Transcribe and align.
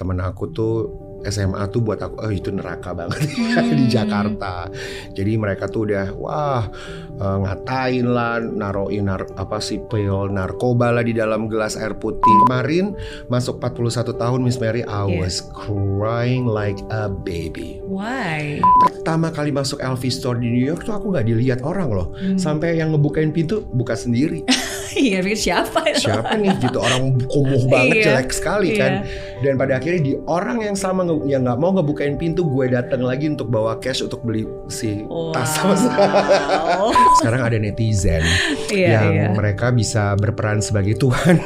temen 0.00 0.16
aku 0.18 0.48
tuh 0.48 0.74
SMA 1.20 1.68
tuh 1.68 1.84
buat 1.84 2.00
aku 2.00 2.16
oh 2.16 2.32
itu 2.32 2.48
neraka 2.48 2.96
banget 2.96 3.28
di 3.76 3.84
Hmm. 3.84 3.92
Jakarta. 3.92 4.72
Jadi 5.12 5.36
mereka 5.36 5.68
tuh 5.68 5.84
udah 5.84 6.16
wah 6.16 6.64
eh, 7.12 7.38
ngatain 7.44 8.08
lah, 8.08 8.40
naruhin 8.40 9.04
nar 9.04 9.28
apa 9.36 9.60
sih 9.60 9.84
pil 9.84 10.32
narkoba 10.32 10.88
lah 10.88 11.04
di 11.04 11.12
dalam 11.12 11.44
gelas 11.44 11.76
air 11.76 11.92
putih. 11.92 12.24
Kemarin 12.48 12.96
masuk 13.28 13.60
41 13.60 14.16
tahun 14.16 14.40
Miss 14.40 14.56
Mary, 14.56 14.80
I 14.80 15.04
Yeah. 15.04 15.20
was 15.20 15.44
crying 15.52 16.48
like 16.48 16.80
a 16.88 17.12
baby. 17.12 17.84
Why? 17.84 18.64
Pertama 18.88 19.28
kali 19.28 19.52
masuk 19.52 19.76
LV 19.76 20.00
Store 20.08 20.40
di 20.40 20.48
New 20.48 20.64
York 20.64 20.82
tuh 20.82 20.96
aku 20.96 21.12
nggak 21.12 21.28
dilihat 21.28 21.60
orang 21.60 21.92
loh. 21.92 22.16
Hmm. 22.16 22.40
Sampai 22.40 22.80
yang 22.80 22.96
ngebukain 22.96 23.28
pintu 23.28 23.60
buka 23.68 23.92
sendiri. 23.92 24.40
Iya, 24.90 25.22
pikir 25.22 25.38
siapa? 25.38 25.86
Siapa 25.92 26.34
nih 26.34 26.56
gitu 26.58 26.78
orang 26.78 27.14
kumuh 27.26 27.62
banget 27.72 27.94
Iya, 27.96 28.04
jelek 28.10 28.30
sekali 28.30 28.74
kan. 28.74 29.06
Dan 29.40 29.54
pada 29.54 29.78
akhirnya 29.78 30.02
di 30.02 30.12
orang 30.26 30.60
yang 30.60 30.74
sama 30.74 31.02
yang 31.24 31.42
nggak 31.42 31.56
mau 31.56 31.72
ngebukain 31.72 32.14
pintu 32.14 32.44
gue 32.44 32.68
datang 32.68 33.00
lagi 33.00 33.26
untuk 33.26 33.48
bawa 33.48 33.78
cash 33.78 34.02
untuk 34.02 34.20
beli 34.20 34.42
si 34.68 35.00
tas 35.32 35.48
sama 35.50 35.72
Wow. 35.80 36.92
sekarang 37.22 37.40
ada 37.40 37.56
netizen 37.56 38.20
Iya, 38.68 38.88
yang 38.90 39.06
iya. 39.10 39.26
mereka 39.32 39.70
bisa 39.70 40.12
berperan 40.14 40.60
sebagai 40.60 40.96
Tuhan 40.96 41.40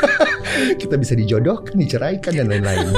kita 0.82 0.94
bisa 0.96 1.14
dijodohkan 1.14 1.74
diceraikan 1.74 2.32
dan 2.34 2.46
lain-lain 2.50 2.92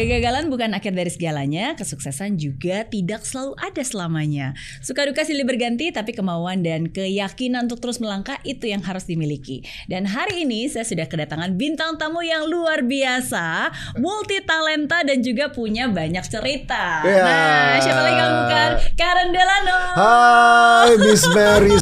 Kegagalan 0.00 0.48
bukan 0.48 0.72
akhir 0.72 0.96
dari 0.96 1.12
segalanya, 1.12 1.76
kesuksesan 1.76 2.40
juga 2.40 2.88
tidak 2.88 3.20
selalu 3.20 3.52
ada 3.60 3.84
selamanya. 3.84 4.56
Suka 4.80 5.04
duka 5.04 5.28
silih 5.28 5.44
berganti, 5.44 5.92
tapi 5.92 6.16
kemauan 6.16 6.64
dan 6.64 6.88
keyakinan 6.88 7.68
untuk 7.68 7.84
terus 7.84 8.00
melangkah 8.00 8.40
itu 8.40 8.64
yang 8.64 8.80
harus 8.80 9.04
dimiliki. 9.04 9.60
Dan 9.92 10.08
hari 10.08 10.48
ini 10.48 10.72
saya 10.72 10.88
sudah 10.88 11.04
kedatangan 11.04 11.52
bintang 11.52 12.00
tamu 12.00 12.24
yang 12.24 12.48
luar 12.48 12.80
biasa, 12.80 13.68
multi 14.00 14.40
talenta 14.40 15.04
dan 15.04 15.20
juga 15.20 15.52
punya 15.52 15.92
banyak 15.92 16.24
cerita. 16.24 17.04
Ya. 17.04 17.20
Nah, 17.20 17.76
siapa 17.84 18.00
lagi 18.00 18.16
kalau 18.16 18.34
bukan 18.48 18.70
Karen 18.96 19.28
Delano. 19.36 19.80
Hai 20.00 20.96
Miss 20.96 21.28
Mary 21.36 21.76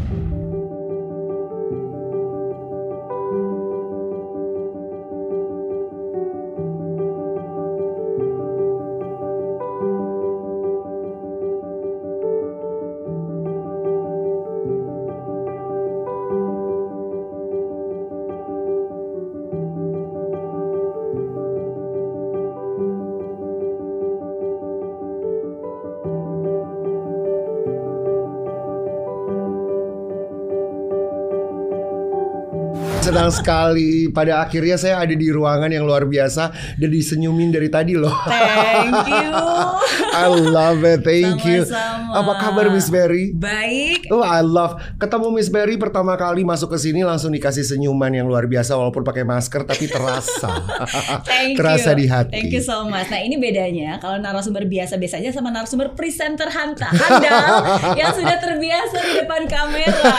senang 33.28 33.44
sekali 33.44 34.08
pada 34.08 34.40
akhirnya 34.40 34.80
saya 34.80 35.04
ada 35.04 35.12
di 35.12 35.28
ruangan 35.28 35.68
yang 35.68 35.84
luar 35.84 36.08
biasa 36.08 36.76
dan 36.80 36.88
disenyumin 36.88 37.52
dari 37.52 37.68
tadi 37.68 37.92
loh 37.92 38.12
Thank 38.24 39.08
you. 39.12 39.30
I 40.24 40.26
love 40.32 40.80
it 40.84 41.04
thank 41.04 41.44
you 41.44 41.68
Sama-sama. 41.68 42.16
apa 42.16 42.32
kabar 42.40 42.66
Miss 42.72 42.88
Mary 42.88 43.36
Baik. 43.36 44.08
Oh, 44.08 44.24
I 44.24 44.40
love 44.40 44.80
ketemu 44.96 45.28
Miss 45.36 45.52
Berry 45.52 45.76
pertama 45.76 46.16
kali 46.16 46.40
masuk 46.42 46.72
ke 46.72 46.78
sini 46.80 47.04
langsung 47.04 47.28
dikasih 47.28 47.60
senyuman 47.60 48.08
yang 48.08 48.24
luar 48.24 48.48
biasa 48.48 48.72
walaupun 48.72 49.04
pakai 49.04 49.22
masker 49.26 49.68
tapi 49.68 49.84
terasa. 49.84 50.48
Thank 51.28 51.60
terasa 51.60 51.92
you. 51.92 52.00
di 52.00 52.06
hati. 52.08 52.32
Thank 52.32 52.52
you 52.56 52.64
so 52.64 52.88
much. 52.88 53.12
Nah 53.12 53.20
ini 53.20 53.36
bedanya 53.36 54.00
kalau 54.00 54.16
narasumber 54.16 54.64
biasa 54.64 54.96
biasanya 54.96 55.28
sama 55.34 55.52
narasumber 55.52 55.92
presenter 55.92 56.48
hanta 56.48 56.88
handal 56.88 57.44
yang 58.00 58.10
sudah 58.16 58.36
terbiasa 58.40 58.96
di 58.96 59.12
depan 59.20 59.44
kamera. 59.44 60.18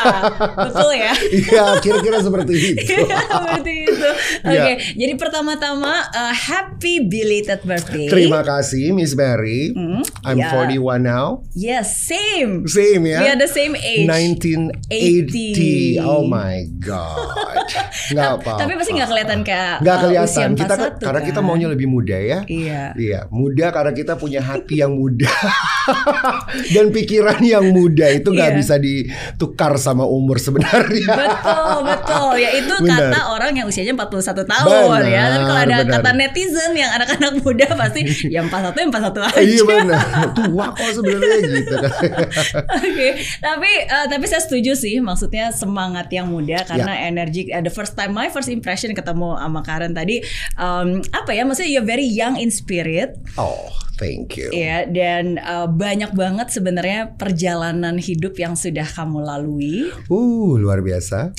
Betul 0.70 0.90
ya? 0.94 1.14
Iya, 1.18 1.66
kira-kira 1.82 2.18
seperti 2.22 2.54
itu. 2.78 2.99
Iya, 3.10 3.18
Seperti 3.22 3.74
itu. 3.86 4.10
Oke, 4.42 4.54
Iya. 4.70 4.76
jadi 4.96 5.14
pertama-tama 5.16 5.94
uh, 6.10 6.34
happy 6.34 7.00
belated 7.02 7.62
birthday. 7.62 8.08
Terima 8.08 8.42
kasih 8.42 8.92
Miss 8.92 9.14
Berry. 9.14 9.72
Hmm, 9.72 10.04
I'm 10.22 10.38
ya. 10.38 10.52
41 10.52 11.00
now. 11.00 11.42
Yes, 11.54 11.88
same. 11.98 12.66
Same 12.66 13.04
ya. 13.06 13.20
We 13.20 13.28
are 13.28 13.40
the 13.40 13.48
same 13.48 13.74
age. 13.74 14.06
1980. 14.06 16.00
80. 16.00 16.02
Oh 16.02 16.24
my 16.24 16.68
god. 16.78 17.68
Nggak 18.12 18.30
apa. 18.38 18.52
Tapi 18.58 18.74
pasti 18.76 18.92
nggak 18.92 19.10
kelihatan 19.10 19.40
kayak 19.42 19.76
Nggak 19.80 19.96
uh, 19.96 20.02
kelihatan. 20.02 20.50
usia 20.50 20.58
Kita 20.58 20.74
kan 20.74 20.90
41 20.98 21.06
karena 21.06 21.22
kita 21.24 21.36
kan? 21.36 21.46
maunya 21.46 21.68
lebih 21.68 21.88
muda 21.88 22.18
ya. 22.18 22.40
Iya. 22.46 22.84
Iya, 22.96 23.20
muda 23.30 23.66
karena 23.70 23.92
kita 23.94 24.14
punya 24.16 24.42
hati 24.42 24.76
yang 24.78 24.94
muda 24.94 25.30
dan 26.74 26.90
pikiran 26.90 27.40
yang 27.40 27.66
muda 27.70 28.10
itu 28.10 28.30
nggak 28.30 28.50
Iya. 28.50 28.58
bisa 28.58 28.76
ditukar 28.76 29.78
sama 29.78 30.04
umur 30.04 30.38
sebenarnya. 30.38 31.06
Betul, 31.08 31.76
betul. 31.86 32.34
Ya 32.36 32.50
itu 32.56 32.74
Benar. 32.90 33.02
kata 33.08 33.20
orang 33.30 33.52
yang 33.54 33.66
usianya 33.66 33.94
41 33.94 34.10
tahun 34.44 35.00
ya. 35.06 35.24
Tapi 35.30 35.44
kalau 35.44 35.62
ada 35.62 35.76
Benar, 35.78 35.86
kata 35.92 36.00
benar. 36.06 36.16
netizen 36.20 36.72
yang 36.74 36.92
anak-anak 36.92 37.32
muda 37.38 37.68
pasti 37.82 38.02
yang 38.28 38.46
41 38.46 38.74
yang 38.76 38.90
41 38.90 39.22
aja. 39.22 39.40
Iya 39.40 39.62
benar, 39.64 40.04
tua 40.34 40.66
kok 40.72 40.90
sebenarnya 40.92 41.38
gitu 41.46 41.76
kan. 41.78 41.92
Oke, 42.80 43.08
tapi 43.40 43.72
eh, 43.84 44.06
tapi 44.08 44.26
saya 44.26 44.42
setuju 44.42 44.74
sih, 44.74 44.98
maksudnya 45.00 45.52
semangat 45.52 46.10
yang 46.10 46.28
muda 46.28 46.62
karena 46.64 46.92
Ya. 46.92 47.08
energi. 47.08 47.48
eh, 47.48 47.60
the 47.60 47.70
first 47.70 47.94
time, 47.94 48.12
my 48.12 48.28
first 48.28 48.48
impression 48.48 48.92
ketemu 48.92 49.36
sama 49.36 49.62
Karen 49.62 49.92
tadi, 49.92 50.20
em, 50.56 50.88
apa 51.10 51.32
ya? 51.32 51.44
Maksudnya 51.44 51.70
you're 51.70 51.86
very 51.86 52.06
young 52.06 52.36
in 52.36 52.50
spirit, 52.50 53.14
Oh, 53.36 53.70
thank 54.00 54.34
you. 54.34 54.48
ya, 54.50 54.88
dan 54.88 55.36
eh, 55.36 55.68
banyak 55.68 56.12
banget 56.12 56.48
sebenarnya 56.50 57.14
perjalanan 57.14 58.00
hidup 58.00 58.34
yang 58.36 58.56
sudah 58.56 58.88
kamu 58.88 59.20
lalui. 59.22 59.92
Uh, 60.08 60.56
luar 60.56 60.80
biasa. 60.80 61.30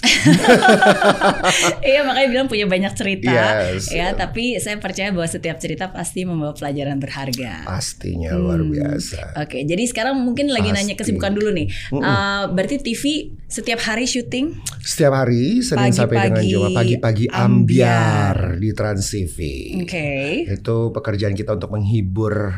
Iya, 1.82 2.04
makanya 2.04 2.28
bilang 2.28 2.46
punya 2.46 2.66
banyak 2.66 2.92
cerita, 2.92 3.32
Yes. 3.32 3.88
ya. 3.90 4.12
Tapi 4.12 4.60
saya 4.60 4.76
percaya 4.78 5.10
bahwa 5.10 5.26
setiap 5.26 5.56
cerita 5.56 5.88
pasti 5.88 6.22
membawa 6.22 6.52
pelajaran 6.52 7.00
berharga. 7.00 7.64
Pastinya 7.64 8.36
luar 8.36 8.60
biasa. 8.62 9.40
Oke, 9.40 9.64
jadi 9.64 9.80
sekarang 9.86 10.20
mungkin 10.20 10.50
lagi 10.50 10.70
nanya 10.70 10.94
Pasti. 10.94 11.10
kesibukan 11.10 11.32
dulu 11.32 11.50
nih. 11.50 11.66
Eh, 11.90 12.42
berarti 12.46 12.76
TV 12.78 13.02
setiap 13.46 13.80
hari 13.82 14.04
syuting? 14.04 14.60
Setiap 14.80 15.12
hari 15.14 15.60
Senin 15.60 15.90
sampai 15.90 16.16
dengan 16.20 16.38
Pagi-pagi 16.38 16.50
Jumat 16.50 16.70
pagi-pagi 16.72 17.24
ambiar. 17.26 18.36
ambiar 18.36 18.36
di 18.58 18.70
Trans 18.70 19.04
TV. 19.06 19.38
Oke. 19.82 20.10
Itu 20.46 20.76
pekerjaan 20.90 21.32
kita 21.32 21.56
untuk 21.56 21.70
menghibur 21.70 22.49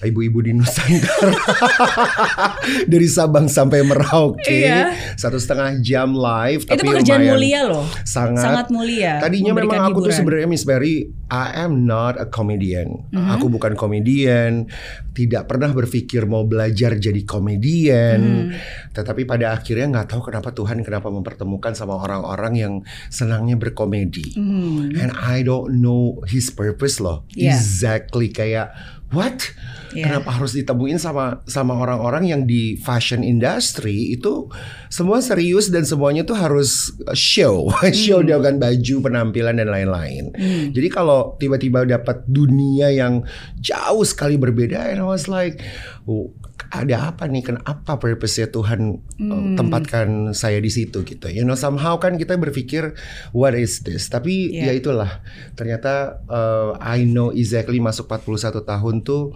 ibu-ibu 0.00 0.38
di 0.40 0.52
Nusantara 0.52 1.34
dari 2.92 3.06
Sabang 3.06 3.46
sampai 3.46 3.82
Merauke 3.82 4.44
Iya. 4.56 4.94
satu 5.14 5.36
setengah 5.36 5.78
jam 5.80 6.12
live. 6.12 6.64
Itu 6.64 6.72
tapi 6.72 6.88
pekerjaan 6.88 7.20
lumayan 7.20 7.34
mulia 7.36 7.60
loh. 7.66 7.84
Sangat, 8.02 8.42
Sangat 8.42 8.66
mulia. 8.68 9.20
Tadinya 9.20 9.52
memang 9.52 9.78
aku 9.84 10.00
tuh 10.00 10.08
hiburan. 10.08 10.16
sebenarnya 10.16 10.48
Miss 10.48 10.64
Berry, 10.64 10.96
I 11.26 11.46
am 11.60 11.84
not 11.84 12.16
a 12.16 12.26
comedian. 12.26 13.06
Mhm. 13.10 13.28
Aku 13.36 13.46
bukan 13.46 13.74
komedian, 13.74 14.66
tidak 15.12 15.46
pernah 15.46 15.70
berpikir 15.70 16.24
mau 16.24 16.44
belajar 16.44 16.96
jadi 16.96 17.22
komedian. 17.22 18.20
Mhm. 18.20 18.92
Tetapi 18.92 19.22
pada 19.24 19.52
akhirnya 19.52 19.86
nggak 19.90 20.08
tahu 20.08 20.20
kenapa 20.24 20.50
Tuhan 20.50 20.80
kenapa 20.80 21.08
mempertemukan 21.08 21.72
sama 21.72 21.96
orang-orang 21.96 22.52
yang 22.56 22.74
senangnya 23.08 23.56
berkomedi. 23.56 24.32
Hmm. 24.34 24.92
And 24.94 25.12
I 25.12 25.42
don't 25.42 25.78
know 25.78 26.22
his 26.24 26.48
purpose 26.48 26.98
loh. 26.98 27.28
Yeah. 27.32 27.52
Exactly 27.52 28.30
kayak 28.30 28.72
what? 29.10 29.52
Yeah. 29.94 30.12
Kenapa 30.12 30.34
harus 30.36 30.52
ditemuin 30.52 31.00
sama 31.00 31.40
sama 31.48 31.72
orang-orang 31.72 32.28
yang 32.28 32.42
di 32.44 32.76
fashion 32.76 33.24
industry 33.24 34.12
itu 34.12 34.50
semua 34.92 35.24
serius 35.24 35.72
dan 35.72 35.88
semuanya 35.88 36.20
tuh 36.20 36.36
harus 36.36 36.92
show, 37.16 37.70
show 37.96 38.20
Hmm. 38.20 38.28
dengan 38.28 38.54
baju, 38.60 38.94
penampilan 39.00 39.56
dan 39.56 39.72
lain-lain. 39.72 40.36
Jadi 40.74 40.88
kalau 40.92 41.38
tiba-tiba 41.40 41.88
dapat 41.88 42.28
dunia 42.28 42.92
yang 42.92 43.24
jauh 43.56 44.04
sekali 44.04 44.36
berbeda, 44.36 44.92
and 44.92 45.00
I 45.00 45.06
was 45.06 45.30
like, 45.32 45.64
oh, 46.04 46.34
ada 46.68 47.10
apa 47.10 47.26
nih? 47.26 47.42
Kenapa 47.42 47.96
purpose-nya 47.96 48.48
Tuhan 48.48 48.80
uh, 48.96 49.22
Hmm. 49.22 49.54
tempatkan 49.54 50.08
saya 50.32 50.58
di 50.58 50.68
situ 50.68 51.02
gitu? 51.02 51.26
You 51.26 51.42
know, 51.42 51.54
somehow 51.54 51.96
kan 51.96 52.14
kita 52.14 52.34
berpikir 52.34 52.94
what 53.30 53.52
is 53.52 53.82
this? 53.82 54.06
Tapi 54.06 54.48
Yeah. 54.48 54.70
ya 54.70 54.78
itulah. 54.78 55.10
Ternyata 55.52 56.22
uh, 56.24 56.78
I 56.78 57.02
know 57.02 57.30
exactly 57.30 57.78
masuk 57.78 58.06
41 58.06 58.62
tahun 58.62 59.02
tuh 59.02 59.34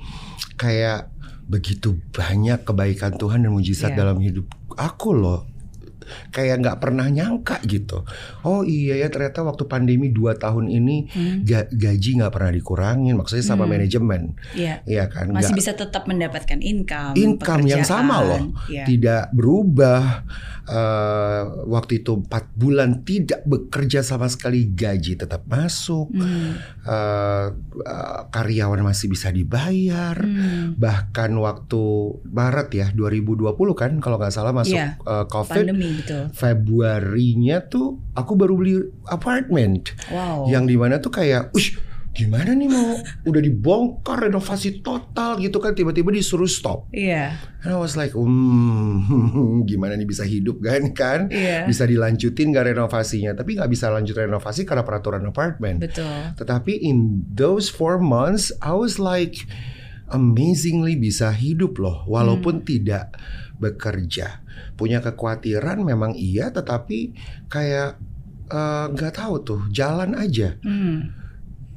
kayak 0.55 1.11
begitu 1.45 1.99
banyak 2.11 2.63
kebaikan 2.63 3.19
Tuhan 3.19 3.43
dan 3.43 3.51
mujizat 3.51 3.93
Yeah. 3.93 4.07
dalam 4.07 4.23
hidup 4.23 4.47
aku 4.75 5.11
loh. 5.11 5.50
Kayak 6.29 6.61
nggak 6.61 6.79
pernah 6.79 7.07
nyangka 7.07 7.59
gitu. 7.63 8.03
Oh 8.43 8.63
iya 8.63 8.97
ya 8.97 9.09
ternyata 9.09 9.43
waktu 9.43 9.65
pandemi 9.65 10.09
dua 10.09 10.35
tahun 10.35 10.67
ini 10.67 10.97
ga- 11.43 11.69
gaji 11.69 12.11
nggak 12.17 12.31
pernah 12.31 12.51
dikurangin, 12.51 13.15
maksudnya 13.15 13.45
sama 13.45 13.65
Hmm. 13.65 13.73
manajemen, 13.73 14.23
Iya. 14.53 14.83
Iya 14.83 15.05
kan? 15.07 15.31
Masih 15.31 15.51
Nggak- 15.51 15.59
bisa 15.59 15.73
tetap 15.75 16.03
mendapatkan 16.05 16.59
income, 16.59 17.15
income 17.15 17.65
yang 17.65 17.83
sama 17.83 18.21
loh. 18.21 18.43
Iya. 18.67 18.85
tidak 18.87 19.31
berubah. 19.33 20.25
Eh, 20.63 21.43
waktu 21.67 21.99
itu 21.99 22.15
empat 22.17 22.55
bulan 22.55 23.03
tidak 23.03 23.43
bekerja 23.43 24.01
sama 24.01 24.27
sekali, 24.27 24.71
gaji 24.71 25.15
tetap 25.15 25.43
masuk, 25.45 26.07
Hmm. 26.11 26.55
Eh, 26.81 27.47
karyawan 28.29 28.81
masih 28.81 29.09
bisa 29.09 29.29
dibayar. 29.29 30.15
Hmm. 30.17 30.75
Bahkan 30.77 31.31
waktu 31.35 31.83
Maret 32.25 32.69
ya 32.73 32.87
2020 32.91 33.51
kan 33.75 33.99
kalau 33.99 34.17
nggak 34.17 34.31
salah 34.31 34.53
masuk 34.53 34.75
Iya. 34.75 34.97
eh, 34.97 35.25
COVID. 35.27 35.65
Pandemi 35.67 35.91
betul. 36.01 36.23
Februarinya 36.33 37.61
tuh 37.63 38.01
aku 38.13 38.33
baru 38.35 38.57
beli 38.57 38.75
apartemen 39.07 39.85
Wow. 40.09 40.49
yang 40.49 40.65
di 40.65 40.75
mana 40.75 40.97
tuh 40.97 41.13
kayak, 41.13 41.53
ush 41.53 41.77
gimana 42.11 42.59
nih 42.59 42.67
mau 42.67 42.99
udah 43.23 43.39
dibongkar 43.39 44.27
renovasi 44.27 44.83
total 44.83 45.39
gitu 45.39 45.63
kan 45.63 45.79
tiba-tiba 45.79 46.11
disuruh 46.11 46.51
stop. 46.51 46.91
Iya. 46.91 47.39
And 47.63 47.71
I 47.71 47.79
was 47.79 47.95
like, 47.95 48.19
hmm, 48.19 49.63
gimana 49.71 49.95
nih 49.95 50.11
bisa 50.11 50.27
hidup 50.27 50.59
kan 50.59 50.91
kan? 50.91 51.21
Iya. 51.31 51.71
Bisa 51.71 51.87
dilanjutin 51.87 52.51
gak 52.51 52.67
renovasinya? 52.67 53.39
Tapi 53.39 53.55
nggak 53.55 53.71
bisa 53.71 53.95
lanjut 53.95 54.19
renovasi 54.19 54.67
karena 54.67 54.83
peraturan 54.83 55.23
apartemen. 55.23 55.79
Betul. 55.79 56.35
Tetapi 56.35 56.83
in 56.83 57.23
those 57.31 57.71
four 57.71 58.03
months, 58.03 58.51
I 58.59 58.75
was 58.75 58.99
like 58.99 59.47
amazingly 60.11 60.99
bisa 60.99 61.31
hidup 61.31 61.79
loh, 61.79 62.05
walaupun 62.07 62.67
tidak 62.67 63.17
bekerja. 63.63 64.43
Punya 64.75 64.99
kekhawatiran 65.01 65.81
memang 65.85 66.19
iya, 66.19 66.51
tetapi 66.51 67.15
kayak 67.47 68.01
eh, 68.51 68.87
nggak 68.91 69.15
tahu 69.15 69.35
tuh, 69.47 69.61
jalan 69.71 70.19
aja. 70.19 70.59
Hmm. 70.67 71.20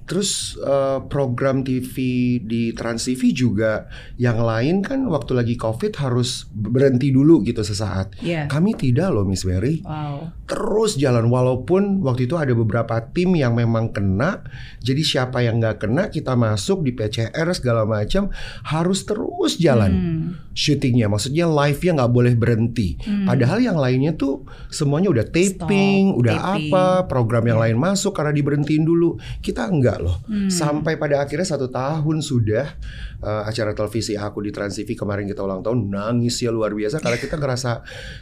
Terus 0.04 0.30
eh, 0.58 1.00
program 1.06 1.62
TV 1.62 1.96
di 2.40 2.72
Trans 2.72 3.04
TV 3.04 3.32
juga 3.32 3.88
yang 4.16 4.38
lain 4.38 4.80
kan 4.80 5.08
waktu 5.08 5.32
lagi 5.34 5.56
COVID 5.56 5.96
harus 5.98 6.46
berhenti 6.50 7.10
dulu 7.10 7.40
gitu 7.42 7.62
sesaat. 7.62 8.20
Iya. 8.20 8.46
Kami 8.46 8.74
tidak 8.74 9.10
loh 9.10 9.24
Miss 9.24 9.44
Mary 9.44 9.80
Wow. 9.84 10.32
terus 10.44 10.96
jalan 10.96 11.28
walaupun 11.28 12.02
waktu 12.02 12.26
itu 12.26 12.36
ada 12.36 12.52
beberapa 12.52 13.00
tim 13.10 13.34
yang 13.34 13.54
memang 13.54 13.90
kena 13.90 14.44
jadi 14.80 15.02
siapa 15.02 15.40
yang 15.40 15.58
nggak 15.58 15.80
kena 15.80 16.08
kita 16.08 16.34
masuk 16.34 16.82
di 16.82 16.92
PCR 16.92 17.48
segala 17.52 17.84
macam 17.84 18.30
harus 18.64 19.04
terus 19.04 19.56
jalan 19.56 19.92
Hmm. 19.94 20.28
syutingnya 20.52 21.08
maksudnya 21.08 21.46
live-nya 21.46 21.92
nggak 21.96 22.12
boleh 22.12 22.34
berhenti 22.34 22.98
Hmm. 23.00 23.26
padahal 23.26 23.60
yang 23.60 23.76
lainnya 23.76 24.14
tuh 24.14 24.42
semuanya 24.68 25.10
udah 25.10 25.26
taping 25.26 26.12
Stop, 26.12 26.20
udah 26.20 26.36
taping. 26.36 26.70
apa 26.70 26.86
program 27.06 27.44
yang 27.46 27.60
lain 27.60 27.78
masuk 27.78 28.14
karena 28.14 28.32
diberhentiin 28.32 28.84
dulu 28.84 29.16
kita 29.40 29.66
enggak 29.94 30.02
loh 30.02 30.18
Hmm. 30.24 30.50
sampai 30.50 30.98
pada 30.98 31.22
akhirnya 31.22 31.46
satu 31.46 31.70
tahun 31.70 32.18
sudah 32.20 32.66
eh, 33.20 33.44
acara 33.46 33.72
televisi 33.72 34.14
aku 34.14 34.42
di 34.42 34.50
Trans 34.50 34.74
TV 34.74 34.94
kemarin 34.94 35.24
kita 35.24 35.40
ulang 35.40 35.62
tahun 35.62 35.88
nangis 35.88 36.38
ya 36.38 36.50
luar 36.50 36.74
biasa 36.74 36.98
karena 36.98 37.16
kita 37.16 37.38
ngerasa 37.38 37.72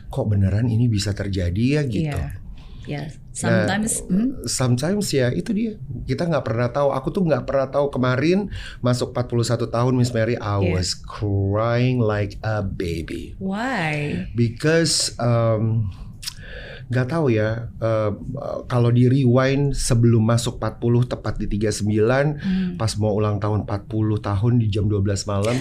kok 0.06 0.26
beneran 0.26 0.68
ini 0.68 0.86
bisa 0.86 1.12
terjadi 1.12 1.66
ya 1.78 1.84
gitu 1.86 2.12
Iya. 2.12 2.40
Ya, 2.82 3.06
sometimes 3.30 4.02
hmm? 4.04 4.42
sometimes 4.44 5.14
ya 5.14 5.30
itu 5.30 5.54
dia 5.54 5.78
kita 6.04 6.26
nggak 6.26 6.42
pernah 6.42 6.66
tahu 6.68 6.90
aku 6.90 7.14
tuh 7.14 7.22
nggak 7.24 7.46
pernah 7.46 7.70
tahu 7.70 7.94
kemarin 7.94 8.50
masuk 8.82 9.14
41 9.14 9.70
tahun 9.70 9.94
Miss 9.94 10.10
Mary 10.10 10.34
I 10.34 10.58
Yeah. 10.58 10.74
was 10.74 10.98
crying 10.98 12.02
like 12.02 12.42
a 12.42 12.66
baby 12.66 13.38
why? 13.38 14.26
because 14.34 15.14
um, 15.22 15.94
nggak 16.92 17.08
tahu 17.08 17.32
ya 17.32 17.72
uh, 17.80 18.12
kalau 18.68 18.92
di 18.92 19.08
rewind 19.08 19.72
sebelum 19.72 20.22
masuk 20.22 20.60
40 20.60 21.08
tepat 21.08 21.40
di 21.40 21.48
39 21.48 21.88
Hmm. 22.38 22.76
pas 22.76 22.92
mau 23.00 23.16
ulang 23.16 23.40
tahun 23.40 23.64
40 23.64 23.88
tahun 24.20 24.54
di 24.60 24.68
jam 24.68 24.86
12 24.86 25.00
malam 25.26 25.56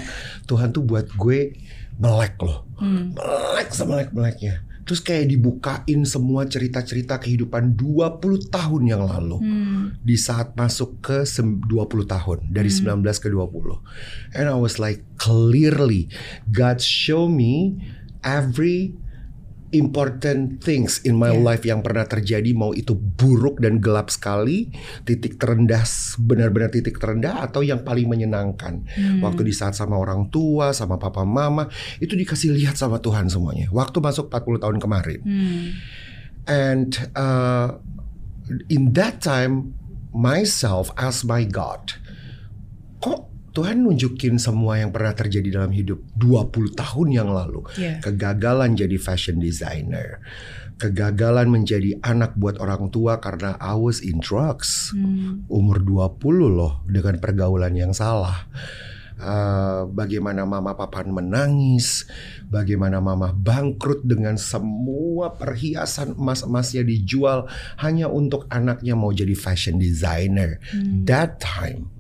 Tuhan 0.44 0.75
tuh 0.75 0.82
buat 0.82 1.06
gue 1.09 1.55
melek 1.97 2.35
loh 2.41 2.67
Hmm. 2.77 3.15
melek 3.15 3.71
semelek-meleknya 3.71 4.67
terus 4.81 4.99
kayak 4.99 5.31
dibukain 5.31 6.03
semua 6.03 6.43
cerita-cerita 6.44 7.23
kehidupan 7.23 7.79
20 7.79 8.19
tahun 8.50 8.82
yang 8.85 9.06
lalu 9.06 9.38
Hmm. 9.38 9.85
di 10.03 10.19
saat 10.19 10.59
masuk 10.59 10.99
ke 10.99 11.23
sem- 11.23 11.62
20 11.62 12.03
tahun 12.05 12.50
dari 12.50 12.67
19 12.67 12.99
ke 13.17 13.31
20 13.31 13.79
and 14.35 14.50
I 14.50 14.59
was 14.59 14.82
like 14.82 15.06
clearly 15.15 16.11
God 16.50 16.82
show 16.82 17.31
me 17.31 17.79
every 18.21 18.99
important 19.70 20.58
things 20.58 20.99
in 21.06 21.14
my 21.14 21.31
Yeah. 21.31 21.46
life 21.46 21.62
yang 21.62 21.81
pernah 21.81 22.02
terjadi 22.02 22.50
mau 22.52 22.75
itu 22.75 22.90
buruk 22.93 23.62
dan 23.62 23.78
gelap 23.78 24.11
sekali 24.11 24.75
titik 25.06 25.38
terendah 25.38 25.87
benar-benar 26.19 26.75
titik 26.75 26.99
terendah 26.99 27.46
atau 27.46 27.62
yang 27.62 27.87
paling 27.87 28.11
menyenangkan 28.11 28.82
Hmm. 28.90 29.22
waktu 29.22 29.46
di 29.46 29.55
saat 29.55 29.78
sama 29.78 29.94
orang 29.94 30.26
tua 30.28 30.75
sama 30.75 30.99
papa 30.99 31.22
mama 31.22 31.70
itu 32.02 32.19
dikasih 32.19 32.50
lihat 32.50 32.75
sama 32.75 32.99
Tuhan 32.99 33.31
semuanya 33.31 33.70
waktu 33.70 34.02
masuk 34.02 34.26
40 34.26 34.58
tahun 34.58 34.78
kemarin 34.82 35.20
Hmm. 35.22 35.67
And 36.50 36.90
uh, 37.14 37.78
in 38.67 38.99
that 38.99 39.22
time, 39.22 39.78
myself 40.11 40.90
as 40.99 41.22
my 41.22 41.46
God, 41.46 41.94
kok 42.99 43.30
Tuhan 43.61 43.85
nunjukin 43.85 44.41
semua 44.41 44.81
yang 44.81 44.89
pernah 44.89 45.12
terjadi 45.12 45.61
dalam 45.61 45.69
hidup 45.69 46.01
20 46.17 46.73
tahun 46.73 47.09
yang 47.12 47.29
lalu. 47.29 47.61
Yeah. 47.77 48.01
Kegagalan 48.01 48.73
jadi 48.73 48.97
fashion 48.97 49.37
designer. 49.37 50.25
Kegagalan 50.81 51.53
menjadi 51.53 52.01
anak 52.01 52.41
buat 52.41 52.57
orang 52.57 52.89
tua 52.89 53.21
karena 53.21 53.61
I 53.61 53.77
was 53.77 54.01
in 54.01 54.25
drugs. 54.25 54.97
Hmm. 54.97 55.45
Umur 55.53 55.85
20 55.85 56.17
loh 56.49 56.81
dengan 56.89 57.21
pergaulan 57.21 57.77
yang 57.77 57.93
salah. 57.93 58.49
Eh, 59.21 59.83
bagaimana 59.93 60.49
mama 60.49 60.73
papa 60.73 61.05
menangis, 61.05 62.09
bagaimana 62.49 63.05
mama 63.05 63.37
bangkrut 63.37 64.01
dengan 64.01 64.41
semua 64.41 65.37
perhiasan 65.37 66.17
emas-emasnya 66.17 66.81
dijual 66.81 67.45
hanya 67.85 68.09
untuk 68.09 68.49
anaknya 68.49 68.97
mau 68.97 69.13
jadi 69.13 69.37
fashion 69.37 69.77
designer. 69.77 70.56
That 71.05 71.37
time. 71.37 72.00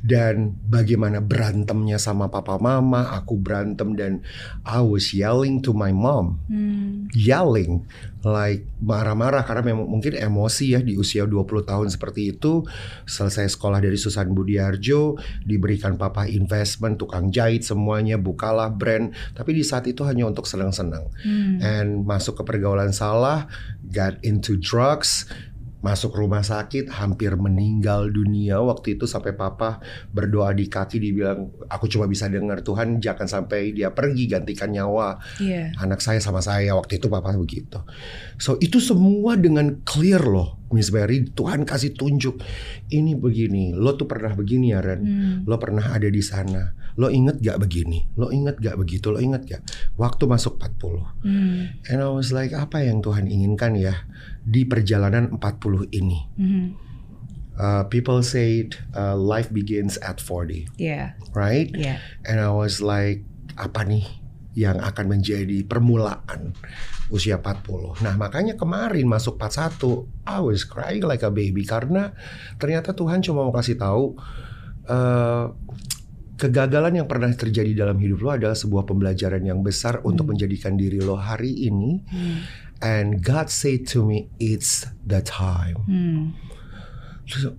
Dan 0.00 0.54
bagaimana 0.66 1.18
berantemnya 1.18 1.98
sama 1.98 2.30
papa 2.30 2.56
mama, 2.62 3.10
aku 3.12 3.34
berantem 3.38 3.98
dan 3.98 4.22
I 4.62 4.78
was 4.80 5.10
yelling 5.10 5.60
to 5.64 5.74
my 5.74 5.90
mom 5.90 6.40
Hmm. 6.48 7.08
yelling 7.12 7.84
like 8.26 8.66
marah-marah 8.82 9.46
karena 9.46 9.62
memang 9.72 9.86
mungkin 9.86 10.18
emosi 10.18 10.74
ya 10.74 10.80
di 10.82 10.98
usia 10.98 11.22
20 11.22 11.62
tahun 11.62 11.86
seperti 11.86 12.34
itu 12.34 12.66
selesai 13.06 13.54
sekolah 13.54 13.78
dari 13.78 13.94
Susan 13.94 14.34
Budiarjo 14.34 15.14
diberikan 15.46 15.94
papa 15.94 16.26
investment 16.26 16.98
tukang 16.98 17.30
jahit 17.30 17.62
semuanya 17.62 18.18
bukalah 18.18 18.74
brand 18.74 19.14
tapi 19.38 19.54
di 19.54 19.62
saat 19.62 19.86
itu 19.86 20.02
hanya 20.02 20.26
untuk 20.26 20.50
senang-senang 20.50 21.06
Hmm. 21.22 21.62
and 21.62 21.90
masuk 22.04 22.42
ke 22.42 22.42
pergaulan 22.44 22.90
salah 22.90 23.46
got 23.88 24.18
into 24.26 24.58
drugs 24.58 25.30
masuk 25.78 26.18
rumah 26.18 26.42
sakit 26.42 26.90
hampir 26.90 27.38
meninggal 27.38 28.10
dunia 28.10 28.58
waktu 28.58 28.98
itu 28.98 29.06
sampai 29.06 29.38
papa 29.38 29.78
berdoa 30.10 30.50
di 30.50 30.66
kaki 30.66 30.98
dibilang 30.98 31.54
aku 31.70 31.86
cuma 31.86 32.10
bisa 32.10 32.26
dengar 32.26 32.66
Tuhan 32.66 32.98
jangan 32.98 33.30
sampai 33.30 33.70
dia 33.70 33.94
pergi 33.94 34.26
gantikan 34.26 34.74
nyawa 34.74 35.22
Iya. 35.38 35.72
anak 35.78 36.02
saya 36.02 36.18
sama 36.18 36.42
saya 36.42 36.74
waktu 36.74 36.98
itu 36.98 37.06
papa 37.06 37.30
begitu. 37.38 37.78
So 38.38 38.58
itu 38.58 38.82
semua 38.82 39.38
dengan 39.38 39.82
clear 39.86 40.22
loh, 40.22 40.58
Miss 40.74 40.90
Mary. 40.90 41.26
Tuhan 41.30 41.62
kasih 41.62 41.94
tunjuk 41.94 42.42
ini 42.90 43.14
begini. 43.14 43.74
Lo 43.74 43.94
tuh 43.94 44.10
pernah 44.10 44.34
begini 44.34 44.74
ya 44.74 44.82
Ren. 44.82 45.00
Hmm. 45.02 45.36
Lo 45.46 45.58
pernah 45.62 45.94
ada 45.94 46.06
di 46.06 46.22
sana. 46.22 46.74
Lo 46.98 47.06
inget 47.10 47.38
gak 47.38 47.62
begini? 47.62 48.02
Lo 48.18 48.34
inget 48.34 48.58
gak 48.58 48.74
begitu? 48.74 49.14
Lo 49.14 49.22
inget 49.22 49.46
gak? 49.46 49.62
Waktu 49.94 50.26
masuk 50.26 50.58
40. 50.58 51.22
Hmm. 51.22 51.70
And 51.86 51.98
I 52.02 52.10
was 52.10 52.34
like 52.34 52.50
apa 52.50 52.82
yang 52.82 52.98
Tuhan 53.02 53.30
inginkan 53.30 53.78
ya 53.78 53.94
di 54.48 54.64
perjalanan 54.64 55.36
40 55.36 55.92
ini. 55.92 56.18
Hmm. 56.40 56.68
Uh, 57.58 57.82
people 57.90 58.22
said 58.22 58.78
uh, 58.94 59.12
life 59.12 59.50
begins 59.50 59.98
at 60.00 60.22
40, 60.22 60.70
Yeah. 60.78 61.18
right? 61.34 61.68
Yeah. 61.74 61.98
And 62.24 62.38
I 62.38 62.48
was 62.48 62.78
like, 62.80 63.26
apa 63.58 63.82
nih 63.82 64.06
yang 64.54 64.78
akan 64.78 65.18
menjadi 65.18 65.66
permulaan 65.66 66.54
usia 67.10 67.42
40. 67.42 67.98
Nah, 68.02 68.14
makanya 68.14 68.54
kemarin 68.54 69.06
masuk 69.10 69.34
41, 69.38 70.06
I 70.22 70.38
was 70.38 70.62
crying 70.62 71.02
like 71.02 71.26
a 71.26 71.30
baby 71.30 71.66
karena 71.66 72.14
ternyata 72.58 72.94
Tuhan 72.94 73.22
cuma 73.22 73.42
mau 73.42 73.54
kasih 73.54 73.74
tahu 73.78 74.14
eh, 74.86 75.44
kegagalan 76.38 77.02
yang 77.02 77.08
pernah 77.10 77.30
terjadi 77.34 77.74
dalam 77.74 77.98
hidup 77.98 78.22
lo 78.22 78.30
adalah 78.30 78.54
sebuah 78.54 78.86
pembelajaran 78.86 79.42
yang 79.42 79.58
besar 79.62 79.98
untuk 80.06 80.30
menjadikan 80.30 80.78
diri 80.78 81.02
lo 81.02 81.18
hari 81.18 81.66
ini. 81.66 81.98
Hmm. 82.06 82.38
And 82.78 83.24
God 83.24 83.50
said 83.50 83.86
to 83.94 84.06
me, 84.06 84.30
it's 84.38 84.86
the 85.02 85.18
time. 85.20 85.82
Hmm. 85.86 86.24
Terus 87.26 87.52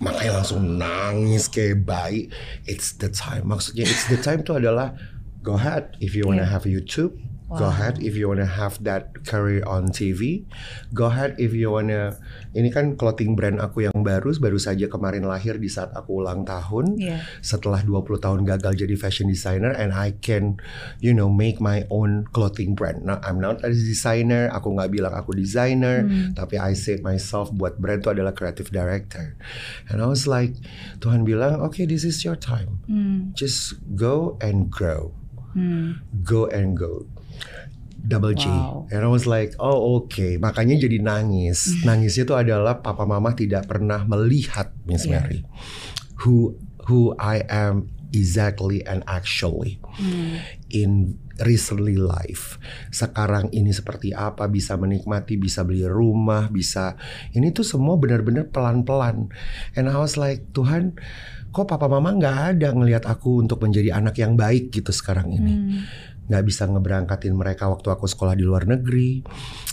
makanya 0.00 0.40
langsung 0.40 0.80
nangis 0.80 1.46
kayak 1.52 1.84
bayi. 1.84 2.32
It's 2.64 2.96
the 2.96 3.12
time. 3.12 3.52
Maksudnya 3.52 3.84
it's 3.84 4.08
the 4.08 4.16
time 4.16 4.40
itu 4.40 4.56
adalah 4.56 4.96
go 5.44 5.60
ahead 5.60 5.92
if 6.00 6.16
you 6.16 6.24
wanna 6.24 6.48
Yeah. 6.48 6.52
have 6.56 6.64
YouTube, 6.64 7.20
Go 7.58 7.68
ahead 7.68 8.00
if 8.00 8.16
you 8.16 8.28
wanna 8.28 8.48
have 8.48 8.80
that 8.84 9.24
career 9.24 9.64
on 9.68 9.92
TV. 9.92 10.44
Go 10.92 11.08
ahead 11.08 11.36
if 11.36 11.52
you 11.52 11.72
wanna. 11.72 12.16
Ini 12.52 12.68
kan 12.68 12.96
clothing 13.00 13.32
brand 13.32 13.60
aku 13.60 13.88
yang 13.88 14.04
baru, 14.04 14.32
baru 14.36 14.60
saja 14.60 14.88
kemarin 14.88 15.24
lahir 15.24 15.56
di 15.56 15.68
saat 15.68 15.92
aku 15.96 16.24
ulang 16.24 16.44
tahun. 16.44 17.00
Iya. 17.00 17.24
Setelah 17.40 17.84
20 17.84 18.20
tahun 18.20 18.40
gagal 18.44 18.84
jadi 18.84 18.94
fashion 18.96 19.28
designer, 19.28 19.72
and 19.72 19.92
I 19.92 20.16
can, 20.20 20.60
you 21.00 21.16
know, 21.16 21.32
make 21.32 21.60
my 21.60 21.88
own 21.88 22.28
clothing 22.32 22.76
brand. 22.76 23.04
Nah, 23.08 23.20
I'm 23.24 23.40
not 23.40 23.64
a 23.64 23.72
designer. 23.72 24.52
Aku 24.52 24.76
nggak 24.76 24.92
bilang 24.92 25.12
aku 25.16 25.32
designer, 25.32 26.04
tapi 26.36 26.56
I 26.60 26.76
said 26.76 27.00
myself 27.00 27.52
buat 27.52 27.80
brand 27.80 28.04
itu 28.04 28.10
adalah 28.12 28.32
creative 28.32 28.72
director. 28.72 29.36
And 29.88 30.00
I 30.00 30.08
was 30.08 30.26
like, 30.26 30.56
Tuhan 31.00 31.22
bilang, 31.22 31.60
okay, 31.68 31.86
this 31.86 32.02
is 32.02 32.24
your 32.26 32.36
time. 32.36 32.82
Hmm. 32.88 33.30
Just 33.36 33.78
go 33.94 34.40
and 34.40 34.72
grow. 34.72 35.14
Hmm. 35.52 36.00
Go 36.24 36.48
and 36.48 36.72
go. 36.72 37.11
Double 38.02 38.34
G. 38.34 38.50
Wow. 38.50 38.90
And 38.90 39.06
I 39.06 39.10
was 39.10 39.24
like, 39.24 39.54
oh 39.62 40.02
oke. 40.02 40.42
Makanya 40.42 40.74
jadi 40.82 40.98
nangis. 40.98 41.86
Nangisnya 41.86 42.26
itu 42.26 42.34
adalah 42.34 42.82
papa 42.82 43.06
mama 43.06 43.32
tidak 43.32 43.70
pernah 43.70 44.02
melihat 44.02 44.74
Miss 44.84 45.06
Yeah. 45.06 45.22
Mary. 45.22 45.46
Who 46.26 46.58
who 46.90 47.14
I 47.14 47.46
am 47.46 47.94
exactly 48.12 48.84
and 48.84 49.00
actually 49.08 49.80
Hmm. 49.96 50.42
in 50.68 50.90
recently 51.40 51.96
life. 51.96 52.60
Sekarang 52.92 53.48
ini 53.50 53.72
seperti 53.72 54.12
apa 54.12 54.46
bisa 54.46 54.76
menikmati, 54.76 55.40
bisa 55.40 55.64
beli 55.64 55.88
rumah, 55.88 56.52
bisa 56.52 56.94
ini 57.32 57.50
tuh 57.50 57.64
semua 57.64 57.96
benar-benar 57.96 58.52
pelan-pelan. 58.52 59.32
And 59.72 59.88
I 59.88 59.96
was 59.96 60.20
like, 60.20 60.52
Tuhan, 60.52 61.00
kok 61.52 61.68
papa 61.68 61.88
mama 61.88 62.12
nggak 62.12 62.38
ada 62.56 62.68
ngelihat 62.72 63.04
aku 63.04 63.40
untuk 63.40 63.60
menjadi 63.60 63.96
anak 63.96 64.16
yang 64.16 64.36
baik 64.36 64.72
gitu 64.72 64.88
sekarang 64.92 65.32
ini 65.32 65.52
Hmm. 65.52 65.80
Nggak 66.30 66.44
bisa 66.46 66.70
ngeberangkatin 66.70 67.34
mereka 67.34 67.66
waktu 67.66 67.88
aku 67.90 68.06
sekolah 68.06 68.38
di 68.38 68.44
luar 68.46 68.68
negeri. 68.68 69.22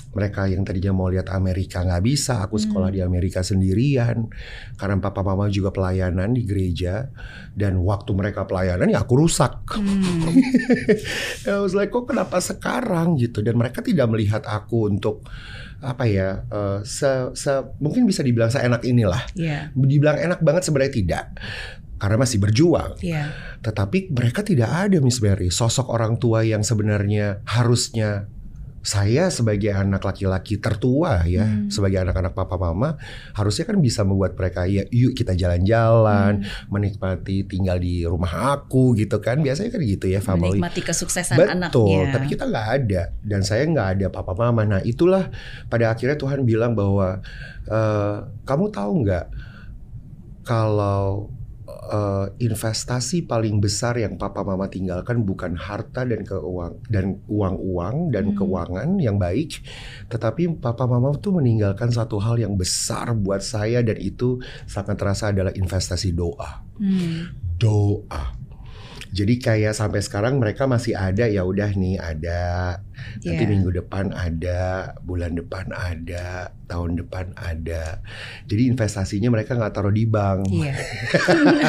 Mereka 0.09 0.49
yang 0.49 0.65
tadinya 0.65 0.89
mau 0.89 1.05
lihat 1.05 1.29
Amerika 1.29 1.85
nggak 1.85 2.01
bisa, 2.01 2.41
aku 2.41 2.57
sekolah 2.57 2.89
di 2.89 2.97
Amerika 2.97 3.45
sendirian. 3.45 4.25
Karena 4.73 4.97
papa 4.97 5.21
mama 5.21 5.45
juga 5.53 5.69
pelayanan 5.69 6.33
di 6.33 6.49
gereja 6.49 7.05
dan 7.53 7.77
waktu 7.85 8.17
mereka 8.17 8.49
pelayanan 8.49 8.89
ya 8.89 9.05
aku 9.05 9.21
rusak. 9.21 9.69
Hmm. 9.69 10.33
I 11.53 11.61
was 11.61 11.77
like 11.77 11.93
kok 11.93 12.09
kenapa 12.09 12.41
sekarang 12.41 13.21
gitu 13.21 13.45
dan 13.45 13.53
mereka 13.53 13.85
tidak 13.85 14.09
melihat 14.09 14.41
aku 14.49 14.89
untuk 14.89 15.29
apa 15.79 16.03
ya 16.09 16.43
eh, 16.49 16.79
se, 16.83 17.29
se- 17.37 17.77
mungkin 17.77 18.09
bisa 18.09 18.25
dibilang 18.25 18.49
seenak 18.49 18.81
inilah. 18.89 19.29
Iya. 19.37 19.69
Dibilang 19.77 20.17
enak 20.17 20.41
banget 20.41 20.65
sebenarnya 20.65 20.93
tidak. 20.97 21.25
Karena 21.99 22.15
masih 22.15 22.39
berjuang. 22.39 22.95
Iya. 23.03 23.29
Tetapi 23.59 24.09
mereka 24.09 24.39
tidak 24.39 24.71
ada 24.71 24.97
Miss 24.97 25.19
Mary 25.19 25.51
sosok 25.51 25.91
orang 25.91 26.15
tua 26.15 26.41
yang 26.41 26.63
sebenarnya 26.63 27.43
harusnya 27.43 28.31
saya 28.79 29.27
sebagai 29.27 29.75
anak 29.75 29.99
laki-laki 29.99 30.55
tertua 30.55 31.27
ya 31.27 31.43
Hmm. 31.43 31.67
sebagai 31.67 31.99
anak-anak 31.99 32.31
papa 32.31 32.55
mama 32.55 32.95
harusnya 33.35 33.67
kan 33.67 33.75
bisa 33.75 34.07
membuat 34.07 34.39
mereka 34.39 34.63
ya 34.63 34.87
yuk 34.87 35.19
kita 35.19 35.35
jalan-jalan 35.35 36.39
Hmm. 36.39 36.71
menikmati 36.71 37.43
tinggal 37.43 37.75
di 37.75 38.07
rumah 38.07 38.55
aku 38.55 38.95
gitu 38.95 39.19
kan 39.19 39.43
biasanya 39.43 39.75
kan 39.75 39.83
gitu 39.83 40.07
ya 40.07 40.23
family 40.23 40.63
Menikmati 40.63 40.79
kesuksesan 40.79 41.35
Betul, 41.35 41.59
anaknya. 41.59 42.15
tapi 42.15 42.25
kita 42.31 42.47
nggak 42.47 42.67
ada 42.79 43.01
dan 43.19 43.41
saya 43.43 43.67
nggak 43.67 43.87
ada 43.99 44.05
papa 44.07 44.31
mama. 44.33 44.63
Nah 44.63 44.81
itulah 44.81 45.27
pada 45.67 45.91
akhirnya 45.91 46.15
Tuhan 46.15 46.47
bilang 46.47 46.71
bahwa 46.71 47.19
eh, 47.67 48.15
kamu 48.47 48.65
tahu 48.71 48.91
nggak 49.03 49.25
kalau 50.41 51.27
eh, 51.89 52.27
investasi 52.41 53.25
paling 53.25 53.61
besar 53.61 53.97
yang 53.97 54.17
papa 54.17 54.41
mama 54.41 54.65
tinggalkan 54.69 55.21
bukan 55.25 55.53
harta 55.55 56.05
dan 56.05 56.25
keuang 56.25 56.81
dan 56.89 57.21
uang-uang 57.29 58.09
dan 58.13 58.31
Hmm. 58.31 58.38
keuangan 58.38 58.89
yang 59.01 59.17
baik, 59.17 59.61
tetapi 60.09 60.59
papa 60.59 60.85
mama 60.85 61.13
tuh 61.17 61.38
meninggalkan 61.38 61.89
satu 61.89 62.17
hal 62.19 62.38
yang 62.38 62.53
besar 62.57 63.13
buat 63.13 63.39
saya 63.41 63.81
dan 63.81 63.97
itu 63.97 64.41
sangat 64.65 64.97
terasa 64.99 65.31
adalah 65.31 65.53
investasi 65.53 66.11
doa 66.13 66.65
Hmm. 66.77 67.33
doa. 67.59 68.35
Jadi 69.09 69.41
kayak 69.41 69.73
sampai 69.73 70.05
sekarang 70.05 70.38
mereka 70.38 70.69
masih 70.69 70.93
ada 70.93 71.25
ya 71.25 71.41
udah 71.41 71.73
nih 71.73 71.97
ada 71.97 72.77
nanti 73.19 73.43
Iya. 73.43 73.49
minggu 73.49 73.69
depan 73.73 74.11
ada 74.11 74.93
bulan 75.01 75.35
depan 75.35 75.69
ada 75.71 76.51
tahun 76.69 77.01
depan 77.01 77.33
ada. 77.33 78.05
Jadi 78.45 78.69
investasinya 78.69 79.33
mereka 79.33 79.57
nggak 79.57 79.73
taruh 79.73 79.89
di 79.89 80.05
bank 80.05 80.45
Iya. 80.47 80.77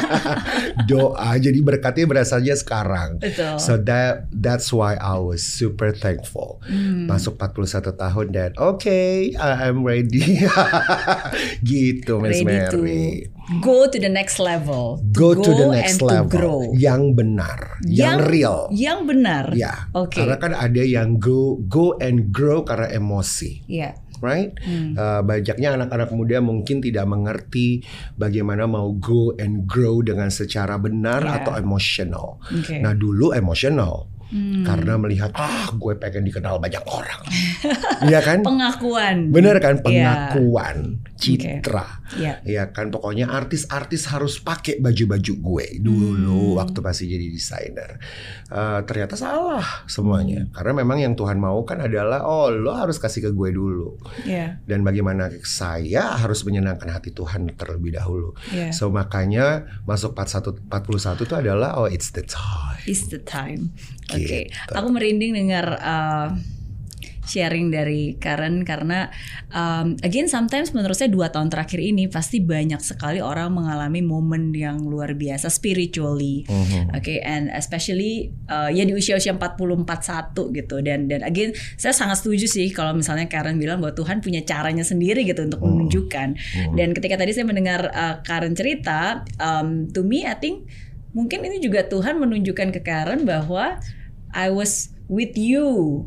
doa 0.89 1.31
jadi 1.37 1.57
berkatnya 1.61 2.05
berasalnya 2.05 2.53
sekarang. 2.53 3.17
Betul. 3.17 3.57
So 3.57 3.81
that 3.81 4.29
that's 4.29 4.69
why 4.69 4.95
I 4.97 5.17
was 5.17 5.41
super 5.41 5.89
thankful. 5.91 6.61
Hmm. 6.65 7.09
Masuk 7.09 7.37
41 7.37 7.97
tahun 7.97 8.25
dan 8.29 8.51
oke 8.57 9.01
I'm 9.37 9.81
ready. 9.81 10.45
gitu 11.65 12.21
Miss 12.21 12.41
Ready 12.41 12.69
to 12.69 12.77
Mary. 12.77 13.05
go 13.59 13.89
to 13.89 13.97
the 13.97 14.07
next 14.07 14.37
level. 14.39 15.01
Go, 15.11 15.35
to 15.35 15.51
the 15.51 15.67
next 15.67 15.97
and 15.97 15.99
to 15.99 16.05
level 16.07 16.29
grow. 16.31 16.59
yang 16.77 17.11
benar, 17.17 17.81
yang, 17.83 18.23
real. 18.23 18.71
Yang 18.71 18.99
benar. 19.11 19.45
Ya, 19.51 19.91
Oke. 19.91 20.23
karena 20.23 20.37
kan 20.39 20.53
ada 20.55 20.79
yang 20.79 21.19
go 21.21 21.61
go 21.61 21.93
and 21.97 22.33
grow 22.33 22.65
karena 22.65 22.89
emosi, 22.89 23.61
Iya. 23.63 23.93
right? 24.19 24.57
Hmm. 24.59 24.93
Uh, 24.93 25.21
banyaknya 25.21 25.73
anak-anak 25.75 26.09
muda 26.09 26.37
mungkin 26.39 26.77
tidak 26.77 27.05
mengerti 27.05 27.85
bagaimana 28.15 28.65
mau 28.65 28.89
go 28.91 29.31
and 29.35 29.63
grow 29.63 30.01
dengan 30.01 30.27
secara 30.27 30.75
benar 30.75 31.21
Ya. 31.21 31.31
atau 31.37 31.53
emosional. 31.53 32.41
Oke. 32.43 32.77
Nah 32.77 32.91
dulu 32.91 33.31
emosional 33.31 34.09
Hmm. 34.27 34.63
karena 34.63 34.95
melihat 34.95 35.35
ah 35.35 35.67
gue 35.69 35.91
pengen 35.93 36.23
dikenal 36.23 36.55
banyak 36.55 36.79
orang, 36.87 37.19
Iya 38.07 38.23
kan? 38.23 38.39
pengakuan. 38.41 39.27
Bener 39.27 39.59
kan 39.59 39.75
Iya. 39.75 39.83
pengakuan, 39.83 41.03
citra. 41.21 41.85
Iya. 42.17 42.33
Ya 42.41 42.63
kan 42.69 42.89
pokoknya 42.89 43.29
artis-artis 43.29 44.09
harus 44.09 44.41
pakai 44.41 44.81
baju-baju 44.81 45.33
gue 45.37 45.65
dulu 45.79 46.51
Hmm. 46.51 46.57
waktu 46.57 46.79
masih 46.79 47.05
jadi 47.07 47.27
desainer. 47.29 48.01
Eh, 48.47 48.79
ternyata 48.83 49.13
salah 49.13 49.63
semuanya 49.85 50.49
karena 50.51 50.75
memang 50.75 50.97
yang 50.97 51.13
Tuhan 51.13 51.37
mau 51.37 51.61
kan 51.61 51.79
adalah 51.79 52.25
oh 52.25 52.49
lo 52.49 52.73
harus 52.73 52.97
kasih 52.97 53.21
ke 53.21 53.31
gue 53.31 53.49
dulu 53.51 53.95
Iya. 54.25 54.59
dan 54.65 54.81
bagaimana 54.81 55.29
saya 55.41 56.17
harus 56.17 56.41
menyenangkan 56.41 56.89
hati 56.89 57.11
Tuhan 57.11 57.53
terlebih 57.53 57.93
dahulu. 57.93 58.33
Iya. 58.49 58.73
So 58.73 58.89
makanya 58.89 59.69
masuk 59.85 60.11
41 60.11 60.65
41 60.67 61.21
itu 61.21 61.35
adalah 61.37 61.77
oh 61.77 61.85
it's 61.85 62.09
the 62.11 62.25
time. 62.25 62.81
Is 62.83 63.07
the 63.07 63.21
time. 63.21 63.71
Oke, 64.09 64.49
Gitu. 64.49 64.71
aku 64.73 64.87
merinding 64.89 65.37
dengar 65.37 65.77
uh, 65.77 66.33
sharing 67.31 67.71
dari 67.71 68.19
Karen 68.19 68.67
karena 68.67 69.07
um, 69.55 69.95
again 70.03 70.27
sometimes 70.27 70.75
menurut 70.75 70.99
saya 70.99 71.07
dua 71.07 71.31
tahun 71.31 71.47
terakhir 71.47 71.79
ini 71.79 72.11
pasti 72.11 72.43
banyak 72.43 72.83
sekali 72.83 73.23
orang 73.23 73.55
mengalami 73.55 74.03
momen 74.03 74.51
yang 74.51 74.83
luar 74.83 75.15
biasa 75.15 75.47
spiritually. 75.47 76.43
Mhm. 76.51 76.91
Oke, 76.91 77.23
and 77.23 77.47
especially 77.55 78.35
uh, 78.51 78.67
ya 78.67 78.83
di 78.83 78.91
usia-usia 78.91 79.31
44 79.31 79.87
satu 80.03 80.51
gitu 80.51 80.83
dan 80.83 81.07
dan 81.07 81.23
again 81.23 81.55
saya 81.79 81.95
sangat 81.95 82.19
setuju 82.19 82.51
sih 82.51 82.67
kalau 82.75 82.91
misalnya 82.91 83.31
Karen 83.31 83.55
bilang 83.55 83.79
bahwa 83.79 83.95
Tuhan 83.95 84.19
punya 84.19 84.43
caranya 84.43 84.83
sendiri 84.83 85.23
gitu 85.23 85.47
untuk 85.47 85.61
Hmm. 85.61 85.77
menunjukkan. 85.77 86.27
Hmm. 86.35 86.73
Dan 86.73 86.91
ketika 86.91 87.15
tadi 87.15 87.31
saya 87.31 87.45
mendengar 87.45 87.87
uh, 87.87 88.19
Karen 88.25 88.57
cerita, 88.57 89.21
um, 89.37 89.87
to 89.93 90.01
me 90.01 90.25
I 90.25 90.33
think 90.35 90.65
mungkin 91.13 91.45
ini 91.45 91.61
juga 91.61 91.85
Tuhan 91.85 92.17
menunjukkan 92.17 92.73
ke 92.73 92.81
Karen 92.81 93.23
bahwa 93.23 93.77
I 94.33 94.49
was 94.49 94.89
with 95.05 95.37
you 95.37 96.03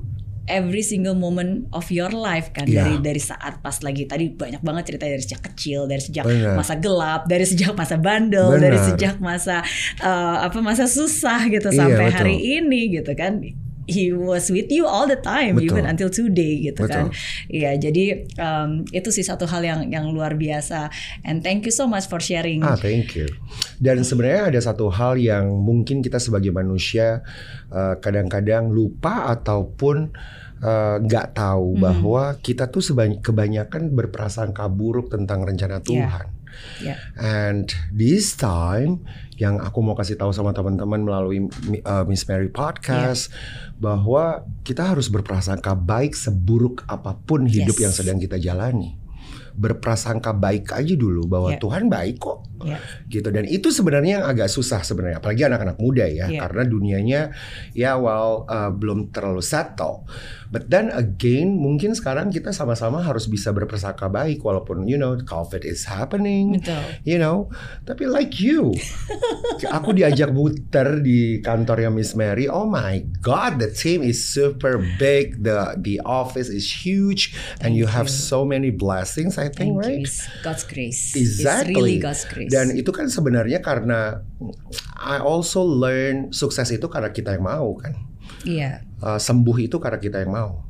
every 0.47 0.81
single 0.81 1.15
moment 1.15 1.65
of 1.73 1.89
your 1.89 2.11
life 2.11 2.53
kan 2.53 2.65
Iya. 2.65 2.85
dari 2.85 2.95
dari 3.01 3.21
saat 3.21 3.59
pas 3.59 3.81
lagi 3.81 4.05
tadi 4.05 4.29
banyak 4.29 4.61
banget 4.61 4.93
cerita 4.93 5.05
dari 5.07 5.23
sejak 5.23 5.41
kecil 5.53 5.87
dari 5.87 6.03
sejak 6.03 6.25
Benar. 6.25 6.55
masa 6.55 6.75
gelap 6.77 7.25
dari 7.25 7.45
sejak 7.45 7.73
masa 7.73 7.97
bandel 7.97 8.53
dari 8.57 8.77
Benar. 8.77 8.89
sejak 8.93 9.15
masa 9.19 9.65
uh, 10.01 10.45
apa 10.45 10.59
masa 10.61 10.85
susah 10.85 11.49
gitu 11.49 11.69
Iya, 11.69 11.79
sampai 11.81 12.07
betul. 12.07 12.17
hari 12.21 12.37
ini 12.61 12.81
gitu 12.93 13.13
kan 13.15 13.41
he 13.85 14.11
was 14.11 14.49
with 14.49 14.69
you 14.69 14.85
all 14.85 15.05
the 15.05 15.17
time 15.17 15.57
Betul. 15.57 15.77
even 15.77 15.85
until 15.85 16.09
today 16.09 16.65
gitu 16.65 16.85
kan 16.85 17.09
Betul. 17.09 17.53
Iya, 17.53 17.71
jadi 17.79 18.05
um, 18.37 18.85
itu 18.89 19.09
sih 19.09 19.21
satu 19.21 19.45
hal 19.45 19.61
yang 19.61 19.81
yang 19.87 20.09
luar 20.09 20.35
biasa. 20.35 20.89
And 21.23 21.41
thank 21.41 21.65
you 21.65 21.73
so 21.73 21.85
much 21.85 22.07
for 22.07 22.19
sharing. 22.19 22.65
Ah, 22.65 22.75
thank 22.75 23.13
you. 23.13 23.29
Dan 23.77 24.01
sebenarnya 24.01 24.49
ada 24.49 24.61
satu 24.61 24.89
hal 24.89 25.17
yang 25.17 25.53
mungkin 25.53 26.01
kita 26.01 26.17
sebagai 26.17 26.51
manusia 26.51 27.21
eh, 27.69 27.95
kadang-kadang 27.99 28.69
lupa 28.69 29.29
ataupun 29.31 30.11
eh, 30.61 30.97
nggak 30.99 31.37
tahu 31.37 31.77
Mhm. 31.77 31.81
bahwa 31.81 32.25
kita 32.39 32.67
tuh 32.67 32.81
sebany- 32.81 33.21
kebanyakan 33.21 33.93
berprasangka 33.93 34.65
buruk 34.67 35.13
tentang 35.13 35.45
rencana 35.45 35.79
Tuhan. 35.79 36.27
Ya. 36.79 36.97
And 37.15 37.67
this 37.91 38.35
time 38.35 39.07
yang 39.35 39.59
aku 39.59 39.81
mau 39.81 39.95
kasih 39.95 40.15
tahu 40.15 40.31
sama 40.31 40.51
teman-teman 40.51 41.01
melalui 41.01 41.51
uh, 41.83 42.05
Miss 42.05 42.23
Mary 42.25 42.49
podcast 42.49 43.35
bahwa 43.77 44.43
kita 44.63 44.87
harus 44.87 45.07
berprasangka 45.07 45.75
baik 45.75 46.15
seburuk 46.15 46.87
apa 46.87 47.15
pun 47.17 47.45
hidup 47.45 47.75
Yes. 47.75 47.83
yang 47.83 47.93
sedang 47.93 48.19
kita 48.19 48.39
jalani. 48.39 48.95
Berprasangka 49.55 50.35
baik 50.35 50.71
aja 50.71 50.95
dulu 50.95 51.27
bahwa 51.27 51.55
Yeah. 51.55 51.63
Tuhan 51.63 51.87
baik 51.87 52.19
kok. 52.19 52.43
Iya. 52.65 52.79
gitu 53.13 53.29
dan 53.29 53.45
itu 53.45 53.69
sebenarnya 53.69 54.21
yang 54.21 54.27
agak 54.27 54.49
susah 54.49 54.81
sebenarnya 54.81 55.21
apalagi 55.21 55.45
anak-anak 55.45 55.77
muda 55.77 56.09
ya 56.09 56.27
Iya. 56.33 56.41
karena 56.49 56.63
dunianya 56.65 57.21
ya 57.77 58.01
well 58.01 58.49
uh, 58.49 58.73
belum 58.73 59.13
terlalu 59.13 59.45
settle 59.45 60.09
but 60.49 60.73
then 60.73 60.89
again 60.95 61.61
mungkin 61.61 61.93
sekarang 61.93 62.33
kita 62.33 62.51
sama-sama 62.51 63.05
harus 63.05 63.29
bisa 63.29 63.53
berpersangka 63.53 64.09
baik 64.09 64.41
walaupun 64.41 64.89
you 64.89 64.97
know 64.97 65.13
covid 65.27 65.61
is 65.63 65.85
happening 65.85 66.57
Betul. 66.57 66.81
you 67.05 67.19
know 67.19 67.53
tapi 67.85 68.09
like 68.09 68.41
you 68.41 68.73
aku 69.77 69.93
diajak 69.93 70.31
muter 70.31 71.01
di 71.01 71.41
kantornya 71.41 71.91
Miss 71.91 72.15
Mary 72.15 72.47
oh 72.47 72.65
my 72.65 73.03
god 73.21 73.59
the 73.61 73.69
team 73.71 74.01
is 74.01 74.23
super 74.23 74.79
big 74.97 75.43
the 75.43 75.75
the 75.77 75.99
office 76.07 76.49
is 76.49 76.65
huge 76.85 77.35
and 77.61 77.75
you 77.75 77.85
have 77.85 78.07
so 78.07 78.47
many 78.47 78.71
blessings 78.71 79.37
I 79.37 79.51
think 79.51 79.75
Thank 79.75 79.85
right 79.85 80.07
you. 80.07 80.43
God's 80.43 80.65
grace. 80.65 81.17
Exactly. 81.17 81.59
It's 81.59 81.69
really 81.75 81.99
God's 81.99 82.25
grace. 82.25 82.51
Dan 82.55 82.79
itu 82.79 82.95
kan 82.95 83.11
sebenarnya 83.11 83.59
karena 83.59 84.23
I 85.03 85.19
also 85.19 85.67
learn 85.67 86.31
sukses 86.31 86.71
itu 86.71 86.87
karena 86.87 87.11
kita 87.11 87.35
yang 87.35 87.43
mau 87.43 87.75
kan. 87.75 87.99
Iya. 88.47 88.87
Uh, 89.03 89.19
sembuh 89.19 89.59
itu 89.59 89.83
karena 89.83 89.99
kita 89.99 90.23
yang 90.23 90.31
mau. 90.31 90.63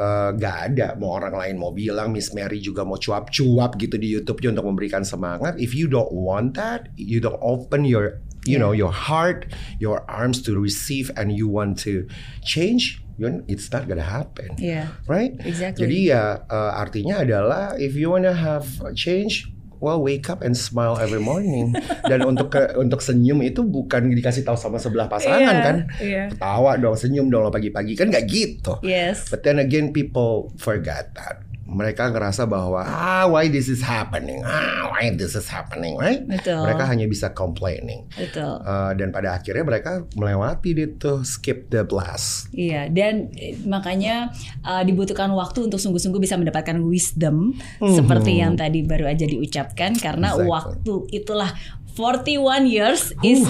Uh, 0.00 0.32
gak 0.38 0.70
ada 0.70 0.94
mau 0.96 1.18
orang 1.18 1.34
lain 1.34 1.54
mau 1.58 1.74
bilang 1.74 2.14
Miss 2.14 2.30
Mary 2.30 2.62
juga 2.62 2.86
mau 2.86 2.96
cuap-cuap 2.96 3.74
gitu 3.76 3.98
di 3.98 4.14
YouTube-nya 4.14 4.54
untuk 4.54 4.70
memberikan 4.70 5.02
semangat. 5.02 5.58
If 5.58 5.74
you 5.74 5.90
don't 5.90 6.14
want 6.14 6.54
that, 6.54 6.88
you 6.94 7.18
don't 7.18 7.42
open 7.42 7.82
your 7.82 8.22
you 8.48 8.56
know 8.56 8.72
your 8.72 8.94
heart, 8.94 9.50
your 9.76 10.06
arms 10.08 10.40
to 10.48 10.56
receive 10.56 11.12
and 11.18 11.34
you 11.34 11.44
want 11.50 11.76
to 11.84 12.08
change, 12.40 13.02
you 13.20 13.44
it's 13.50 13.68
not 13.68 13.84
gonna 13.90 14.06
happen. 14.06 14.56
Iya. 14.56 14.88
Right? 15.04 15.36
Exactly. 15.44 15.84
Jadi 15.84 15.98
ya 16.14 16.48
uh, 16.48 16.72
artinya 16.80 17.20
adalah 17.20 17.76
if 17.76 17.92
you 17.92 18.08
wanna 18.08 18.32
have 18.32 18.64
change, 18.96 19.52
well 19.80 19.98
wake 19.98 20.28
up 20.28 20.40
and 20.40 20.52
smile 20.52 20.94
every 20.94 21.18
morning. 21.18 21.72
Dan 22.04 22.22
untuk 22.22 22.48
ke- 22.50 22.72
untuk 22.74 23.00
senyum 23.00 23.40
itu 23.40 23.60
bukan 23.60 24.12
dikasih 24.12 24.40
tahu 24.42 24.54
sama 24.54 24.76
sebelah 24.76 25.08
pasangan 25.08 25.40
Iya, 25.42 25.60
kan. 25.60 25.76
iya. 25.98 26.24
Tawa 26.30 26.76
dong, 26.76 26.94
senyum 26.94 27.26
dong 27.26 27.48
pagi-pagi 27.48 27.92
kan 27.94 28.08
nggak 28.08 28.24
gitu. 28.24 28.78
Yes. 28.80 29.26
But 29.26 29.42
then 29.42 29.56
again 29.56 29.90
people 29.90 30.52
forget 30.56 31.12
that. 31.12 31.42
Mereka 31.70 32.10
ngerasa 32.10 32.50
bahwa 32.50 32.82
ah 32.82 33.30
why 33.30 33.46
this 33.46 33.70
is 33.70 33.78
happening, 33.78 34.42
ah 34.42 34.90
why 34.90 35.14
this 35.14 35.38
is 35.38 35.46
happening, 35.46 35.94
right? 35.94 36.26
Betul. 36.26 36.66
Mereka 36.66 36.82
hanya 36.84 37.06
bisa 37.06 37.30
complaining. 37.30 38.10
Betul. 38.10 38.58
Uh, 38.60 38.90
dan 38.98 39.14
pada 39.14 39.38
akhirnya 39.38 39.62
mereka 39.62 40.02
melewati 40.18 40.74
itu 40.74 41.22
skip 41.22 41.70
the 41.70 41.86
blast. 41.86 42.50
Iya, 42.50 42.90
dan 42.90 43.30
eh, 43.38 43.54
makanya 43.62 44.34
uh, 44.60 44.82
dibutuhkan 44.82 45.30
waktu 45.30 45.70
untuk 45.70 45.78
sungguh-sungguh 45.78 46.18
bisa 46.18 46.34
mendapatkan 46.34 46.74
wisdom 46.82 47.54
Mhm. 47.78 47.94
seperti 47.94 48.42
yang 48.42 48.58
tadi 48.58 48.82
baru 48.82 49.06
aja 49.06 49.24
diucapkan 49.24 49.94
karena 49.94 50.34
Exactly. 50.34 50.50
waktu 50.50 50.94
itulah 51.14 51.50
41 51.94 52.66
years 52.66 53.14
is 53.22 53.46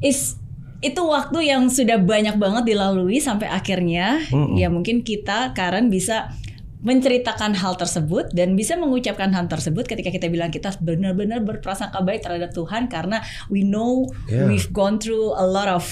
is 0.00 0.40
itu 0.80 0.96
waktu 1.04 1.52
yang 1.52 1.68
sudah 1.68 2.00
banyak 2.00 2.40
banget 2.40 2.72
dilalui 2.72 3.20
sampai 3.20 3.52
akhirnya 3.52 4.16
Mhm. 4.32 4.56
ya 4.56 4.72
mungkin 4.72 5.04
kita 5.04 5.52
Karen 5.52 5.92
bisa 5.92 6.32
menceritakan 6.80 7.52
hal 7.60 7.76
tersebut 7.76 8.32
dan 8.32 8.56
bisa 8.56 8.76
mengucapkan 8.76 9.28
hal 9.36 9.46
tersebut 9.46 9.84
ketika 9.84 10.08
kita 10.08 10.32
bilang 10.32 10.48
kita 10.48 10.72
benar-benar 10.80 11.44
berprasangka 11.44 12.00
baik 12.00 12.24
terhadap 12.24 12.56
Tuhan 12.56 12.88
karena 12.88 13.20
we 13.52 13.60
know 13.60 14.08
Yeah. 14.30 14.46
we've 14.46 14.70
gone 14.72 14.96
through 14.96 15.34
a 15.36 15.44
lot 15.44 15.66
of 15.68 15.84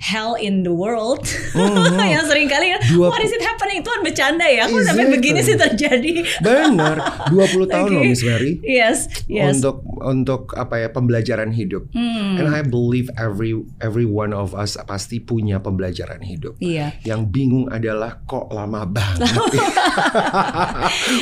hell 0.00 0.34
in 0.34 0.62
the 0.62 0.70
world 0.70 1.26
Mhm. 1.52 1.98
yang 2.14 2.22
sering 2.22 2.46
kali 2.46 2.70
ya 2.70 2.78
Dua- 2.86 3.10
what 3.10 3.18
is 3.18 3.30
it 3.30 3.40
happening 3.40 3.80
Tuhan 3.80 4.00
bercanda 4.00 4.44
ya 4.44 4.64
aku 4.64 4.78
sampai 4.80 5.10
begini 5.10 5.40
sih 5.40 5.54
terjadi 5.54 6.22
Benar, 6.38 7.26
20 7.28 7.66
tahun 7.72 7.88
loh 7.90 8.00
Oke. 8.00 8.08
Miss 8.08 8.22
Mary. 8.22 8.58
yes 8.60 9.10
yes 9.26 9.58
untuk 9.58 9.82
untuk 9.98 10.54
apa 10.54 10.78
ya 10.78 10.88
pembelajaran 10.88 11.50
hidup. 11.50 11.90
Hmm. 11.90 12.38
And 12.38 12.46
I 12.48 12.62
believe 12.62 13.10
every 13.14 13.50
every 13.78 14.06
one 14.06 14.30
of 14.30 14.52
us 14.52 14.78
pasti 14.80 15.18
punya 15.18 15.58
pembelajaran 15.58 16.22
hidup. 16.22 16.54
iya 16.58 16.94
Yang 17.02 17.22
bingung 17.28 17.66
adalah 17.68 18.22
kok 18.22 18.48
lama 18.48 18.86
banget 18.86 19.26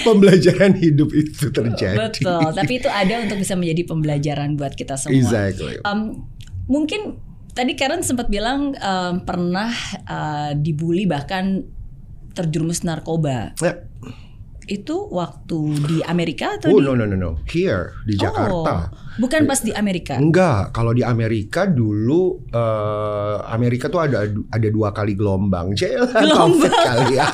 pembelajaran 0.03 0.77
hidup 0.77 1.09
itu 1.11 1.49
terjadi. 1.49 1.97
betul 1.99 2.53
tapi 2.53 2.73
itu 2.77 2.89
ada 2.89 3.21
untuk 3.21 3.39
bisa 3.39 3.55
menjadi 3.55 3.83
pembelajaran 3.87 4.55
buat 4.55 4.73
kita 4.73 4.95
semua 4.95 5.17
Exactly. 5.17 5.81
Um, 5.83 6.29
mungkin 6.67 7.21
tadi 7.57 7.73
Karen 7.73 8.05
sempat 8.05 8.29
bilang 8.29 8.77
um, 8.77 9.15
pernah 9.25 9.73
uh, 10.05 10.53
dibully 10.53 11.09
bahkan 11.09 11.65
terjerumus 12.37 12.85
narkoba 12.85 13.57
Ya. 13.65 13.81
Itu 14.67 14.97
waktu 15.15 15.59
di 15.87 15.99
Amerika 16.03 16.59
atau 16.59 16.75
Oh 16.75 16.83
di 16.83 16.87
no 16.87 16.99
no 16.99 17.07
no 17.07 17.15
no, 17.15 17.31
here 17.47 17.95
di 18.03 18.19
Jakarta. 18.19 18.91
Oh, 18.91 19.15
bukan 19.23 19.47
pas 19.47 19.63
di 19.63 19.71
Amerika 19.71 20.19
Enggak, 20.19 20.75
kalau 20.75 20.91
di 20.91 21.07
Amerika 21.07 21.71
dulu 21.71 22.43
eh, 22.51 23.37
Amerika 23.47 23.87
tuh 23.87 24.03
ada 24.03 24.27
ada 24.27 24.69
dua 24.69 24.91
kali 24.91 25.15
gelombang. 25.15 25.71
Jelah, 25.79 26.11
Gelombang. 26.23 26.75
Kali 26.75 27.15
ya. 27.15 27.27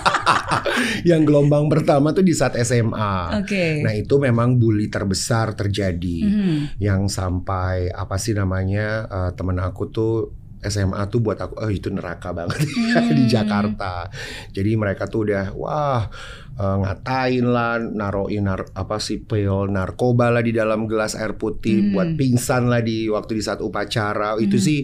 Yang 1.09 1.23
gelombang 1.33 1.73
pertama 1.73 2.13
tuh 2.13 2.21
di 2.21 2.37
saat 2.37 2.53
SMA. 2.61 3.41
Oke. 3.41 3.81
Nah, 3.81 3.97
itu 3.97 4.15
memang 4.21 4.61
bully 4.61 4.93
terbesar 4.93 5.57
terjadi. 5.57 6.19
Mhm. 6.23 6.57
Yang 6.79 7.01
sampai 7.11 7.89
apa 7.89 8.21
sih 8.21 8.37
namanya? 8.37 9.09
eh, 9.09 9.31
temen 9.33 9.57
aku 9.57 9.89
tuh 9.89 10.42
SMA 10.63 11.03
tuh 11.07 11.19
buat 11.19 11.37
aku, 11.37 11.59
oh 11.59 11.69
itu 11.69 11.91
neraka 11.91 12.31
banget 12.31 12.63
ya 12.63 13.03
di 13.19 13.25
Hmm. 13.25 13.31
Jakarta. 13.31 14.07
Jadi 14.51 14.71
mereka 14.75 15.07
tuh 15.07 15.27
udah 15.27 15.51
wah 15.53 16.07
eh, 16.53 16.77
ngatain 16.79 17.43
lah, 17.43 17.81
naroin 17.81 18.45
nar, 18.45 18.69
apa 18.73 19.01
sih 19.01 19.19
pil 19.19 19.67
narkoba 19.67 20.29
lah 20.29 20.39
di 20.39 20.53
dalam 20.53 20.85
gelas 20.85 21.13
air 21.13 21.35
putih, 21.35 21.81
Hmm. 21.81 21.91
buat 21.93 22.09
pingsan 22.15 22.69
lah 22.69 22.79
di 22.79 23.09
waktu 23.09 23.37
di 23.37 23.43
saat 23.43 23.59
upacara. 23.59 24.37
Itu 24.37 24.61
Hmm. 24.61 24.65
sih 24.65 24.79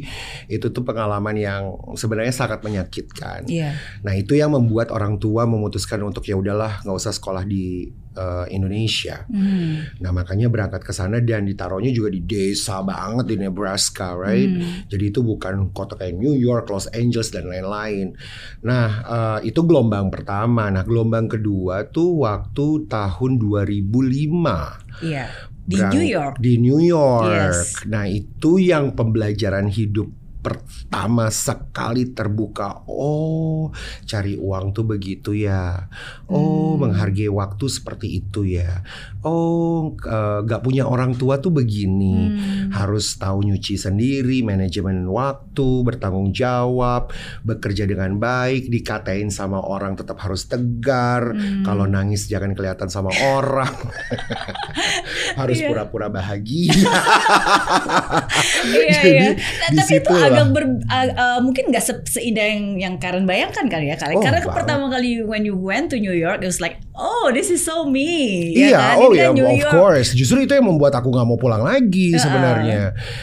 itu 0.47 0.67
tuh 0.69 0.83
pengalaman 0.83 1.37
yang 1.37 1.63
sebenarnya 1.93 2.33
sangat 2.33 2.61
menyakitkan. 2.61 3.45
Iya. 3.47 3.77
Nah 4.01 4.13
itu 4.13 4.33
yang 4.33 4.51
membuat 4.51 4.89
orang 4.89 5.17
tua 5.17 5.45
memutuskan 5.45 6.01
untuk 6.01 6.25
ya 6.25 6.35
udahlah 6.35 6.83
nggak 6.83 6.97
usah 6.97 7.13
sekolah 7.13 7.45
di 7.45 7.87
eh, 8.19 8.47
Indonesia. 8.51 9.23
Mhm. 9.31 10.03
Nah 10.03 10.11
makanya 10.11 10.51
berangkat 10.51 10.83
ke 10.83 10.91
sana 10.91 11.23
dan 11.23 11.47
ditaruhnya 11.47 11.95
juga 11.95 12.11
di 12.11 12.27
desa 12.27 12.83
banget 12.83 13.31
di 13.31 13.37
Nebraska, 13.39 14.19
right? 14.19 14.51
Hmm. 14.51 14.91
Jadi 14.91 15.05
itu 15.15 15.23
bukan 15.23 15.71
kota 15.71 15.95
kayak 15.95 16.19
New 16.19 16.35
York, 16.35 16.67
Los 16.75 16.91
Angeles 16.91 17.31
dan 17.31 17.47
lain-lain. 17.47 18.19
Nah 18.67 18.89
eh, 19.07 19.39
itu 19.47 19.63
gelombang 19.63 20.11
pertama. 20.11 20.67
Nah 20.75 20.83
gelombang 20.83 21.31
kedua 21.31 21.87
tuh 21.87 22.27
waktu 22.27 22.91
tahun 22.91 23.39
2005 23.39 24.89
Iya. 24.99 25.27
Di 25.69 25.77
New 25.77 26.05
York. 26.05 26.35
Di 26.41 26.53
New 26.57 26.81
York. 26.81 27.29
Yes. 27.29 27.85
Nah 27.85 28.09
itu 28.09 28.57
yang 28.57 28.97
pembelajaran 28.97 29.69
hidup 29.69 30.09
pertama 30.39 31.29
sekali 31.29 32.15
terbuka. 32.15 32.87
Oh, 32.87 33.75
cari 34.05 34.39
uang 34.39 34.71
tuh 34.73 34.87
begitu 34.87 35.35
ya. 35.35 35.91
Oh, 36.27 36.79
Hmm. 36.79 36.89
menghargai 36.89 37.29
waktu 37.29 37.67
seperti 37.67 38.23
itu 38.23 38.47
ya. 38.47 38.81
Oh, 39.23 39.93
eh, 39.99 40.41
gak 40.43 40.63
punya 40.63 40.87
orang 40.87 41.13
tua 41.15 41.43
tuh 41.43 41.51
begini. 41.51 42.17
Hmm. 42.31 42.71
Harus 42.71 43.19
tahu 43.19 43.43
nyuci 43.45 43.75
sendiri, 43.75 44.41
manajemen 44.41 45.05
waktu, 45.11 45.83
bertanggung 45.83 46.31
jawab, 46.31 47.11
bekerja 47.43 47.85
dengan 47.85 48.17
baik, 48.17 48.71
dikatain 48.71 49.29
sama 49.29 49.59
orang 49.59 49.99
tetap 49.99 50.23
harus 50.23 50.47
tegar. 50.47 51.35
Hmm. 51.35 51.67
Kalau 51.67 51.85
nangis 51.85 52.31
jangan 52.31 52.55
kelihatan 52.55 52.87
sama 52.89 53.11
orang. 53.35 53.75
harus 55.41 55.59
Iya. 55.59 55.69
pura-pura 55.71 56.09
bahagia. 56.09 56.73
Iya 58.69 58.91
Jadi, 58.99 59.11
iya. 59.11 59.29
Nah, 59.29 59.35
tapi 59.35 59.75
itu 59.75 59.77
di 59.77 59.83
situlah. 59.87 60.28
Agak 60.31 60.47
ber, 60.51 60.65
uh, 60.85 61.07
uh, 61.11 61.39
mungkin 61.39 61.65
nggak 61.69 61.81
se- 61.81 62.07
seindah 62.11 62.45
yang 62.45 62.65
yang 62.77 62.95
Karen 62.97 63.25
bayangkan 63.25 63.67
kali 63.67 63.89
ya 63.89 63.97
kali. 63.97 64.13
Oh, 64.13 64.21
Karena 64.21 64.41
banget. 64.41 64.55
pertama 64.55 64.85
kali 64.89 65.21
when 65.23 65.43
you 65.43 65.55
went 65.55 65.89
to 65.89 65.97
New 65.97 66.13
York, 66.13 66.41
it 66.41 66.47
was 66.47 66.59
like, 66.59 66.77
oh 66.93 67.31
this 67.31 67.49
is 67.49 67.61
so 67.61 67.85
me. 67.85 68.51
ya 68.53 68.69
Iya, 68.69 68.79
kan? 68.79 68.95
oh 68.97 69.09
Ini 69.09 69.17
ya, 69.17 69.25
kan 69.25 69.35
New 69.35 69.47
of 69.47 69.59
York. 69.59 69.73
course. 69.73 70.09
Justru 70.13 70.39
itu 70.41 70.53
yang 70.53 70.67
membuat 70.67 70.93
aku 70.95 71.09
nggak 71.09 71.25
mau 71.25 71.37
pulang 71.37 71.61
lagi 71.61 72.13
Uh-uh. 72.13 72.21
sebenarnya. 72.21 72.83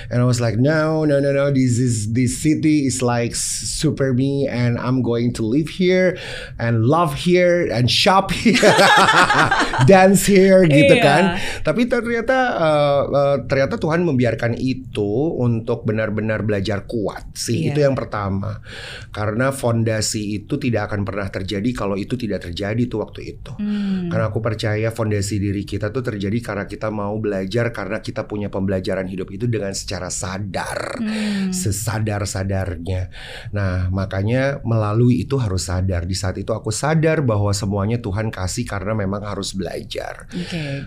And 0.09 0.17
I 0.17 0.25
was 0.25 0.37
like, 0.37 0.55
no, 0.55 1.03
no, 1.03 1.17
no, 1.17 1.29
no. 1.29 1.49
This 1.49 1.75
is 1.75 2.11
this 2.11 2.37
city 2.37 2.83
is 2.83 2.99
like 2.99 3.35
super 3.35 4.11
me, 4.11 4.45
and 4.45 4.75
I'm 4.75 4.99
going 4.99 5.35
to 5.35 5.43
live 5.43 5.69
here 5.69 6.15
and 6.55 6.85
love 6.85 7.13
here 7.15 7.67
and 7.67 7.85
shop 7.85 8.31
here, 8.31 8.57
dance 9.89 10.25
here, 10.25 10.63
gitu 10.65 10.95
Iya. 10.95 11.03
kan. 11.03 11.23
Tapi 11.61 11.87
ternyata 11.87 12.37
uh, 12.55 13.01
uh, 13.07 13.35
ternyata 13.45 13.75
Tuhan 13.75 14.03
membiarkan 14.03 14.55
itu 14.55 15.35
untuk 15.35 15.83
benar-benar 15.83 16.41
belajar 16.41 16.85
kuat 16.95 17.35
sih. 17.35 17.67
Iya. 17.67 17.75
Itu 17.75 17.79
yang 17.83 17.95
pertama. 17.99 18.63
Karena 19.11 19.51
fondasi 19.51 20.39
itu 20.39 20.55
tidak 20.55 20.87
akan 20.91 21.03
pernah 21.03 21.27
terjadi 21.27 21.69
kalau 21.75 21.99
itu 21.99 22.15
tidak 22.15 22.47
terjadi 22.47 22.87
tuh 22.87 23.03
waktu 23.03 23.35
itu. 23.35 23.51
Hmm. 23.59 24.07
Karena 24.07 24.31
aku 24.31 24.39
percaya 24.39 24.87
fondasi 24.95 25.43
diri 25.43 25.67
kita 25.67 25.91
tuh 25.91 26.07
terjadi 26.07 26.39
karena 26.39 26.63
kita 26.63 26.87
mau 26.87 27.19
belajar 27.19 27.75
karena 27.75 27.99
kita 27.99 28.23
punya 28.23 28.47
pembelajaran 28.47 29.11
hidup 29.11 29.27
itu 29.35 29.51
dengan 29.51 29.75
secara 29.75 30.07
sadar. 30.07 31.03
Hmm. 31.03 31.51
Sesadar-sadarnya. 31.51 33.11
Nah, 33.51 33.91
makanya 33.91 34.63
melalui 34.63 35.27
itu 35.27 35.35
harus 35.35 35.67
sadar. 35.67 36.07
Di 36.07 36.15
saat 36.15 36.39
itu 36.39 36.55
aku 36.55 36.71
sadar 36.71 37.19
bahwa 37.27 37.51
semuanya 37.51 37.99
Tuhan 37.99 38.31
kasih 38.31 38.63
karena 38.63 38.95
memang 38.95 39.19
harus 39.27 39.51
belajar. 39.51 40.31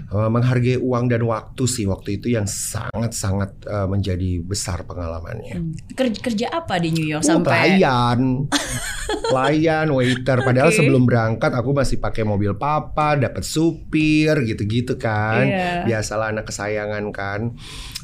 Eh, 0.09 0.31
menghargai 0.31 0.81
uang 0.81 1.11
dan 1.13 1.23
waktu 1.29 1.65
sih 1.69 1.85
waktu 1.85 2.23
itu 2.23 2.33
yang 2.33 2.49
sangat-sangat 2.49 3.51
eh, 3.69 3.89
menjadi 3.91 4.41
besar 4.41 4.89
pengalamannya. 4.89 5.57
Hmm. 5.59 5.75
Kerja, 5.99 6.19
kerja 6.23 6.47
apa 6.55 6.79
di 6.79 6.95
New 6.95 7.03
York 7.03 7.27
Oh, 7.27 7.31
sampai? 7.35 7.75
pelayan, 7.75 8.47
pelayan, 9.29 9.93
waiter. 9.93 10.41
Padahal 10.41 10.73
Oke. 10.73 10.79
sebelum 10.81 11.05
berangkat 11.05 11.53
aku 11.53 11.71
masih 11.71 11.97
pakai 11.97 12.25
mobil 12.25 12.57
papa, 12.57 13.15
dapat 13.15 13.45
supir, 13.45 14.33
gitu-gitu 14.45 14.97
kan. 14.97 15.45
Iya. 15.45 15.85
Biasalah 15.85 16.33
anak 16.33 16.49
kesayangan 16.49 17.05
kan. 17.13 17.53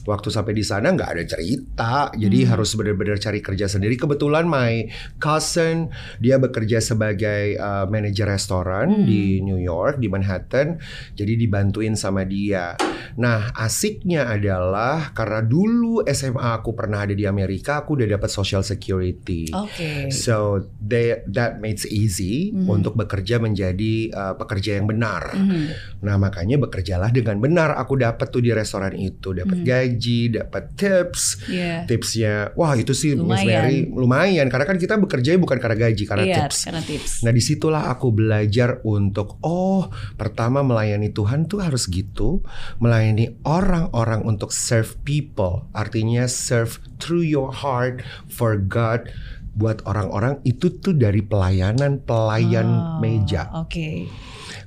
Waktu 0.05 0.29
sampai 0.29 0.53
di 0.53 0.61
sana 0.61 0.93
nggak 0.93 1.11
ada 1.17 1.25
cerita, 1.25 2.13
jadi 2.13 2.45
Hmm. 2.45 2.49
harus 2.53 2.77
benar-benar 2.77 3.17
cari 3.17 3.41
kerja 3.41 3.65
sendiri. 3.65 3.97
Kebetulan 3.97 4.45
my 4.45 4.85
cousin 5.17 5.89
dia 6.21 6.37
bekerja 6.37 6.77
sebagai 6.79 7.57
uh, 7.57 7.89
manajer 7.89 8.29
restoran 8.29 9.01
Hmm. 9.01 9.09
di 9.09 9.41
New 9.41 9.57
York 9.57 9.97
di 9.97 10.13
Manhattan, 10.13 10.77
jadi 11.17 11.41
dibantuin 11.41 11.97
sama 11.97 12.29
dia. 12.29 12.77
Nah 13.17 13.49
asiknya 13.57 14.29
adalah 14.29 15.17
karena 15.17 15.41
dulu 15.41 16.05
SMA 16.05 16.53
aku 16.53 16.77
pernah 16.77 17.09
ada 17.09 17.17
di 17.17 17.25
Amerika, 17.25 17.81
aku 17.81 17.97
udah 17.97 18.09
dapat 18.11 18.29
social 18.29 18.61
security. 18.61 19.49
Oke. 19.57 20.13
So 20.13 20.69
they, 20.85 21.14
that 21.27 21.59
makes 21.59 21.87
easy 21.87 22.51
Mhm. 22.51 22.67
untuk 22.67 22.95
bekerja 22.95 23.39
menjadi 23.39 23.95
uh, 24.11 24.35
pekerja 24.35 24.77
yang 24.77 24.87
benar. 24.87 25.31
Mhm. 25.33 25.63
Nah 26.03 26.17
makanya 26.17 26.59
bekerjalah 26.59 27.09
dengan 27.09 27.39
benar. 27.39 27.77
Aku 27.77 27.95
dapat 27.95 28.27
tuh 28.29 28.41
di 28.41 28.51
restoran 28.51 28.95
itu, 28.95 29.31
dapat 29.31 29.61
Mhm. 29.61 29.67
gaji, 29.67 30.21
dapat 30.35 30.65
tips. 30.75 31.23
Iya. 31.47 31.85
Tipsnya, 31.85 32.55
wah 32.55 32.75
itu 32.75 32.91
sih 32.91 33.15
Miss 33.15 33.23
Lumayan. 33.43 33.47
Mary 33.47 33.79
lumayan. 33.87 34.47
Karena 34.49 34.65
kan 34.65 34.77
kita 34.77 34.95
bekerja 34.97 35.37
bukan 35.37 35.59
karena 35.59 35.77
gaji, 35.81 36.05
karena 36.05 36.25
Iya, 36.25 36.37
tips. 36.45 36.59
karena 36.65 36.83
tips. 36.83 37.13
Nah 37.23 37.31
di 37.31 37.41
situlah 37.41 37.89
aku 37.89 38.11
belajar 38.11 38.81
untuk 38.83 39.37
oh 39.41 39.89
pertama 40.15 40.61
melayani 40.61 41.11
Tuhan 41.11 41.45
tuh 41.45 41.61
harus 41.61 41.87
gitu, 41.87 42.41
melayani 42.79 43.37
orang-orang 43.45 44.23
untuk 44.23 44.51
serve 44.51 44.97
people, 45.03 45.69
artinya 45.71 46.25
serve 46.25 46.81
through 46.97 47.23
your 47.23 47.53
heart 47.53 48.01
for 48.27 48.57
God. 48.57 49.07
Buat 49.55 49.87
orang-orang 49.87 50.43
itu 50.43 50.83
tuh 50.83 50.93
dari 50.93 51.23
pelayanan 51.23 52.03
pelayan 52.03 52.67
Oh, 52.67 52.99
meja. 52.99 53.49
Oke. 53.55 54.11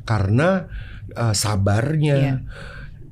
karena 0.04 0.66
uh, 1.14 1.36
sabarnya. 1.36 2.18
Iya. 2.18 2.36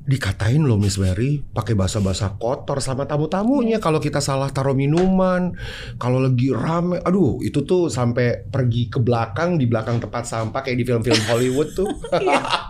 dikatain 0.06 0.62
loh 0.62 0.78
Miss 0.78 1.02
Mary 1.02 1.42
pakai 1.42 1.74
bahasa-bahasa 1.74 2.38
kotor 2.38 2.78
sama 2.78 3.10
tamu-tamunya. 3.10 3.82
Kalau 3.82 3.98
kita 3.98 4.22
salah 4.22 4.54
taruh 4.54 4.70
minuman 4.70 5.50
kalau 5.98 6.22
lagi 6.22 6.54
rame 6.54 7.02
aduh 7.02 7.42
itu 7.42 7.66
tuh 7.66 7.90
sampai 7.90 8.46
pergi 8.46 8.86
ke 8.86 9.02
belakang 9.02 9.58
di 9.58 9.66
belakang 9.66 9.98
tempat 9.98 10.22
sampah 10.22 10.62
kayak 10.62 10.78
di 10.78 10.84
film-film 10.86 11.22
Hollywood 11.26 11.74
tuh. 11.74 11.90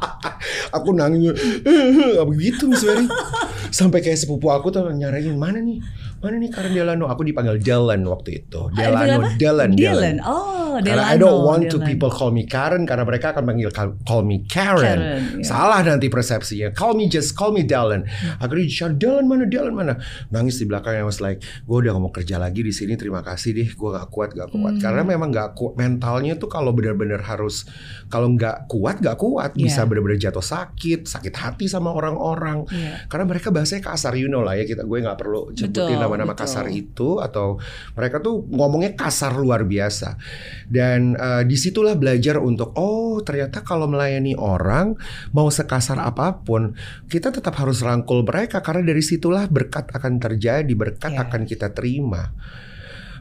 Aku 0.81 0.97
nangis 0.97 1.37
begitu 2.25 2.73
Miss 2.73 2.81
Mary. 2.89 3.05
Sampai 3.69 4.01
kayak 4.01 4.17
sepupu 4.17 4.49
aku 4.49 4.73
tuh 4.73 4.89
nyariin 4.89 5.37
mana 5.37 5.61
nih 5.61 5.77
mana 6.17 6.41
nih 6.41 6.51
Karen 6.51 6.73
Delano 6.73 7.07
aku 7.07 7.23
dipanggil 7.23 7.61
Dylan 7.61 8.03
waktu 8.09 8.43
itu 8.43 8.73
Delano 8.73 9.23
apa? 9.23 9.37
Dylan 9.37 9.71
Dylan. 9.77 10.17
Oh, 10.25 10.81
Delano. 10.81 10.89
karena 10.89 11.05
I 11.13 11.17
don't 11.21 11.43
want 11.45 11.63
to 11.69 11.79
Dylan. 11.79 11.89
people 11.89 12.11
call 12.11 12.33
me 12.33 12.49
Karen 12.49 12.83
karena 12.89 13.05
mereka 13.05 13.37
akan 13.37 13.45
panggil 13.45 13.71
call 14.03 14.23
me 14.25 14.43
Karen. 14.49 14.99
Karen, 14.99 15.23
ya. 15.41 15.45
Salah 15.45 15.81
nanti 15.85 16.09
persepsinya. 16.09 16.73
Call 16.73 16.97
me 16.97 17.07
just 17.07 17.37
call 17.37 17.53
me 17.53 17.63
Dylan. 17.63 18.09
Akhirnya 18.41 18.65
di 18.67 18.97
Dylan 18.97 19.25
mana 19.29 19.45
Dylan 19.45 19.73
mana. 19.77 19.95
Nangis 20.33 20.57
di 20.57 20.65
belakang 20.65 20.97
I 20.97 21.05
was 21.05 21.21
like, 21.21 21.41
gue 21.41 21.77
udah 21.77 21.93
gak 21.95 22.03
mau 22.03 22.13
kerja 22.13 22.41
lagi 22.41 22.65
di 22.65 22.73
sini. 22.73 22.97
Terima 22.97 23.21
kasih 23.21 23.53
deh. 23.53 23.69
Gue 23.77 23.91
gak 23.93 24.09
kuat 24.09 24.33
gak 24.33 24.51
kuat. 24.53 24.77
Hmm. 24.77 24.83
Karena 24.83 25.03
memang 25.05 25.29
gak 25.31 25.53
kuat. 25.55 25.77
Mentalnya 25.77 26.35
tuh 26.41 26.49
kalau 26.49 26.73
benar-benar 26.73 27.23
harus 27.25 27.69
kalau 28.09 28.33
nggak 28.33 28.67
kuat 28.67 28.99
gak 29.01 29.17
kuat 29.21 29.53
bisa 29.55 29.77
Yeah. 29.77 29.89
benar-benar 29.93 30.17
jatuh 30.17 30.41
sakit, 30.41 31.05
sakit 31.05 31.35
hati 31.37 31.69
sama 31.69 31.93
orang-orang. 31.93 32.65
Iya. 32.73 33.05
Karena 33.13 33.29
mereka 33.29 33.53
bahasanya 33.53 33.93
kasar, 33.93 34.17
you 34.17 34.27
know 34.27 34.41
lah 34.41 34.57
ya 34.57 34.65
kita 34.65 34.89
gue 34.89 34.99
nggak 35.05 35.21
perlu 35.21 35.53
sebutin 35.53 36.01
Nama-nama 36.07 36.39
betul. 36.39 36.43
kasar 36.47 36.67
itu 36.71 37.19
atau 37.19 37.59
mereka 37.99 38.23
tuh 38.23 38.47
ngomongnya 38.47 38.95
kasar 38.95 39.35
luar 39.35 39.67
biasa. 39.67 40.15
Dan 40.71 41.19
eh, 41.19 41.43
di 41.43 41.59
situlah 41.59 41.99
belajar 41.99 42.39
untuk 42.39 42.71
oh 42.79 43.19
ternyata 43.27 43.67
kalau 43.67 43.91
melayani 43.91 44.39
orang 44.39 44.95
mau 45.35 45.51
sekasar 45.51 45.99
apa 45.99 46.39
pun 46.47 46.73
kita 47.11 47.35
tetap 47.35 47.59
harus 47.59 47.83
rangkul 47.83 48.23
mereka 48.23 48.63
karena 48.63 48.87
dari 48.87 49.03
situlah 49.03 49.51
berkat 49.51 49.91
akan 49.91 50.23
terjadi, 50.23 50.73
berkat 50.73 51.17
Iya. 51.17 51.25
akan 51.27 51.43
kita 51.49 51.73
terima. 51.73 52.31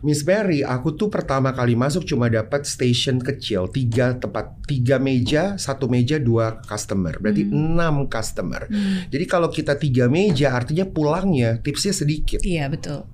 Miss 0.01 0.21
Mary, 0.21 0.59
aku 0.59 0.91
tuh 0.91 1.07
pertama 1.07 1.51
kali 1.51 1.73
masuk 1.73 2.03
cuma 2.03 2.27
dapat 2.27 2.67
station 2.67 3.17
kecil, 3.17 3.71
tiga 3.71 4.11
tempat, 4.13 4.59
tiga 4.65 4.99
meja, 4.99 5.55
satu 5.55 5.87
meja 5.87 6.19
dua 6.19 6.59
customer, 6.61 7.15
berarti 7.15 7.47
Hmm. 7.47 7.55
enam 7.77 7.95
customer. 8.05 8.67
Hmm. 8.67 9.07
Jadi 9.07 9.25
kalau 9.25 9.47
kita 9.47 9.79
tiga 9.79 10.11
meja, 10.11 10.51
artinya 10.51 10.83
pulangnya 10.83 11.63
tipsnya 11.63 11.95
sedikit. 11.95 12.43
Iya, 12.43 12.67
betul. 12.67 13.07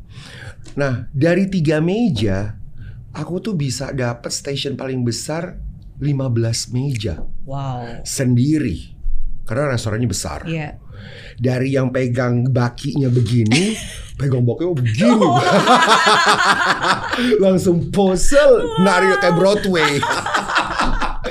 Nah, 0.74 1.06
dari 1.13 1.46
tiga 1.46 1.78
meja, 1.78 2.58
aku 3.12 3.38
tuh 3.38 3.54
bisa 3.54 3.94
dapat 3.94 4.34
station 4.34 4.74
paling 4.74 5.06
besar 5.06 5.62
15 6.02 6.74
meja 6.74 7.22
Wow. 7.46 8.02
sendiri. 8.02 8.98
Karena 9.46 9.70
restorannya 9.70 10.10
besar. 10.10 10.50
Iya. 10.50 10.81
Dari 11.42 11.74
yang 11.74 11.90
pegang 11.90 12.50
bakinya 12.52 13.10
begini, 13.10 13.74
pegang 14.20 14.46
bakinya 14.46 14.78
begini. 14.78 15.30
Langsung 17.44 17.90
posel, 17.90 18.70
nari 18.82 19.16
kayak 19.18 19.36
Broadway. 19.38 19.98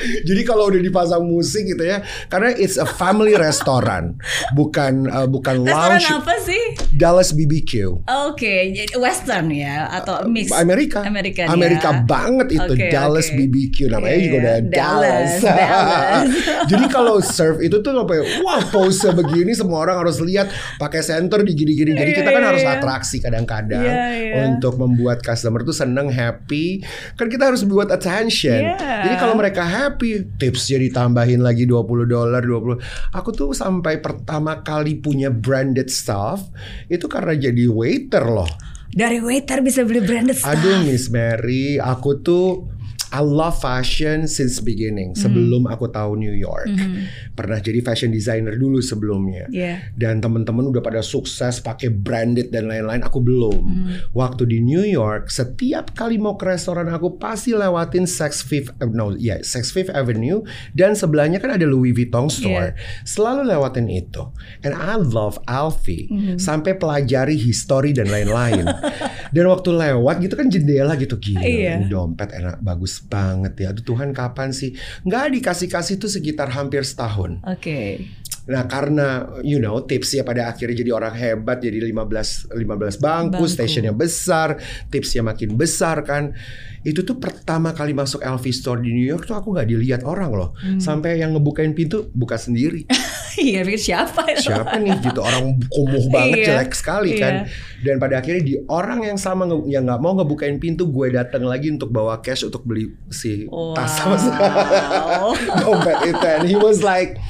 Jadi 0.01 0.43
kalau 0.43 0.69
udah 0.69 0.81
dipasang 0.81 1.23
musik 1.23 1.65
gitu 1.67 1.83
ya, 1.83 2.01
karena 2.27 2.53
it's 2.55 2.77
a 2.77 2.87
family 2.87 3.35
restaurant, 3.35 4.17
bukan 4.53 5.07
uh, 5.07 5.25
bukan 5.25 5.63
Restoran 5.63 6.01
lounge. 6.01 6.09
apa 6.11 6.35
sih? 6.41 6.63
Dallas 6.93 7.33
BBQ. 7.33 8.05
Oke, 8.29 8.73
jadi 8.73 8.95
western 8.97 9.51
ya 9.51 9.89
atau 9.91 10.25
mix? 10.27 10.51
Amerika. 10.53 11.03
American 11.03 11.47
Amerika 11.49 11.91
ya. 11.91 12.01
banget 12.05 12.49
itu 12.53 12.73
Oke, 12.75 12.89
Dallas 12.89 13.27
oke. 13.27 13.37
BBQ 13.37 13.77
namanya 13.89 14.17
Iya, 14.17 14.25
juga 14.25 14.37
udah 14.37 14.57
Dallas. 14.69 15.33
Dallas, 15.41 15.43
Dallas. 15.43 16.29
Jadi 16.71 16.85
kalau 16.89 17.17
serve 17.21 17.59
itu 17.63 17.77
tuh 17.81 17.93
apa 17.95 18.13
ya? 18.15 18.23
Wah, 18.43 18.61
pose 18.69 19.09
begini 19.11 19.53
semua 19.53 19.83
orang 19.83 20.01
harus 20.01 20.21
lihat 20.21 20.49
pakai 20.77 21.01
center 21.01 21.43
di 21.43 21.53
gini-gini. 21.55 21.93
Jadi 21.93 22.11
Iya, 22.11 22.19
kita 22.19 22.31
kan 22.31 22.43
iya, 22.43 22.49
harus 22.51 22.65
iya. 22.65 22.73
atraksi 22.77 23.17
kadang-kadang 23.19 23.83
Iya, 23.83 24.05
iya. 24.13 24.35
untuk 24.47 24.77
membuat 24.77 25.21
customer 25.21 25.63
tuh 25.63 25.73
seneng, 25.73 26.11
happy. 26.11 26.83
Kan 27.15 27.27
kita 27.27 27.49
harus 27.49 27.63
buat 27.63 27.89
attention. 27.89 28.77
Iya. 28.77 29.09
Jadi 29.09 29.15
kalau 29.17 29.35
mereka 29.35 29.63
happy, 29.63 29.90
tipsnya 30.37 30.79
ditambahin 30.79 31.41
lagi 31.41 31.65
20 31.65 32.07
dolar, 32.07 32.43
20. 32.43 33.15
Aku 33.17 33.31
tuh 33.33 33.57
sampai 33.57 33.99
pertama 33.99 34.61
kali 34.61 34.99
punya 35.01 35.33
branded 35.33 35.89
stuff 35.89 36.45
itu 36.87 37.09
karena 37.09 37.35
jadi 37.39 37.71
waiter 37.71 38.25
loh. 38.27 38.51
Dari 38.91 39.23
waiter 39.23 39.63
bisa 39.63 39.87
beli 39.87 40.03
branded 40.03 40.39
stuff. 40.39 40.51
Aduh 40.51 40.83
Miss 40.83 41.09
Mary, 41.15 41.79
aku 41.79 42.19
tuh 42.21 42.67
I 43.11 43.21
love 43.21 43.59
fashion 43.59 44.31
since 44.31 44.63
beginning. 44.63 45.19
Sebelum 45.19 45.67
aku 45.67 45.91
tahu 45.91 46.15
New 46.15 46.33
York, 46.33 46.71
Mhm. 46.71 47.35
pernah 47.35 47.59
jadi 47.59 47.83
fashion 47.83 48.11
designer 48.11 48.55
dulu 48.55 48.79
sebelumnya. 48.79 49.51
Iya. 49.51 49.91
Dan 49.93 50.23
teman-teman 50.23 50.71
udah 50.71 50.79
pada 50.79 51.03
sukses 51.03 51.59
pakai 51.59 51.91
branded 51.91 52.55
dan 52.55 52.71
lain-lain. 52.71 53.03
Aku 53.03 53.19
belum. 53.19 53.61
Mhm. 53.61 54.15
Waktu 54.15 54.47
di 54.47 54.59
New 54.63 54.83
York, 54.83 55.29
setiap 55.29 55.93
kali 55.93 56.17
mau 56.17 56.39
ke 56.39 56.47
restoran 56.47 56.87
aku 56.87 57.19
pasti 57.19 57.51
lewatin 57.51 58.07
Saks 58.07 58.41
Fifth, 58.41 58.71
no, 58.81 59.13
ya 59.15 59.43
Saks 59.43 59.75
Fifth 59.75 59.91
Avenue 59.91 60.47
dan 60.73 60.95
sebelahnya 60.95 61.43
kan 61.43 61.51
ada 61.51 61.67
Louis 61.67 61.91
Vuitton 61.91 62.31
store. 62.31 62.79
Selalu 63.03 63.51
lewatin 63.51 63.91
itu. 63.91 64.23
And 64.63 64.73
I 64.73 64.95
love 64.95 65.37
Alfie 65.45 66.07
Mhm. 66.07 66.39
sampai 66.39 66.79
pelajari 66.79 67.35
history 67.35 67.91
dan 67.91 68.07
lain-lain. 68.07 68.65
dan 69.31 69.45
waktu 69.51 69.71
lewat 69.75 70.17
gitu 70.23 70.35
kan 70.35 70.47
jendela 70.51 70.95
gitu 70.99 71.17
gila. 71.19 71.43
Iya. 71.43 71.83
Ini 71.83 71.87
dompet 71.91 72.31
enak 72.35 72.63
bagus 72.63 73.03
banget 73.03 73.55
ya. 73.59 73.75
Aduh 73.75 73.83
Tuhan 73.83 74.11
kapan 74.15 74.51
sih? 74.51 74.75
Nggak 75.07 75.41
dikasih-kasih 75.41 75.99
tuh 75.99 76.11
sekitar 76.11 76.51
hampir 76.53 76.83
setahun. 76.83 77.43
Oke. 77.47 78.07
Nah 78.49 78.65
karena 78.65 79.29
you 79.43 79.61
know 79.61 79.83
tipsnya 79.83 80.23
pada 80.23 80.49
akhirnya 80.49 80.81
jadi 80.81 80.91
orang 80.93 81.13
hebat 81.13 81.61
jadi 81.61 81.77
15 81.83 82.57
15 82.57 82.57
bangku, 82.99 83.37
Bangku. 83.37 83.45
stationnya 83.45 83.93
besar, 83.93 84.57
tipsnya 84.89 85.21
makin 85.21 85.55
besar 85.55 86.01
kan. 86.03 86.33
Itu 86.81 87.05
tuh 87.05 87.21
pertama 87.21 87.77
kali 87.77 87.93
masuk 87.93 88.25
LV 88.25 88.45
Store 88.51 88.81
di 88.81 88.89
New 88.89 89.05
York 89.05 89.29
tuh 89.29 89.37
aku 89.37 89.53
nggak 89.53 89.69
dilihat 89.69 90.01
orang 90.01 90.33
loh. 90.33 90.57
Hmm. 90.57 90.81
Sampai 90.81 91.21
yang 91.21 91.37
ngebukain 91.37 91.77
pintu 91.77 92.09
buka 92.13 92.37
sendiri. 92.37 92.89
Iya, 93.31 93.63
pikir 93.63 93.79
siapa 93.79 94.27
itu? 94.27 94.51
Siapa 94.51 94.75
nih 94.75 95.07
gitu 95.07 95.23
orang 95.23 95.55
kumuh 95.71 96.11
banget 96.13 96.43
Iya, 96.43 96.47
jelek 96.51 96.75
sekali 96.75 97.15
kan. 97.15 97.47
Dan 97.79 98.03
pada 98.03 98.19
akhirnya 98.19 98.43
di 98.43 98.59
orang 98.67 99.07
yang 99.07 99.15
sama 99.17 99.47
yang 99.71 99.87
nggak 99.87 100.03
mau 100.03 100.19
ngebukain 100.19 100.59
pintu 100.59 100.91
gue 100.91 101.15
datang 101.15 101.47
lagi 101.47 101.71
untuk 101.71 101.95
bawa 101.95 102.19
cash 102.19 102.43
untuk 102.43 102.67
beli 102.67 102.91
si 103.09 103.47
tas 103.73 103.87
sama 103.97 104.19
Wow. 104.19 105.31
dompet 105.63 106.11
itu 106.11 106.27
and 106.27 106.45
he 106.51 106.59
was 106.59 106.83
like 106.83 107.23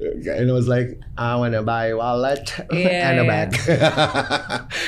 and 0.00 0.46
it 0.48 0.54
was 0.54 0.66
like 0.66 0.96
I 1.14 1.36
wanna 1.36 1.62
buy 1.62 1.92
wallet 1.94 2.48
Yeah, 2.72 3.10
and 3.12 3.16
a 3.20 3.24
yeah. 3.24 3.30
bag 3.30 3.48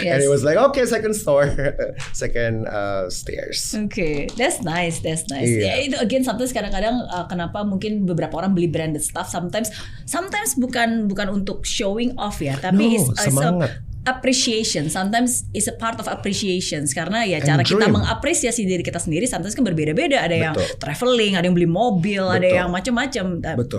and 0.00 0.06
Yes. 0.06 0.24
it 0.24 0.30
was 0.30 0.42
like 0.42 0.56
okay 0.72 0.84
second 0.86 1.14
store 1.14 1.50
second 2.16 2.66
uh, 2.66 3.10
stairs 3.10 3.74
Oke, 3.76 4.30
that's 4.34 4.62
nice, 4.62 4.98
that's 5.00 5.28
nice. 5.30 5.46
Iya. 5.48 5.64
Ya 5.64 5.74
itu 5.84 5.96
again 6.00 6.24
sometimes 6.24 6.50
kadang-kadang 6.50 7.04
uh, 7.10 7.26
kenapa 7.28 7.62
mungkin 7.62 8.08
beberapa 8.08 8.38
orang 8.40 8.54
beli 8.56 8.66
branded 8.66 9.04
stuff 9.04 9.28
sometimes 9.28 9.70
sometimes 10.08 10.56
bukan 10.56 11.06
bukan 11.06 11.28
untuk 11.30 11.62
showing 11.64 12.16
off 12.16 12.40
ya, 12.42 12.56
tapi 12.58 12.94
No, 12.94 12.96
is, 12.98 13.04
is 13.06 13.18
a 13.18 13.22
semangat. 13.30 13.70
Appreciation. 14.04 14.88
Sometimes 14.88 15.44
is 15.50 15.66
a 15.66 15.74
part 15.74 15.96
of 15.96 16.06
appreciations 16.06 16.92
karena 16.92 17.24
ya 17.24 17.40
And 17.40 17.46
cara 17.46 17.62
kita 17.62 17.84
dream. 17.84 17.96
mengapresiasi 17.96 18.64
diri 18.64 18.80
kita 18.80 18.96
sendiri 18.96 19.24
sometimes 19.24 19.52
kan 19.52 19.64
berbeda-beda. 19.64 20.20
Ada 20.20 20.36
yang 20.36 20.54
Betul. 20.54 20.76
traveling, 20.78 21.32
ada 21.34 21.44
yang 21.44 21.56
beli 21.56 21.66
mobil, 21.66 22.22
ada 22.22 22.40
Betul. 22.40 22.56
yang 22.56 22.68
macam-macam. 22.70 23.24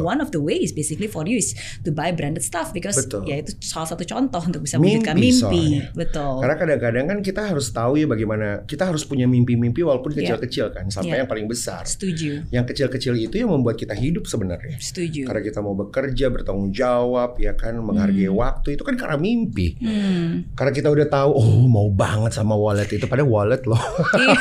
One 0.01 0.19
of 0.19 0.29
the 0.29 0.41
ways 0.41 0.71
basically 0.71 1.05
for 1.05 1.25
you 1.25 1.37
is 1.37 1.53
to 1.81 1.89
buy 1.89 2.09
branded 2.09 2.41
stuff 2.41 2.69
because 2.69 2.97
Betul. 2.97 3.25
ya 3.25 3.41
itu 3.41 3.53
salah 3.61 3.87
satu 3.87 4.03
contoh 4.03 4.41
untuk 4.41 4.61
bisa 4.61 4.77
Mimpi 4.77 5.01
mewujudkan 5.01 5.15
mimpi. 5.15 5.39
soalnya. 5.39 5.83
Betul. 5.93 6.33
Karena 6.41 6.55
kadang-kadang 6.57 7.05
kan 7.07 7.19
kita 7.21 7.41
harus 7.45 7.67
tahu 7.69 7.93
ya 7.95 8.05
bagaimana 8.05 8.47
kita 8.65 8.83
harus 8.85 9.05
punya 9.05 9.25
mimpi-mimpi 9.25 9.81
walaupun 9.81 10.11
Iya. 10.11 10.35
kecil-kecil 10.35 10.65
kan 10.71 10.85
sampai 10.89 11.15
Iya. 11.15 11.21
yang 11.23 11.29
paling 11.29 11.47
besar. 11.47 11.85
Setuju. 11.85 12.49
Yang 12.49 12.65
kecil-kecil 12.73 13.13
itu 13.15 13.35
yang 13.37 13.49
membuat 13.49 13.75
kita 13.75 13.93
hidup 13.93 14.25
sebenarnya. 14.25 14.77
Setuju. 14.77 15.25
Karena 15.25 15.41
kita 15.41 15.59
mau 15.59 15.73
bekerja, 15.73 16.27
bertanggung 16.27 16.71
jawab, 16.71 17.37
ya 17.37 17.53
kan, 17.53 17.77
menghargai 17.77 18.27
waktu 18.27 18.75
itu 18.75 18.83
kan 18.83 18.95
karena 18.95 19.15
mimpi. 19.15 19.77
Hmm. 19.77 20.14
Karena 20.53 20.71
kita 20.71 20.87
udah 20.87 21.05
tahu, 21.05 21.29
oh 21.31 21.65
mau 21.65 21.87
banget 21.89 22.31
sama 22.31 22.53
wallet 22.53 22.87
itu, 22.89 23.05
padahal 23.05 23.27
wallet 23.27 23.61
loh, 23.63 23.79
Iya. 24.15 24.35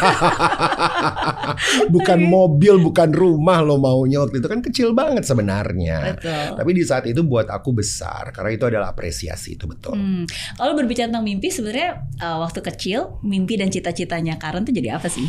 bukan 1.94 2.18
mobil, 2.24 2.80
bukan 2.80 3.08
rumah 3.10 3.60
lo 3.60 3.76
maunya 3.76 4.20
waktu 4.20 4.40
itu 4.40 4.48
kan 4.48 4.60
kecil 4.60 4.88
banget 4.92 5.24
sebenarnya. 5.24 6.16
Betul. 6.16 6.44
Tapi 6.60 6.70
di 6.72 6.82
saat 6.84 7.04
itu 7.04 7.20
buat 7.22 7.48
aku 7.48 7.74
besar, 7.74 8.30
karena 8.30 8.50
itu 8.52 8.64
adalah 8.66 8.90
apresiasi 8.90 9.56
itu 9.56 9.64
betul. 9.64 9.96
Hmm. 9.96 10.24
Kalau 10.56 10.72
berbicara 10.74 11.08
tentang 11.08 11.26
mimpi, 11.26 11.48
sebenarnya 11.48 12.04
uh, 12.20 12.38
waktu 12.42 12.60
kecil 12.62 13.20
mimpi 13.22 13.56
dan 13.56 13.68
cita-citanya 13.68 14.36
Karen 14.36 14.64
tuh 14.64 14.74
jadi 14.74 14.96
apa 14.96 15.08
sih? 15.08 15.24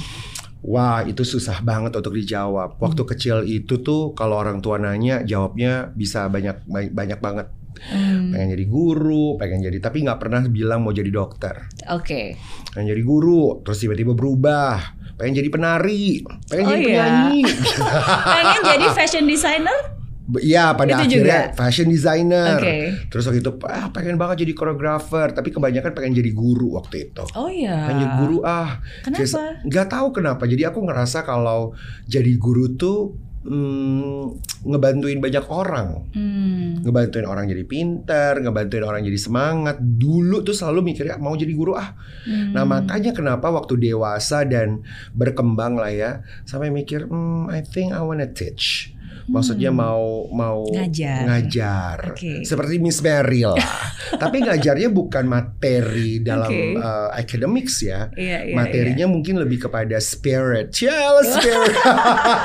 Wah 0.65 1.05
itu 1.05 1.21
susah 1.21 1.61
banget 1.61 1.93
untuk 1.93 2.17
dijawab. 2.17 2.81
Waktu 2.81 3.01
Hmm. 3.05 3.09
kecil 3.13 3.37
itu 3.45 3.85
tuh 3.85 4.17
kalau 4.17 4.41
orang 4.41 4.65
tua 4.65 4.81
nanya 4.81 5.21
jawabnya 5.21 5.93
bisa 5.93 6.25
banyak 6.25 6.65
banyak 6.89 7.19
banget. 7.21 7.47
Hmm. 7.77 8.31
Pengen 8.31 8.47
jadi 8.53 8.65
guru, 8.65 9.35
pengen 9.35 9.59
jadi 9.61 9.77
tapi 9.77 10.01
nggak 10.01 10.17
pernah 10.17 10.41
bilang 10.45 10.81
mau 10.81 10.91
jadi 10.91 11.07
dokter. 11.07 11.67
Oke. 11.89 12.35
Pengen 12.71 12.91
jadi 12.91 13.03
guru, 13.03 13.61
terus 13.61 13.79
tiba-tiba 13.79 14.11
berubah. 14.11 14.79
Pengen 15.15 15.39
jadi 15.39 15.47
penari, 15.47 16.19
pengen 16.45 16.63
Oh, 16.65 16.71
jadi 16.71 16.83
iya. 16.83 16.91
penyanyi. 16.91 17.41
Pengen 18.35 18.61
jadi 18.67 18.85
fashion 18.91 19.23
designer? 19.23 19.79
Iya 20.25 20.73
pada 20.73 20.89
Itu 20.89 21.01
akhirnya 21.05 21.37
juga? 21.45 21.55
fashion 21.55 21.87
designer. 21.87 22.57
Oke. 22.57 22.77
Terus 23.07 23.23
waktu 23.23 23.39
itu 23.39 23.51
ah, 23.63 23.93
pengen 23.93 24.17
banget 24.17 24.41
jadi 24.41 24.57
koreografer, 24.57 25.31
tapi 25.31 25.53
kebanyakan 25.53 25.93
pengen 25.93 26.17
jadi 26.17 26.33
guru 26.33 26.75
waktu 26.75 27.07
itu. 27.07 27.23
Oh 27.31 27.45
iya. 27.45 27.85
Pengen 27.85 28.01
jadi 28.01 28.13
guru 28.19 28.37
ah. 28.41 28.81
Kenapa? 29.05 29.61
Nggak 29.63 29.87
tahu 29.87 30.07
kenapa. 30.11 30.43
Jadi 30.43 30.65
aku 30.65 30.81
ngerasa 30.81 31.21
kalau 31.21 31.77
jadi 32.09 32.33
guru 32.35 32.73
tuh 32.73 33.13
hmm, 33.45 34.41
ngebantuin 34.65 35.21
banyak 35.21 35.45
orang. 35.47 36.09
Hmm. 36.11 36.81
Ngebantuin 36.81 37.29
orang 37.29 37.45
jadi 37.45 37.63
pinter, 37.63 38.41
ngebantuin 38.41 38.81
orang 38.81 39.05
jadi 39.05 39.19
semangat. 39.21 39.77
Dulu 39.79 40.41
tuh 40.41 40.57
selalu 40.57 40.93
mikirnya 40.93 41.21
mau 41.21 41.37
jadi 41.37 41.53
guru 41.53 41.77
ah. 41.77 41.93
Hmm. 42.25 42.57
Nah 42.57 42.65
makanya 42.65 43.13
kenapa 43.13 43.53
waktu 43.53 43.77
dewasa 43.77 44.43
dan 44.43 44.81
berkembang 45.13 45.77
lah 45.77 45.93
ya, 45.93 46.11
sampai 46.43 46.73
mikir, 46.73 47.05
hmm, 47.05 47.53
I 47.53 47.61
think 47.61 47.93
I 47.93 48.01
wanna 48.01 48.25
teach. 48.25 48.94
Maksudnya 49.25 49.69
Hmm. 49.69 49.79
mau 49.79 50.05
mau 50.29 50.69
Ngajar. 50.69 51.25
ngajar. 51.25 51.97
Oke. 52.13 52.45
seperti 52.45 52.77
Miss 52.77 53.01
Mary 53.01 53.41
lah. 53.41 53.57
Tapi 54.21 54.37
ngajarnya 54.39 54.87
bukan 54.87 55.25
materi 55.25 56.21
dalam 56.21 56.45
Oke. 56.47 56.77
uh, 56.77 57.09
academics 57.11 57.81
ya. 57.81 58.13
Iya, 58.13 58.45
iya, 58.45 58.55
Materinya 58.55 59.05
mungkin 59.07 59.37
lebih 59.37 59.65
kepada 59.65 59.97
spirit, 59.97 60.69
Cial, 60.69 61.25
spirit. 61.25 61.73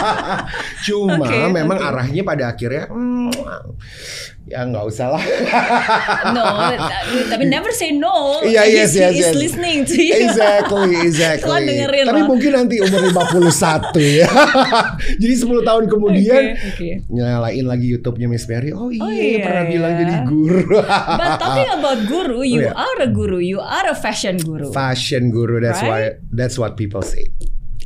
Cuma 0.86 1.20
Oke, 1.20 1.38
memang 1.50 1.76
oke. 1.76 1.86
arahnya 1.86 2.22
pada 2.22 2.44
akhirnya, 2.48 2.88
hmm, 2.88 3.28
ya 4.44 4.64
nggak 4.64 4.84
usah 4.84 5.14
lah. 5.14 5.22
No, 6.30 6.44
tapi 7.26 7.44
never 7.46 7.70
say 7.70 7.90
no. 7.90 8.40
Iya, 8.42 8.62
At 8.62 8.70
yes, 8.70 8.90
yes, 8.94 9.12
yes. 9.16 9.34
listening 9.34 9.82
to 9.84 9.96
you. 9.98 10.14
Exactly, 10.16 10.94
exactly. 11.06 11.44
Setelah 11.48 11.60
dengerin 11.64 12.04
Tapi 12.06 12.20
loh. 12.22 12.28
mungkin 12.28 12.50
nanti 12.54 12.76
umur 12.78 13.00
51 13.10 14.20
ya. 14.20 14.28
Jadi 15.22 15.34
10 15.34 15.68
tahun 15.68 15.84
kemudian 15.88 16.42
Oke, 16.54 16.66
oke. 16.70 16.88
nyalain 17.10 17.64
lagi 17.66 17.86
YouTube-nya 17.88 18.26
Miss 18.26 18.46
Mary. 18.46 18.70
Oh 18.70 18.88
iya, 18.88 19.02
Oh 19.02 19.10
iya, 19.10 19.38
pernah 19.42 19.64
iya. 19.64 19.70
bilang 19.70 19.92
jadi 19.96 20.14
guru. 20.28 20.78
But 21.10 21.30
talking 21.38 21.70
about 21.70 21.98
guru, 22.06 22.40
you 22.42 22.62
Oh, 22.62 22.70
iya. 22.70 22.72
are 22.76 22.98
a 23.02 23.08
guru, 23.08 23.38
you 23.40 23.58
are 23.58 23.86
a 23.90 23.96
fashion 23.96 24.38
guru. 24.38 24.70
Fashion 24.70 25.30
guru, 25.30 25.58
that's 25.58 25.80
Right? 25.80 26.16
why 26.16 26.30
that's 26.30 26.56
what 26.56 26.76
people 26.76 27.02
say. 27.02 27.28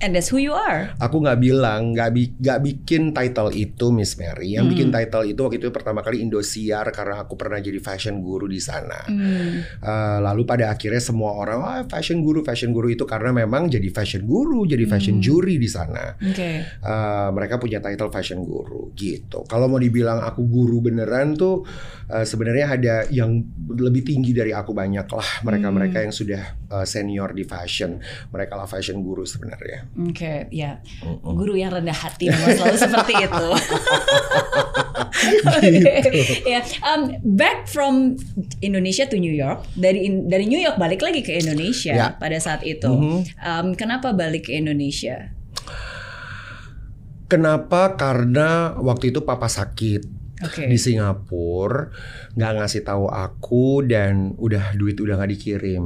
And 0.02 0.10
that's 0.10 0.26
who 0.28 0.36
you 0.36 0.50
are. 0.50 0.90
Aku 0.98 1.22
nggak 1.22 1.38
bilang, 1.38 1.94
nggak 1.94 2.10
bi- 2.10 2.34
nggak 2.34 2.60
bikin 2.60 3.14
title 3.14 3.50
itu 3.50 3.94
Miss 3.94 4.18
Mary. 4.18 4.52
Yang 4.52 4.64
Hmm. 4.66 4.72
bikin 4.74 4.88
title 4.90 5.24
itu 5.24 5.40
waktu 5.40 5.56
itu 5.58 5.70
pertama 5.70 6.00
kali 6.00 6.18
Indosiar 6.18 6.90
karena 6.90 7.22
aku 7.22 7.38
pernah 7.38 7.58
jadi 7.58 7.78
fashion 7.78 8.18
guru 8.18 8.44
di 8.44 8.58
sana. 8.58 9.06
Hmm. 9.06 9.62
Uh, 9.78 10.18
lalu 10.20 10.42
pada 10.44 10.68
akhirnya 10.68 10.98
semua 10.98 11.32
orang, 11.32 11.58
ah 11.60 11.82
fashion 11.86 12.20
guru, 12.20 12.42
fashion 12.42 12.74
guru 12.74 12.90
itu 12.90 13.06
karena 13.06 13.30
memang 13.32 13.70
jadi 13.70 13.86
fashion 13.88 14.24
guru, 14.24 14.66
jadi 14.66 14.82
fashion 14.84 15.18
Hmm. 15.18 15.24
juri 15.24 15.56
di 15.56 15.70
sana. 15.70 16.18
Oke. 16.18 16.66
Uh, 16.82 17.30
mereka 17.30 17.56
punya 17.56 17.78
title 17.78 18.10
fashion 18.10 18.42
guru 18.42 18.90
gitu. 18.94 19.46
Kalau 19.46 19.70
mau 19.70 19.78
dibilang 19.78 20.20
aku 20.20 20.42
guru 20.42 20.80
beneran 20.80 21.32
tuh 21.34 21.62
uh, 22.08 22.24
sebenarnya 22.24 22.66
ada 22.72 22.94
yang 23.08 23.30
lebih 23.70 24.02
tinggi 24.02 24.34
dari 24.34 24.50
aku 24.50 24.74
banyak 24.74 25.06
lah. 25.06 25.30
Mereka-mereka 25.40 26.02
Hmm. 26.02 26.04
yang 26.04 26.14
sudah 26.14 26.42
uh, 26.68 26.84
senior 26.84 27.30
di 27.30 27.46
fashion, 27.46 28.02
mereka 28.28 28.58
lah 28.58 28.66
fashion 28.66 28.98
guru 28.98 29.22
sebenarnya. 29.22 29.83
Oke, 29.94 30.48
ya. 30.48 30.80
Mm-mm. 31.00 31.34
Guru 31.34 31.54
yang 31.54 31.70
rendah 31.70 31.94
hati 31.94 32.26
memang 32.26 32.52
selalu 32.52 32.76
seperti 32.78 33.12
itu. 33.20 33.46
Gitu. 35.64 36.10
ya, 36.44 36.60
um, 36.84 37.08
back 37.24 37.64
from 37.64 38.18
Indonesia 38.60 39.06
to 39.06 39.16
New 39.16 39.32
York, 39.32 39.64
dari 39.72 40.04
in- 40.04 40.26
dari 40.26 40.44
New 40.44 40.58
York 40.58 40.76
balik 40.76 41.00
lagi 41.00 41.22
ke 41.22 41.32
Indonesia 41.34 41.94
Ya. 41.94 42.08
pada 42.12 42.36
saat 42.36 42.60
itu. 42.62 42.90
Mhm. 42.90 43.18
Um, 43.38 43.66
kenapa 43.72 44.12
balik 44.12 44.50
ke 44.50 44.52
Indonesia? 44.52 45.32
Kenapa? 47.24 47.96
Karena 47.96 48.76
waktu 48.76 49.08
itu 49.08 49.24
papa 49.24 49.48
sakit 49.48 50.13
Oke. 50.44 50.68
di 50.68 50.76
Singapura, 50.76 51.88
nggak 52.34 52.52
ngasih 52.60 52.82
tahu 52.82 53.06
aku 53.06 53.86
dan 53.86 54.34
udah 54.36 54.74
duit 54.74 54.98
udah 54.98 55.16
nggak 55.16 55.32
dikirim. 55.38 55.84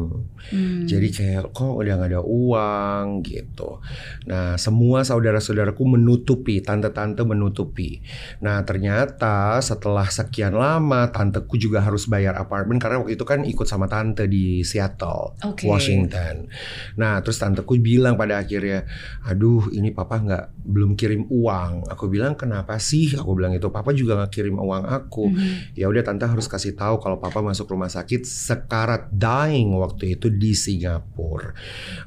Hmm. 0.48 0.88
Jadi 0.88 1.08
kayak 1.12 1.52
kok 1.52 1.76
udah 1.76 1.94
nggak 1.98 2.10
ada 2.16 2.22
uang 2.24 3.20
gitu. 3.26 3.82
Nah 4.30 4.56
semua 4.56 5.04
saudara-saudaraku 5.04 5.98
menutupi, 5.98 6.64
tante-tante 6.64 7.22
menutupi. 7.28 8.00
Nah 8.40 8.64
ternyata 8.64 9.60
setelah 9.60 10.08
sekian 10.08 10.56
lama 10.56 11.12
tanteku 11.12 11.60
juga 11.60 11.84
harus 11.84 12.08
bayar 12.08 12.38
apartemen 12.40 12.80
karena 12.80 13.04
waktu 13.04 13.18
itu 13.18 13.24
kan 13.28 13.44
ikut 13.44 13.68
sama 13.68 13.86
tante 13.86 14.24
di 14.24 14.64
Seattle, 14.64 15.36
Oke. 15.44 15.68
Washington. 15.68 16.48
Nah 16.96 17.20
terus 17.20 17.36
tanteku 17.36 17.76
bilang 17.76 18.16
pada 18.16 18.40
akhirnya, 18.40 18.88
aduh 19.28 19.68
ini 19.68 19.92
papa 19.92 20.16
nggak 20.24 20.44
belum 20.64 20.96
kirim 20.96 21.28
uang. 21.28 21.92
Aku 21.92 22.08
bilang 22.08 22.34
kenapa 22.40 22.80
sih? 22.80 23.12
Aku 23.12 23.36
bilang 23.36 23.52
itu 23.52 23.68
papa 23.68 23.92
juga 23.92 24.16
nggak 24.16 24.32
kirim 24.32 24.47
uang 24.56 24.88
aku. 24.88 25.28
Mhm. 25.28 25.76
Ya 25.76 25.90
udah 25.92 26.00
tante 26.00 26.24
harus 26.24 26.48
kasih 26.48 26.72
tahu 26.72 26.96
kalau 27.02 27.20
papa 27.20 27.44
masuk 27.44 27.68
rumah 27.68 27.92
sakit 27.92 28.24
sekarat 28.24 29.12
dying 29.12 29.76
waktu 29.76 30.16
itu 30.16 30.32
di 30.32 30.56
Singapura. 30.56 31.52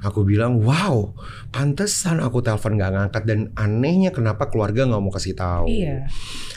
Aku 0.01 0.25
bilang, 0.25 0.63
wow, 0.65 1.13
pantesan 1.54 2.17
aku 2.23 2.41
telepon 2.41 2.80
nggak 2.80 2.91
ngangkat 2.97 3.23
dan 3.30 3.39
anehnya 3.54 4.10
kenapa 4.10 4.49
keluarga 4.49 4.89
nggak 4.89 5.01
mau 5.01 5.13
kasih 5.13 5.38
tahu. 5.38 5.69
Iya. 5.69 6.10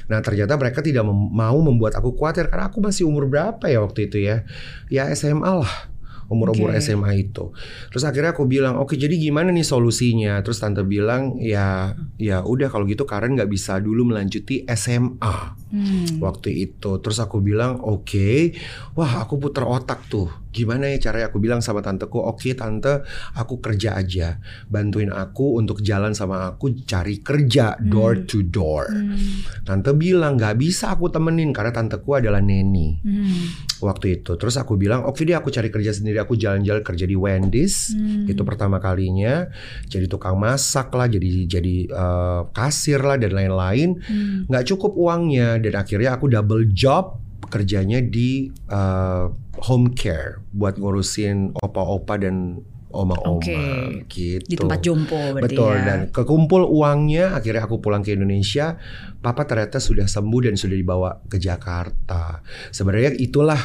Nah 0.08 0.20
ternyata 0.20 0.56
mereka 0.56 0.80
tidak 0.80 1.04
mem- 1.04 1.32
mau 1.32 1.58
membuat 1.60 1.96
aku 1.98 2.14
khawatir 2.16 2.48
karena 2.48 2.72
aku 2.72 2.80
masih 2.80 3.04
umur 3.08 3.28
berapa 3.28 3.64
ya 3.68 3.84
waktu 3.84 4.08
itu 4.08 4.22
ya? 4.24 4.44
Ya 4.88 5.08
SMA 5.12 5.48
lah. 5.64 5.93
Umur-umur 6.28 6.72
Oke. 6.72 6.80
SMA 6.80 7.10
itu. 7.18 7.50
Terus 7.90 8.04
akhirnya 8.04 8.32
aku 8.32 8.44
bilang, 8.44 8.76
oke 8.76 8.94
jadi 8.94 9.12
gimana 9.14 9.50
nih 9.50 9.64
solusinya? 9.64 10.40
Terus 10.44 10.60
tante 10.60 10.82
bilang, 10.82 11.36
ya 11.38 11.92
ya 12.16 12.44
udah 12.44 12.68
kalau 12.68 12.84
gitu 12.84 13.04
Karen 13.04 13.34
nggak 13.34 13.48
bisa 13.48 13.80
dulu 13.80 14.12
melanjuti 14.12 14.62
SMA 14.72 15.56
Hmm. 15.74 16.22
waktu 16.22 16.70
itu. 16.70 17.02
Terus 17.02 17.18
aku 17.18 17.42
bilang, 17.42 17.82
oke, 17.82 18.54
wah 18.94 19.26
aku 19.26 19.42
puter 19.42 19.66
otak 19.66 20.06
tuh. 20.06 20.30
Gimana 20.54 20.86
ya 20.86 21.10
caranya? 21.10 21.34
Aku 21.34 21.42
bilang 21.42 21.58
sama 21.58 21.82
tanteku, 21.82 22.22
oke 22.22 22.54
tante, 22.54 23.02
aku 23.34 23.58
kerja 23.58 23.98
aja, 23.98 24.38
bantuin 24.70 25.10
aku 25.10 25.58
untuk 25.58 25.82
jalan 25.82 26.14
sama 26.14 26.54
aku 26.54 26.78
cari 26.86 27.18
kerja 27.18 27.74
door 27.82 28.22
to 28.22 28.46
door. 28.46 28.86
Hmm. 28.94 29.42
Tante 29.66 29.90
bilang 29.98 30.38
nggak 30.38 30.54
bisa 30.54 30.94
aku 30.94 31.10
temenin 31.10 31.50
karena 31.50 31.74
tanteku 31.74 32.14
adalah 32.14 32.38
neni 32.38 33.02
Hmm. 33.02 33.50
waktu 33.82 34.22
itu. 34.22 34.38
Terus 34.38 34.54
aku 34.54 34.78
bilang, 34.78 35.02
oke 35.02 35.26
deh 35.26 35.34
aku 35.34 35.50
cari 35.50 35.74
kerja 35.74 35.90
sendiri, 35.90 36.22
aku 36.22 36.38
jalan-jalan 36.38 36.86
kerja 36.86 37.02
di 37.02 37.18
Wendy's. 37.18 37.90
Hmm. 37.90 38.30
Itu 38.30 38.46
pertama 38.46 38.78
kalinya 38.78 39.50
jadi 39.90 40.06
tukang 40.06 40.38
masak 40.38 40.94
lah, 40.94 41.10
jadi 41.10 41.50
jadi 41.50 41.74
eh, 41.90 42.40
kasir 42.54 43.02
lah 43.02 43.18
dan 43.18 43.34
lain-lain. 43.34 43.98
Hmm. 43.98 44.46
Nggak 44.46 44.70
cukup 44.70 44.94
uangnya 44.94 45.58
dan 45.58 45.74
akhirnya 45.74 46.14
aku 46.14 46.30
double 46.30 46.70
job 46.70 47.23
kerjanya 47.54 48.02
di 48.02 48.50
eh, 48.50 49.24
home 49.62 49.94
care 49.94 50.42
buat 50.50 50.74
ngurusin 50.74 51.54
opa-opa 51.62 52.18
dan 52.18 52.58
oma-oma 52.94 53.42
Oke. 53.42 54.06
gitu. 54.06 54.46
Di 54.46 54.56
tempat 54.58 54.78
jompo 54.82 55.18
berarti 55.34 55.54
Betul 55.54 55.74
ya. 55.74 55.84
dan 55.84 56.00
kekumpul 56.14 56.62
uangnya 56.66 57.34
akhirnya 57.34 57.66
aku 57.66 57.82
pulang 57.82 58.06
ke 58.06 58.14
Indonesia 58.14 58.78
papa 59.18 59.42
ternyata 59.44 59.82
sudah 59.82 60.06
sembuh 60.06 60.40
dan 60.46 60.54
sudah 60.54 60.76
dibawa 60.78 61.10
ke 61.26 61.42
Jakarta 61.42 62.38
sebenarnya 62.70 63.18
itulah 63.18 63.58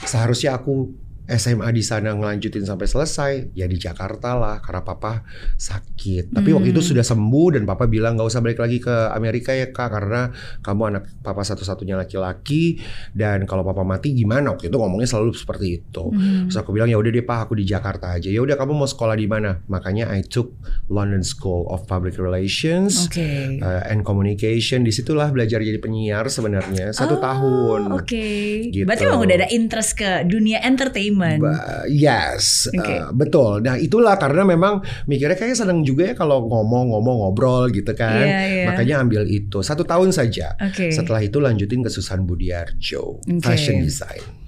seharusnya 0.00 0.56
aku 0.56 0.88
SMA 1.30 1.70
di 1.70 1.80
sana 1.80 2.10
ngelanjutin 2.10 2.62
sampai 2.62 2.86
selesai 2.86 3.32
ya 3.52 3.64
di 3.64 3.76
Jakarta 3.76 4.34
lah 4.34 4.58
karena 4.58 4.82
papa 4.82 5.22
sakit 5.56 6.32
tapi 6.32 6.50
waktu 6.50 6.70
itu 6.70 6.80
Hmm. 6.80 6.88
sudah 6.90 7.04
sembuh 7.04 7.48
dan 7.52 7.62
papa 7.64 7.84
bilang 7.84 8.14
nggak 8.14 8.26
usah 8.26 8.40
balik 8.40 8.58
lagi 8.58 8.78
ke 8.78 8.90
Amerika 9.10 9.52
ya 9.52 9.68
kak 9.68 9.88
karena 9.88 10.32
kamu 10.58 10.82
anak 10.88 11.02
papa 11.20 11.40
satu-satunya 11.40 11.94
laki-laki 11.94 12.80
dan 13.12 13.44
kalau 13.44 13.62
papa 13.62 13.82
mati 13.82 14.10
gimana 14.10 14.50
waktu 14.50 14.66
itu 14.66 14.76
ngomongnya 14.76 15.06
selalu 15.06 15.30
seperti 15.32 15.66
itu 15.78 16.02
Hmm. 16.10 16.46
Terus 16.46 16.56
aku 16.56 16.72
bilang 16.72 16.86
ya 16.86 16.96
udah 16.96 17.06
deh 17.08 17.22
pak 17.22 17.44
aku 17.44 17.54
di 17.54 17.62
Jakarta 17.62 18.12
aja. 18.12 18.26
Ya 18.26 18.40
udah 18.40 18.56
kamu 18.56 18.72
mau 18.74 18.84
sekolah 18.84 19.14
di 19.14 19.24
mana? 19.24 19.60
Makanya 19.66 20.08
I 20.08 20.22
took 20.22 20.56
London 20.88 21.20
School 21.20 21.68
of 21.68 21.84
Public 21.84 22.16
Relations 22.16 23.06
Oke. 23.06 23.58
uh, 23.58 23.84
and 23.84 24.02
Communication. 24.02 24.82
Di 24.82 24.90
situlah 24.90 25.28
belajar 25.28 25.60
jadi 25.60 25.76
penyiar 25.76 26.26
sebenarnya 26.26 26.90
satu 26.90 27.14
Oh, 27.14 27.20
tahun. 27.20 27.80
Oke. 27.94 28.24
Gitu. 28.70 28.82
Berarti 28.82 29.04
memang 29.04 29.22
udah 29.22 29.36
ada 29.36 29.48
interest 29.50 29.92
ke 29.94 30.24
dunia 30.24 30.58
entertainment. 30.60 31.19
Ba- 31.38 31.84
yes, 31.86 32.72
Oke. 32.72 32.80
uh, 32.96 33.12
betul. 33.12 33.60
Nah 33.60 33.76
itulah 33.76 34.16
karena 34.16 34.42
memang 34.48 34.80
mikirnya 35.04 35.36
kayak 35.36 35.54
seneng 35.54 35.84
juga 35.84 36.10
ya 36.10 36.14
kalau 36.16 36.48
ngomong-ngomong 36.48 37.20
ngobrol 37.22 37.68
gitu 37.68 37.92
kan. 37.92 38.24
Iya, 38.24 38.40
iya. 38.48 38.64
Makanya 38.72 38.94
ambil 39.04 39.22
itu 39.28 39.60
satu 39.60 39.84
tahun 39.84 40.10
saja. 40.10 40.56
Oke. 40.56 40.88
Setelah 40.88 41.20
itu 41.20 41.36
lanjutin 41.38 41.84
ke 41.84 41.90
Susan 41.92 42.24
Budiarjo, 42.24 43.20
Oke. 43.20 43.44
fashion 43.44 43.84
design. 43.84 44.39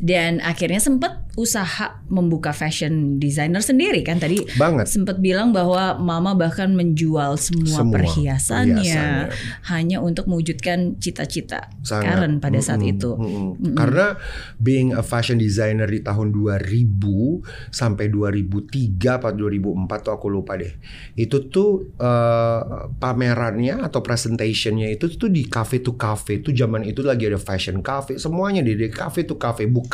Dan 0.00 0.40
akhirnya 0.40 0.80
sempat 0.80 1.20
usaha 1.36 2.02
membuka 2.10 2.50
fashion 2.50 3.16
designer 3.16 3.62
sendiri 3.62 4.02
kan 4.02 4.18
tadi 4.18 4.42
Banget. 4.58 4.90
sempat 4.90 5.22
bilang 5.22 5.54
bahwa 5.54 5.94
mama 5.96 6.34
bahkan 6.34 6.72
menjual 6.72 7.38
semua, 7.38 7.80
Semua 7.80 7.94
perhiasannya, 7.96 8.76
perhiasannya. 8.76 9.68
hanya 9.70 10.02
untuk 10.02 10.26
mewujudkan 10.26 10.98
cita-cita. 10.98 11.70
Karen 11.86 12.42
pada 12.42 12.58
saat 12.58 12.80
Mm-mm, 12.80 12.92
itu. 12.92 13.10
mm-mm. 13.14 13.46
Mm-mm. 13.56 13.74
Karena 13.76 14.18
being 14.56 14.90
a 14.90 15.04
fashion 15.04 15.36
designer 15.36 15.86
di 15.86 16.00
tahun 16.00 16.32
2000 16.32 17.70
sampai 17.70 18.08
2003 18.08 19.20
atau 19.20 19.30
2004 19.30 19.86
tuh 20.00 20.12
aku 20.12 20.26
lupa 20.28 20.56
deh. 20.56 20.72
Itu 21.14 21.46
tuh 21.46 21.94
eh, 21.94 22.60
pamerannya 22.96 23.80
atau 23.80 24.00
presentationnya 24.00 24.90
itu 24.90 25.08
tuh 25.14 25.28
di 25.28 25.46
cafe 25.46 25.78
to 25.78 25.94
cafe. 25.94 26.40
Itu 26.40 26.50
zaman 26.50 26.84
itu 26.84 27.00
lagi 27.00 27.28
ada 27.28 27.38
fashion 27.38 27.80
cafe, 27.80 28.18
semuanya 28.18 28.60
di 28.60 28.74
di 28.74 28.88
cafe 28.90 29.22
to 29.22 29.36
cafe 29.36 29.66
bukan 29.66 29.88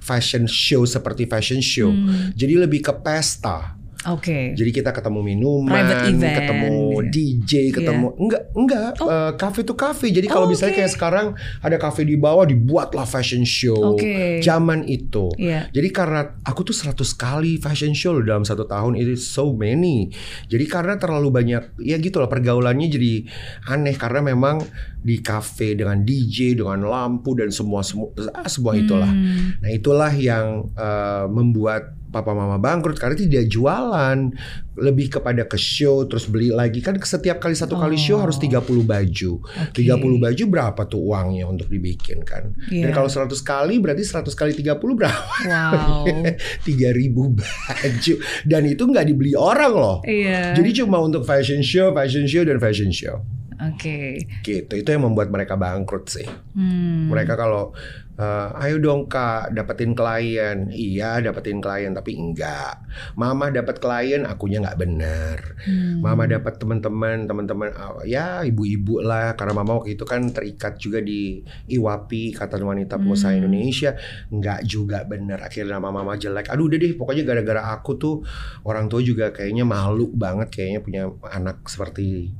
fashion 0.00 0.48
show 0.48 0.88
seperti 0.88 1.28
fashion 1.28 1.60
show. 1.60 1.92
Hmm, 1.92 2.32
Jadi 2.32 2.54
lebih 2.56 2.80
ke 2.80 2.92
pesta. 3.04 3.76
Oke. 4.06 4.52
Jadi 4.52 4.70
kita 4.70 4.90
ketemu 4.90 5.20
minuman, 5.20 5.72
event, 6.04 6.20
ketemu 6.34 6.72
gitu. 7.00 7.10
DJ, 7.10 7.52
ketemu 7.70 8.06
enggak 8.14 8.42
enggak 8.52 8.90
Oh. 8.98 9.08
eh, 9.08 9.32
cafe 9.34 9.62
to 9.62 9.72
cafe. 9.72 10.08
Jadi 10.08 10.26
kalau 10.26 10.44
Oh, 10.44 10.50
misalnya 10.50 10.72
oke. 10.72 10.80
kayak 10.80 10.92
sekarang 10.92 11.26
ada 11.58 11.76
cafe 11.76 12.02
di 12.02 12.14
bawah 12.14 12.44
dibuatlah 12.44 13.04
fashion 13.04 13.42
show. 13.42 13.96
Oke. 13.96 14.38
Zaman 14.38 14.84
itu. 14.84 15.32
Iya. 15.34 15.68
Jadi 15.70 15.88
karena 15.88 16.20
aku 16.40 16.62
tuh 16.62 16.72
100 16.72 16.94
kali 17.12 17.56
fashion 17.56 17.92
show 17.92 18.12
dalam 18.16 18.42
satu 18.42 18.64
tahun 18.64 18.94
itu 18.94 19.16
so 19.16 19.50
many. 19.50 20.12
Jadi 20.46 20.64
karena 20.64 20.94
terlalu 20.94 21.28
banyak 21.30 21.80
ya 21.80 21.96
gitu 21.96 22.18
loh 22.18 22.28
pergaulannya 22.28 22.86
jadi 22.86 23.24
aneh 23.66 23.96
karena 23.96 24.20
memang 24.26 24.60
di 25.00 25.20
cafe 25.20 25.72
dengan 25.72 26.00
DJ 26.00 26.54
dengan 26.54 26.80
lampu 26.82 27.32
dan 27.32 27.48
semua 27.48 27.80
semua 27.80 28.08
ah, 28.32 28.46
semua 28.46 28.72
itulah. 28.74 29.08
Hmm, 29.08 29.60
Nah 29.60 29.70
itulah 29.70 30.12
yang 30.12 30.68
eh, 30.70 31.24
membuat 31.26 32.03
papa 32.14 32.30
mama 32.30 32.54
bangkrut 32.56 32.94
karena 32.94 33.18
tidak 33.18 33.50
jualan 33.50 34.30
lebih 34.74 35.06
kepada 35.08 35.42
ke 35.42 35.54
show 35.54 36.02
terus 36.04 36.24
beli 36.24 36.48
lagi 36.48 36.78
kan 36.78 36.94
setiap 36.96 37.38
kali 37.38 37.52
satu 37.52 37.74
kali 37.74 37.94
show 37.94 38.14
Oh. 38.14 38.22
harus 38.22 38.38
30 38.38 38.54
baju 38.80 39.32
Oke. 39.42 39.82
30 39.82 39.90
baju 40.16 40.42
berapa 40.46 40.82
tuh 40.84 41.02
uangnya 41.04 41.44
untuk 41.44 41.66
dibikin 41.66 42.22
kan 42.22 42.54
dan 42.64 42.86
Iya. 42.86 42.94
kalau 42.94 43.06
100 43.06 43.34
kali 43.40 43.78
berarti 43.78 44.02
100 44.02 44.30
kali 44.32 44.54
30 44.54 44.94
berapa 44.94 45.26
Wow. 45.44 46.06
3000 46.66 47.34
baju 47.34 48.14
dan 48.44 48.62
itu 48.64 48.82
nggak 48.84 49.04
dibeli 49.04 49.34
orang 49.34 49.72
loh 49.72 49.98
Iya. 50.00 50.54
jadi 50.54 50.70
cuma 50.80 50.98
untuk 50.98 51.22
fashion 51.22 51.60
show 51.60 51.90
fashion 51.90 52.24
show 52.24 52.42
dan 52.42 52.56
fashion 52.56 52.90
show 52.90 53.18
Oke. 53.56 54.18
gitu 54.42 54.74
itu 54.74 54.88
yang 54.88 55.02
membuat 55.02 55.30
mereka 55.30 55.54
bangkrut 55.54 56.06
sih 56.06 56.26
Hmm. 56.54 57.08
mereka 57.08 57.34
kalau 57.34 57.74
eh, 58.14 58.48
ayo 58.62 58.76
dong 58.78 59.06
kak 59.06 59.50
dapetin 59.50 59.92
klien. 59.92 60.68
Iya 60.68 61.18
dapetin 61.20 61.58
klien 61.58 61.90
tapi 61.90 62.14
enggak. 62.14 62.78
Mama 63.14 63.50
dapat 63.50 63.78
klien 63.78 64.22
akunya 64.22 64.62
nggak 64.62 64.78
bener. 64.78 65.38
Hmm. 65.64 66.04
mama 66.04 66.28
dapat 66.28 66.60
teman-teman 66.60 67.24
teman-teman 67.24 67.68
ah, 67.74 68.04
ya 68.04 68.44
ibu-ibu 68.44 69.00
lah. 69.00 69.34
Karena 69.34 69.56
mama 69.56 69.80
waktu 69.80 69.96
itu 69.96 70.04
kan 70.04 70.30
terikat 70.30 70.76
juga 70.76 71.00
di 71.00 71.40
IWAPI 71.66 72.36
Ikatan 72.36 72.62
Wanita 72.62 72.94
Pengusaha 72.96 73.32
Hmm. 73.34 73.40
Indonesia. 73.42 73.96
Nggak 74.30 74.60
juga 74.64 75.02
bener. 75.02 75.40
Akhirnya 75.40 75.80
nama 75.80 75.90
mama 75.90 76.14
jelek. 76.14 76.52
Aduh 76.52 76.68
udah 76.68 76.78
deh 76.78 76.92
pokoknya 76.94 77.24
gara-gara 77.24 77.72
aku 77.72 77.96
tuh 77.96 78.14
orang 78.62 78.86
tua 78.86 79.00
juga 79.00 79.32
kayaknya 79.32 79.64
malu 79.64 80.12
banget 80.12 80.52
kayaknya 80.52 80.80
punya 80.84 81.02
anak 81.28 81.64
seperti 81.66 82.30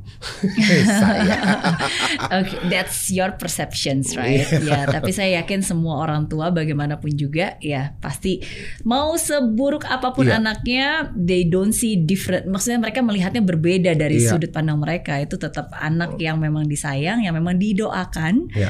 saya. 1.01 1.37
Oke, 2.41 2.55
that's 2.69 3.09
your 3.11 3.33
perceptions, 3.35 4.15
right? 4.15 4.45
ya, 4.63 4.87
tapi 4.87 5.11
saya 5.11 5.43
yakin 5.43 5.64
semua 5.65 5.99
orang 5.99 6.29
tua 6.29 6.53
bagaimanapun 6.53 7.11
juga 7.11 7.57
ya 7.59 7.97
pasti 7.99 8.45
mau 8.85 9.17
seburuk 9.17 9.83
apa 9.85 10.13
pun 10.13 10.29
Iya. 10.29 10.39
anaknya, 10.39 10.87
they 11.17 11.43
don't 11.43 11.73
see 11.73 11.97
different. 11.97 12.45
Maksudnya 12.45 12.79
mereka 12.79 13.01
melihatnya 13.01 13.41
berbeda 13.41 13.93
dari 13.93 14.21
Iya. 14.21 14.37
sudut 14.37 14.53
pandang 14.53 14.77
mereka. 14.77 15.17
Itu 15.17 15.35
tetap 15.35 15.73
anak 15.73 16.17
yang 16.17 16.37
memang 16.37 16.65
disayang, 16.65 17.21
yang 17.21 17.33
memang 17.33 17.57
didoakan 17.57 18.53
Iya. 18.53 18.69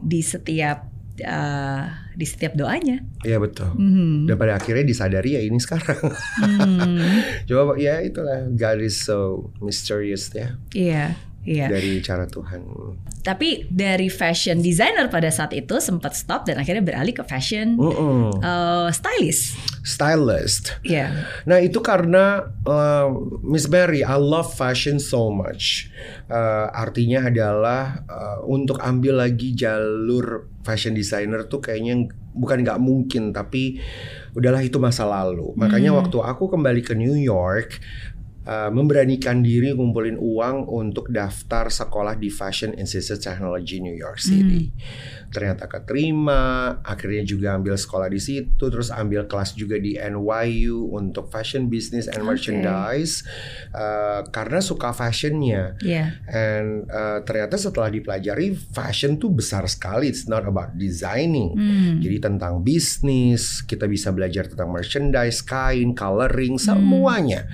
di 0.00 0.20
setiap 0.20 0.88
uh, 1.22 1.84
di 2.12 2.24
setiap 2.24 2.52
doanya. 2.52 3.04
Iya 3.22 3.36
betul 3.36 3.72
Mhm. 3.76 4.26
dan 4.26 4.34
pada 4.34 4.56
akhirnya 4.56 4.82
disadari 4.82 5.36
ya 5.36 5.40
ini 5.40 5.56
sekarang 5.56 6.00
Hmm, 6.40 6.98
Coba 7.48 7.76
ya 7.76 8.00
itulah 8.00 8.48
God 8.50 8.78
is 8.80 8.96
so 8.98 9.48
mysterious 9.60 10.28
ya 10.28 10.56
Iya, 10.72 11.04
iya. 11.42 11.66
dari 11.70 11.98
cara 12.02 12.26
Tuhan. 12.26 12.62
Tapi 13.22 13.70
dari 13.70 14.10
fashion 14.10 14.58
designer 14.58 15.06
pada 15.06 15.30
saat 15.30 15.54
itu 15.54 15.78
sempat 15.78 16.18
stop 16.18 16.42
dan 16.46 16.58
akhirnya 16.58 16.82
beralih 16.82 17.14
ke 17.14 17.22
fashion 17.22 17.78
Mm-mm. 17.78 18.42
uh, 18.42 18.90
stylist. 18.90 19.54
Stylist. 19.86 20.78
Iya. 20.82 21.26
Nah 21.46 21.62
itu 21.62 21.78
karena 21.78 22.50
uh, 22.66 23.06
Miss 23.46 23.70
Mary, 23.70 24.02
I 24.02 24.18
love 24.18 24.50
fashion 24.54 24.98
so 24.98 25.30
much. 25.30 25.86
Uh, 26.26 26.66
artinya 26.74 27.30
adalah 27.30 28.02
uh, 28.10 28.38
untuk 28.46 28.82
ambil 28.82 29.22
lagi 29.22 29.54
jalur 29.54 30.50
fashion 30.66 30.94
designer 30.94 31.46
tuh 31.46 31.62
kayaknya 31.62 32.10
bukan 32.32 32.64
nggak 32.64 32.80
mungkin, 32.80 33.30
tapi 33.30 33.78
udahlah 34.32 34.64
itu 34.64 34.80
masa 34.80 35.04
lalu. 35.04 35.52
Makanya 35.54 35.92
Hmm. 35.92 36.00
waktu 36.00 36.16
aku 36.16 36.48
kembali 36.48 36.80
ke 36.80 36.96
New 36.96 37.12
York, 37.18 37.76
uh, 38.46 38.70
memberanikan 38.70 39.42
diri 39.42 39.74
ngumpulin 39.74 40.18
uang 40.18 40.66
untuk 40.68 41.10
daftar 41.10 41.70
sekolah 41.70 42.18
di 42.18 42.28
Fashion 42.28 42.74
Institute 42.74 43.22
Technology 43.22 43.78
New 43.82 43.94
York 43.94 44.18
City. 44.18 44.70
Ternyata 45.32 45.64
keterima, 45.64 46.76
akhirnya 46.84 47.24
juga 47.24 47.56
ambil 47.56 47.74
sekolah 47.80 48.12
di 48.12 48.20
situ, 48.20 48.64
terus 48.68 48.92
ambil 48.92 49.24
kelas 49.24 49.56
juga 49.56 49.80
di 49.80 49.96
NYU 49.96 50.92
untuk 50.92 51.32
fashion 51.32 51.72
business 51.72 52.06
and 52.06 52.20
merchandise 52.22 53.24
uh, 53.72 54.28
karena 54.28 54.60
suka 54.60 54.92
fashionnya. 54.92 55.80
Iya. 55.80 56.20
And 56.28 56.86
uh, 56.92 57.24
ternyata 57.24 57.56
setelah 57.56 57.88
dipelajari 57.88 58.52
fashion 58.76 59.16
tuh 59.16 59.32
besar 59.32 59.64
sekali. 59.66 60.12
It's 60.12 60.28
not 60.28 60.44
about 60.44 60.76
designing. 60.76 61.56
Hmm. 61.56 61.96
Jadi 62.04 62.16
tentang 62.20 62.60
bisnis, 62.60 63.64
kita 63.64 63.88
bisa 63.88 64.12
belajar 64.12 64.46
tentang 64.46 64.68
merchandise, 64.68 65.40
kain, 65.40 65.96
coloring, 65.96 66.60
semuanya. 66.60 67.48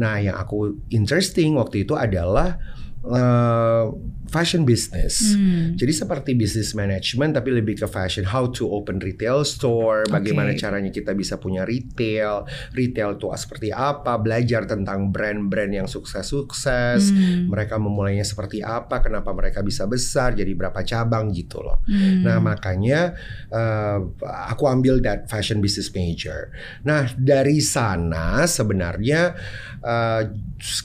Nah, 0.00 0.16
yang 0.16 0.40
aku 0.40 0.80
interesting 0.88 1.60
waktu 1.60 1.84
itu 1.84 1.92
adalah 1.92 2.56
uh, 3.04 3.92
fashion 4.28 4.62
business. 4.68 5.34
Hmm. 5.34 5.74
Jadi 5.74 5.92
seperti 5.92 6.30
business 6.36 6.76
management 6.76 7.34
tapi 7.34 7.50
lebih 7.52 7.80
ke 7.80 7.88
fashion. 7.88 8.28
How 8.28 8.52
to 8.52 8.68
open 8.68 9.00
retail 9.00 9.42
store, 9.42 10.04
bagaimana 10.08 10.52
caranya 10.54 10.92
kita 10.92 11.16
bisa 11.16 11.40
punya 11.40 11.64
retail, 11.64 12.44
retail 12.76 13.16
itu 13.16 13.26
seperti 13.34 13.72
apa, 13.72 14.20
belajar 14.20 14.68
tentang 14.68 15.08
brand-brand 15.08 15.72
yang 15.72 15.88
sukses-sukses, 15.88 17.10
Hmm. 17.10 17.48
mereka 17.48 17.80
memulainya 17.80 18.24
seperti 18.24 18.60
apa, 18.60 19.00
kenapa 19.00 19.32
mereka 19.32 19.64
bisa 19.64 19.88
besar, 19.88 20.36
jadi 20.36 20.52
berapa 20.52 20.80
cabang 20.84 21.32
gitu 21.32 21.64
loh. 21.64 21.80
Hmm. 21.88 22.22
Nah 22.22 22.38
makanya 22.38 23.16
eh, 23.48 23.98
aku 24.52 24.68
ambil 24.68 25.00
that 25.00 25.26
fashion 25.26 25.64
business 25.64 25.88
major. 25.96 26.52
Nah 26.84 27.08
dari 27.16 27.64
sana 27.64 28.44
sebenarnya 28.44 29.32
eh, 29.80 30.22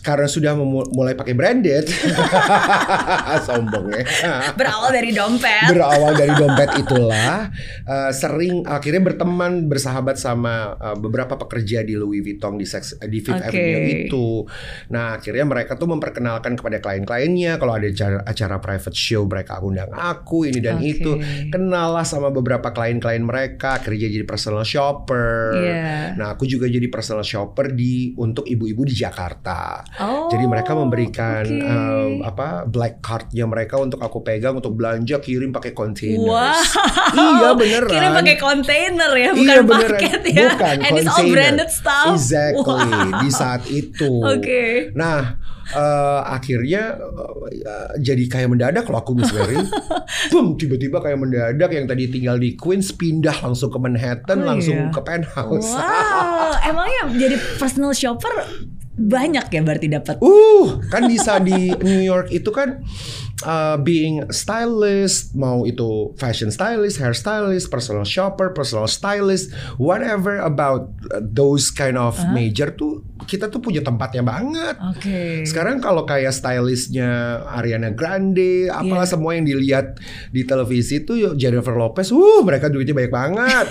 karena 0.06 0.27
sudah 0.29 0.53
mulai 0.93 1.17
pakai 1.17 1.34
branded, 1.34 1.89
sombong 3.41 3.88
ya. 3.89 4.03
Berawal 4.59 4.89
dari 4.93 5.11
dompet. 5.15 5.69
Berawal 5.71 6.13
dari 6.13 6.34
dompet 6.36 6.69
itulah 6.77 7.49
eh, 7.88 8.11
sering 8.13 8.67
akhirnya 8.67 9.01
berteman 9.01 9.65
bersahabat 9.65 10.19
sama 10.19 10.77
eh, 10.77 10.97
beberapa 10.99 11.39
pekerja 11.39 11.81
di 11.81 11.97
Louis 11.97 12.21
Vuitton 12.21 12.59
di, 12.59 12.67
Sex- 12.67 12.99
di 13.01 13.19
Fifth 13.23 13.41
Oke. 13.41 13.49
Avenue 13.49 13.84
itu. 14.05 14.27
Nah 14.93 15.17
akhirnya 15.17 15.45
mereka 15.47 15.79
tuh 15.79 15.89
memperkenalkan 15.89 16.53
kepada 16.59 16.77
klien-kliennya 16.84 17.57
kalau 17.57 17.73
ada 17.77 17.88
acara, 17.89 18.19
acara 18.27 18.55
private 18.61 18.97
show 18.97 19.25
mereka 19.25 19.63
undang 19.63 19.89
aku 19.93 20.45
ini 20.49 20.59
dan 20.59 20.81
Oke. 20.81 20.99
itu 20.99 21.11
kenal 21.49 21.95
lah 21.95 22.05
sama 22.05 22.29
beberapa 22.29 22.69
klien-klien 22.75 23.23
mereka 23.23 23.79
akhirnya 23.79 24.11
jadi 24.11 24.25
personal 24.27 24.65
shopper. 24.67 25.55
Iya. 25.57 26.17
Nah 26.19 26.36
aku 26.36 26.43
juga 26.49 26.67
jadi 26.67 26.86
personal 26.91 27.23
shopper 27.23 27.71
di 27.71 28.13
untuk 28.17 28.45
ibu-ibu 28.47 28.84
di 28.84 28.95
Jakarta. 28.95 29.81
Oh. 30.01 30.27
Jadi 30.29 30.45
mereka 30.45 30.75
memberikan 30.75 31.45
oke. 31.45 31.63
um, 31.63 32.11
apa 32.25 32.47
black 32.67 32.99
cardnya 33.24 33.45
mereka 33.47 33.80
untuk 33.80 33.99
aku 33.99 34.19
pegang 34.19 34.59
untuk 34.59 34.76
belanja 34.76 35.17
kirim 35.17 35.49
pakai 35.49 35.71
kontainer. 35.71 36.28
Wow. 36.28 36.51
Iya 37.13 37.49
beneran. 37.55 37.89
Kirim 37.89 38.11
pakai 38.13 38.36
kontainer 38.36 39.11
ya, 39.13 39.30
bukan 39.32 39.43
iya 39.47 39.61
beneran. 39.63 39.99
paket 40.01 40.21
ya. 40.28 40.47
Bukan 40.51 40.76
And 40.82 40.93
it's 40.97 41.07
all 41.07 41.26
branded 41.26 41.69
stuff. 41.69 42.13
Exactly 42.13 42.61
Wow. 42.63 43.21
di 43.24 43.30
saat 43.30 43.63
itu. 43.65 44.11
Oke. 44.19 44.91
Nah 44.93 45.39
eh, 45.63 46.19
akhirnya 46.28 46.99
eh, 47.47 47.88
jadi 47.97 48.24
kayak 48.28 48.49
mendadak 48.51 48.86
loh 48.86 48.99
aku 48.99 49.15
Miss 49.15 49.32
Mary. 49.32 49.55
Boom 50.32 50.55
tiba-tiba 50.55 50.99
kayak 50.99 51.15
mendadak 51.15 51.71
yang 51.71 51.88
tadi 51.88 52.09
tinggal 52.09 52.36
di 52.36 52.53
Queens 52.53 52.91
pindah 52.91 53.39
langsung 53.39 53.71
ke 53.71 53.80
Manhattan 53.80 54.43
Oh, 54.43 54.47
langsung 54.47 54.78
iya. 54.78 54.91
ke 54.91 55.01
penthouse. 55.01 55.71
Wow, 55.71 56.51
emangnya 56.69 57.01
jadi 57.15 57.36
personal 57.55 57.95
shopper 57.95 58.34
banyak 58.93 59.49
ya 59.49 59.61
berarti 59.65 59.87
dapat. 59.89 60.21
Uh, 60.21 60.77
kan 60.93 61.09
bisa 61.09 61.41
di 61.41 61.73
New 61.73 62.01
York 62.01 62.29
itu 62.29 62.49
kan 62.53 62.85
uh, 63.41 63.75
being 63.81 64.21
stylist, 64.29 65.34
mau 65.34 65.65
itu 65.65 66.13
fashion 66.21 66.53
stylist, 66.53 67.01
hair 67.01 67.17
stylist, 67.17 67.73
personal 67.73 68.05
shopper, 68.05 68.53
personal 68.53 68.86
stylist, 68.86 69.49
whatever 69.81 70.38
about 70.38 70.93
uh, 71.09 71.17
those 71.19 71.73
kind 71.73 71.97
of 71.97 72.13
major 72.29 72.69
tuh 72.69 73.01
kita 73.23 73.47
tuh 73.47 73.63
punya 73.63 73.79
tempatnya 73.79 74.19
banget. 74.19 74.75
Oke. 74.93 75.47
Sekarang 75.47 75.79
kalau 75.79 76.03
kayak 76.03 76.36
stylistnya 76.36 77.39
Ariana 77.47 77.95
Grande, 77.95 78.67
apalah 78.67 79.07
Iya. 79.07 79.11
semua 79.15 79.31
yang 79.34 79.47
dilihat 79.47 79.95
di 80.29 80.43
televisi 80.43 80.99
itu 81.01 81.15
Jennifer 81.39 81.71
Lopez, 81.71 82.11
uh 82.11 82.43
mereka 82.43 82.67
duitnya 82.67 82.91
banyak 82.91 83.13
banget. 83.13 83.67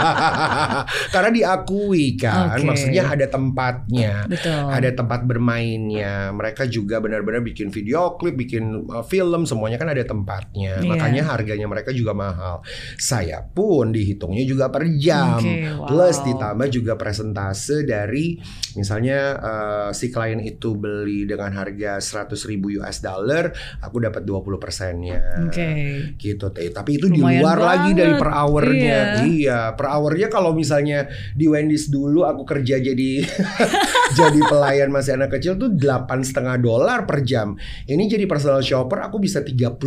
Karena 1.14 1.30
diakui 1.32 2.20
kan, 2.20 2.60
Oke. 2.60 2.68
maksudnya 2.68 3.08
ada 3.08 3.26
tempatnya, 3.26 4.28
Betul. 4.28 4.60
ada 4.68 4.90
tempat 4.92 5.24
bermainnya. 5.24 6.28
Mereka 6.36 6.68
juga 6.68 7.00
benar-benar 7.00 7.40
bikin 7.40 7.72
video 7.72 8.20
klip, 8.20 8.36
bikin 8.36 8.59
uh, 8.88 9.04
film, 9.04 9.44
semuanya 9.48 9.76
kan 9.80 9.90
ada 9.90 10.04
tempatnya. 10.04 10.80
Iya. 10.80 10.88
Makanya 10.88 11.22
harganya 11.26 11.66
mereka 11.66 11.90
juga 11.90 12.12
mahal. 12.12 12.62
Saya 12.96 13.42
pun 13.42 13.90
dihitungnya 13.90 14.44
juga 14.46 14.68
per 14.68 14.86
jam, 14.96 15.40
Oke, 15.40 15.66
wow. 15.76 15.86
plus 15.88 16.16
ditambah 16.24 16.68
juga 16.70 16.94
presentase 16.94 17.82
dari 17.84 18.38
misalnya 18.76 19.18
uh, 19.38 19.90
si 19.90 20.12
klien 20.12 20.38
itu 20.40 20.76
beli 20.76 21.26
dengan 21.26 21.52
harga 21.56 21.98
100 21.98 22.50
ribu 22.50 22.70
US 22.80 23.02
dollar, 23.02 23.50
aku 23.82 23.96
dapat 24.00 24.22
20 24.22 24.62
persennya. 24.62 25.18
Oke. 25.46 25.70
Gitu. 26.16 26.46
Tapi 26.50 26.90
itu 26.96 27.06
di 27.10 27.20
Lumayan 27.20 27.42
luar 27.42 27.58
lagi 27.58 27.90
dari 27.96 28.14
banget. 28.14 28.22
per 28.22 28.30
hournya. 28.30 28.98
Iya. 29.24 29.40
Iya, 29.40 29.60
per 29.74 29.86
hournya 29.90 30.28
kalau 30.28 30.52
misalnya 30.54 31.08
di 31.34 31.46
Wendy's 31.50 31.90
dulu 31.90 32.22
aku 32.22 32.42
kerja 32.46 32.78
jadi 32.78 33.10
jadi 34.18 34.40
pelayan 34.46 34.90
masih 34.92 35.16
anak 35.18 35.38
kecil 35.38 35.58
tuh 35.58 35.72
delapan 35.72 36.22
setengah 36.22 36.56
dolar 36.60 37.08
per 37.08 37.22
jam. 37.26 37.58
Ini 37.86 38.04
jadi 38.06 38.24
personal 38.50 38.66
shopper 38.66 38.98
aku 39.00 39.22
bisa 39.22 39.46
35 39.46 39.78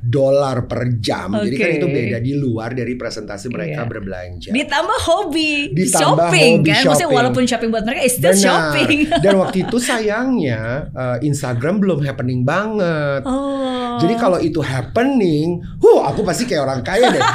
dolar 0.00 0.64
per 0.64 0.96
jam. 0.98 1.36
Jadi 1.36 1.56
kan 1.60 1.70
itu 1.76 1.86
beda 1.86 2.18
di 2.18 2.32
luar 2.32 2.72
dari 2.72 2.96
presentasi 2.96 3.52
mereka 3.52 3.84
Iya. 3.84 3.90
berbelanja. 3.90 4.48
Ditambah 4.48 4.98
hobi 5.04 5.76
Ditambah 5.76 5.92
shopping 6.32 6.52
hobi 6.56 6.64
kan, 6.64 6.80
maksudnya 6.80 6.96
shopping. 7.04 7.12
walaupun 7.12 7.42
shopping 7.44 7.68
buat 7.68 7.84
mereka, 7.84 8.00
it's 8.00 8.16
still 8.16 8.32
Benar. 8.32 8.40
shopping. 8.40 8.96
Dan 9.24 9.34
waktu 9.36 9.56
itu 9.68 9.76
sayangnya 9.76 10.60
eh, 10.88 11.16
Instagram 11.22 11.76
belum 11.78 12.00
happening 12.00 12.40
banget. 12.42 13.22
Oh. 13.28 14.00
Jadi 14.00 14.14
kalau 14.16 14.38
itu 14.38 14.64
happening, 14.64 15.60
huh 15.78 16.08
aku 16.08 16.24
pasti 16.24 16.48
kayak 16.48 16.64
orang 16.64 16.80
kaya 16.80 17.12
deh. 17.12 17.20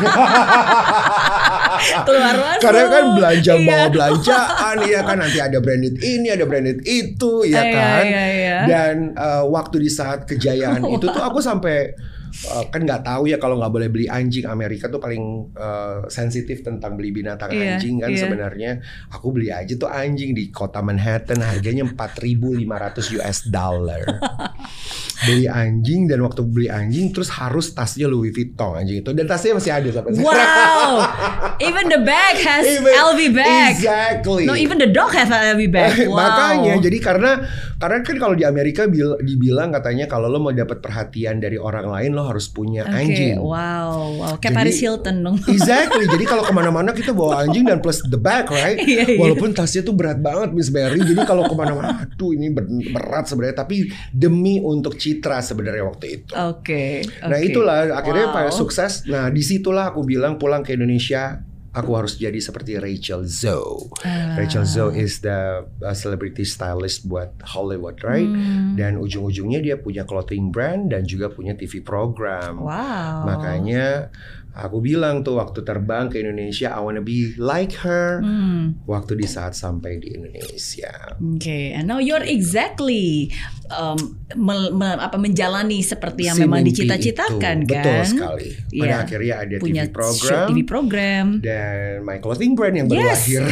keluar 2.08 2.36
masuk. 2.36 2.62
Karena 2.62 2.84
kan 2.88 3.04
belanja 3.14 3.54
Iya. 3.54 3.66
bawa 3.66 3.86
belanjaan 3.90 4.76
ya 4.84 5.00
kan 5.02 5.18
nanti 5.18 5.38
ada 5.38 5.58
branded 5.58 5.96
ini, 5.98 6.28
ada 6.28 6.44
branded 6.44 6.80
itu 6.82 7.34
ya 7.44 7.60
Iya, 7.60 7.74
kan. 7.74 8.04
iya, 8.04 8.26
iya. 8.30 8.58
Dan 8.66 8.96
eh, 9.12 9.44
waktu 9.46 9.76
di 9.78 9.90
saat 9.90 10.24
kejayaan 10.24 10.82
itu 10.96 11.06
tuh 11.06 11.24
aku 11.24 11.38
sampai 11.38 11.94
eh, 12.34 12.64
kan 12.68 12.82
nggak 12.82 13.04
tahu 13.04 13.28
ya 13.28 13.38
kalau 13.38 13.56
nggak 13.56 13.70
boleh 13.72 13.88
beli 13.88 14.06
anjing 14.06 14.44
Amerika 14.46 14.88
tuh 14.88 14.98
paling 14.98 15.22
eh, 15.54 16.00
sensitif 16.08 16.62
tentang 16.62 16.94
beli 16.94 17.12
binatang 17.12 17.50
Iya, 17.50 17.78
anjing 17.78 18.00
kan 18.00 18.10
iya. 18.10 18.20
sebenarnya 18.20 18.72
aku 19.10 19.30
beli 19.30 19.50
aja 19.50 19.74
tuh 19.74 19.88
anjing 19.88 20.34
di 20.34 20.50
kota 20.50 20.82
Manhattan 20.82 21.40
harganya 21.40 21.86
4.500 21.86 23.18
US 23.18 23.40
dollar 23.48 24.02
beli 25.24 25.46
anjing 25.46 26.06
dan 26.06 26.20
waktu 26.20 26.42
beli 26.42 26.68
anjing 26.68 27.10
terus 27.10 27.32
harus 27.32 27.72
tasnya 27.72 28.06
Louis 28.06 28.30
Vuitton 28.30 28.76
anjing 28.76 29.00
itu 29.00 29.10
dan 29.12 29.26
tasnya 29.26 29.56
masih 29.56 29.72
ada 29.72 29.90
sampai 29.92 30.12
sekarang. 30.14 30.48
Wow, 30.48 30.92
even 31.68 31.86
the 31.88 32.02
bag 32.02 32.36
has 32.40 32.64
Even- 32.64 32.94
LV 32.94 33.20
bag. 33.32 33.72
Exactly. 33.74 34.44
No, 34.44 34.54
even 34.54 34.78
the 34.78 34.88
dog 34.88 35.12
have 35.12 35.30
LV 35.30 35.62
bag. 35.70 35.92
Wow. 36.04 36.20
Makanya 36.20 36.74
jadi 36.80 36.98
karena 37.00 37.32
karena 37.78 37.98
kan 38.02 38.16
kalau 38.18 38.36
di 38.36 38.44
Amerika 38.44 38.86
bil- 38.86 39.18
dibilang 39.20 39.72
katanya 39.72 40.06
kalau 40.06 40.28
lo 40.28 40.38
mau 40.38 40.52
dapat 40.52 40.78
perhatian 40.78 41.38
dari 41.38 41.56
orang 41.56 41.88
lain 41.88 42.12
lo 42.12 42.24
harus 42.24 42.48
punya 42.48 42.84
Oke, 42.84 42.94
anjing. 42.94 43.36
wow, 43.40 44.14
wow, 44.14 44.34
kayak 44.38 44.52
Jadi- 44.52 44.58
Paris 44.58 44.78
Hilton 44.80 45.16
dong. 45.20 45.38
Exactly. 45.54 46.06
Jadi 46.06 46.24
kalau 46.24 46.44
ke 46.44 46.52
mana-mana 46.52 46.92
kita 46.92 47.12
bawa 47.12 47.42
anjing 47.42 47.64
dan 47.64 47.80
plus 47.80 48.04
the 48.04 48.16
bag, 48.16 48.46
right? 48.48 48.78
Iya, 48.78 49.04
iya. 49.06 49.18
Walaupun 49.18 49.52
tasnya 49.52 49.82
tuh 49.82 49.94
berat 49.94 50.20
banget, 50.20 50.52
Miss 50.52 50.70
Berry. 50.70 51.00
Jadi 51.00 51.22
kalau 51.24 51.44
ke 51.44 51.56
mana-mana, 51.56 52.04
aduh 52.04 52.32
ini 52.32 52.50
ber- 52.50 52.68
berat 52.68 53.26
sebenarnya. 53.26 53.58
Tapi 53.58 53.88
demi 54.10 54.60
untuk 54.60 54.94
citra 55.14 55.38
sebenarnya 55.45 55.86
waktu 55.86 56.05
itu. 56.22 56.32
Oke. 56.34 57.05
Nah 57.22 57.38
oke. 57.38 57.45
itulah 57.45 57.93
akhirnya 57.93 58.28
Wow. 58.34 58.49
sukses. 58.49 59.05
Nah 59.05 59.30
di 59.30 59.45
situlah 59.45 59.93
aku 59.93 60.01
bilang 60.01 60.41
pulang 60.41 60.66
ke 60.66 60.74
Indonesia. 60.74 61.45
Aku 61.74 61.97
harus 61.97 62.22
jadi 62.22 62.38
seperti 62.38 62.78
Rachel 62.78 63.26
Zoe. 63.26 63.89
Ah. 64.05 64.38
Rachel 64.38 64.61
Zoe 64.61 64.93
is 64.93 65.26
the 65.26 65.66
uh, 65.82 65.89
celebrity 65.97 66.45
stylist 66.45 67.09
buat 67.09 67.34
Hollywood, 67.41 67.97
right? 68.05 68.30
Hmm. 68.30 68.78
Dan 68.78 69.01
ujung-ujungnya 69.01 69.57
dia 69.57 69.82
punya 69.82 70.05
clothing 70.05 70.53
brand 70.53 70.93
dan 70.93 71.01
juga 71.09 71.34
punya 71.34 71.57
TV 71.57 71.82
program. 71.82 72.61
Wow. 72.61 73.26
Makanya 73.26 74.14
Aku 74.56 74.80
bilang 74.80 75.22
tuh 75.22 75.36
waktu 75.36 75.62
terbang 75.62 76.08
ke 76.08 76.22
Indonesia, 76.22 76.70
I 76.70 76.80
wanna 76.80 77.01
be 77.01 77.34
like 77.36 77.74
her. 77.82 78.22
Hmm. 78.22 78.78
Waktu 78.86 79.18
di 79.18 79.26
saat 79.26 79.54
sampai 79.54 79.97
di 79.97 80.14
Indonesia. 80.14 81.18
Oke, 81.18 81.74
and 81.74 81.86
now 81.86 81.97
you're 81.97 82.22
exactly 82.22 83.34
um, 83.68 83.97
mel- 84.32 84.70
me- 84.70 84.93
apa 84.95 85.18
menjalani 85.18 85.82
seperti 85.82 86.30
yang 86.30 86.38
Si 86.38 86.45
memang 86.45 86.62
dicita-citakan 86.62 87.66
kan? 87.66 87.82
Betul 87.82 87.99
sekali. 88.06 88.47
Pada 88.72 88.86
Iya. 88.86 88.95
akhirnya 88.99 89.36
ada 89.39 89.56
Punya 89.58 89.84
TV 89.84 89.91
program. 89.91 90.45
TV 90.45 90.60
program. 90.62 91.26
dan 91.41 91.74
my 92.01 92.18
clothing 92.18 92.54
brand 92.54 92.76
yang 92.76 92.86
baru 92.86 93.01
Yes. 93.04 93.26
lahir. 93.26 93.43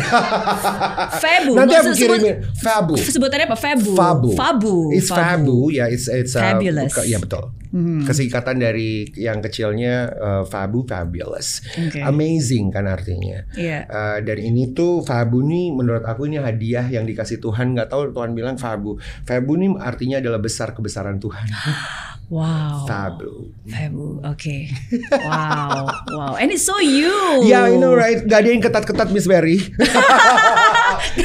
Fabu. 1.21 1.51
Nanti 1.55 1.75
aku 1.75 1.91
kirimin 1.93 2.35
Fabu. 2.55 2.93
Sebutannya 2.95 3.45
apa? 3.47 3.57
Fabu. 3.57 3.91
Fabu. 3.93 4.29
Fabu. 4.33 4.75
It's 4.91 5.09
Fabu, 5.09 5.57
ya 5.69 5.87
it's 5.87 6.05
it's 6.05 6.33
uh, 6.33 6.45
Fabulous. 6.45 6.93
ya 7.03 7.17
betul. 7.17 7.49
Hmm. 7.71 8.03
Kesingkatan 8.03 8.59
dari 8.59 9.07
yang 9.15 9.39
kecilnya 9.39 10.11
uh, 10.11 10.43
Fabu 10.43 10.83
Fabulous. 10.83 11.63
Oke. 11.79 12.03
Amazing 12.03 12.67
kan 12.67 12.83
artinya. 12.83 13.47
Iya. 13.55 13.87
Uh, 13.87 14.17
dan 14.27 14.37
ini 14.43 14.75
tuh 14.75 14.99
Fabu 15.07 15.39
nih 15.39 15.71
menurut 15.71 16.03
aku 16.03 16.27
ini 16.27 16.43
hadiah 16.43 16.83
yang 16.91 17.07
dikasih 17.07 17.39
Tuhan 17.39 17.71
nggak 17.71 17.87
tahu 17.87 18.11
Tuhan 18.11 18.35
bilang 18.35 18.59
Fabu. 18.59 18.99
Fabu 19.23 19.55
nih 19.55 19.71
artinya 19.79 20.19
adalah 20.19 20.43
besar 20.43 20.75
kebesaran 20.75 21.17
Tuhan. 21.17 21.47
Wow. 22.31 22.87
Fabu. 22.87 23.51
Fabu. 23.67 24.23
Oke. 24.23 24.71
Wow. 25.19 25.83
Wow. 26.15 26.33
And 26.39 26.47
it's 26.47 26.63
so 26.63 26.79
you. 26.79 27.11
Ya, 27.43 27.67
you 27.67 27.75
know 27.75 27.91
right, 27.91 28.23
gak 28.23 28.47
ada 28.47 28.55
yang 28.55 28.63
ketat-ketat 28.63 29.11
Miss 29.11 29.27
Berry. 29.27 29.59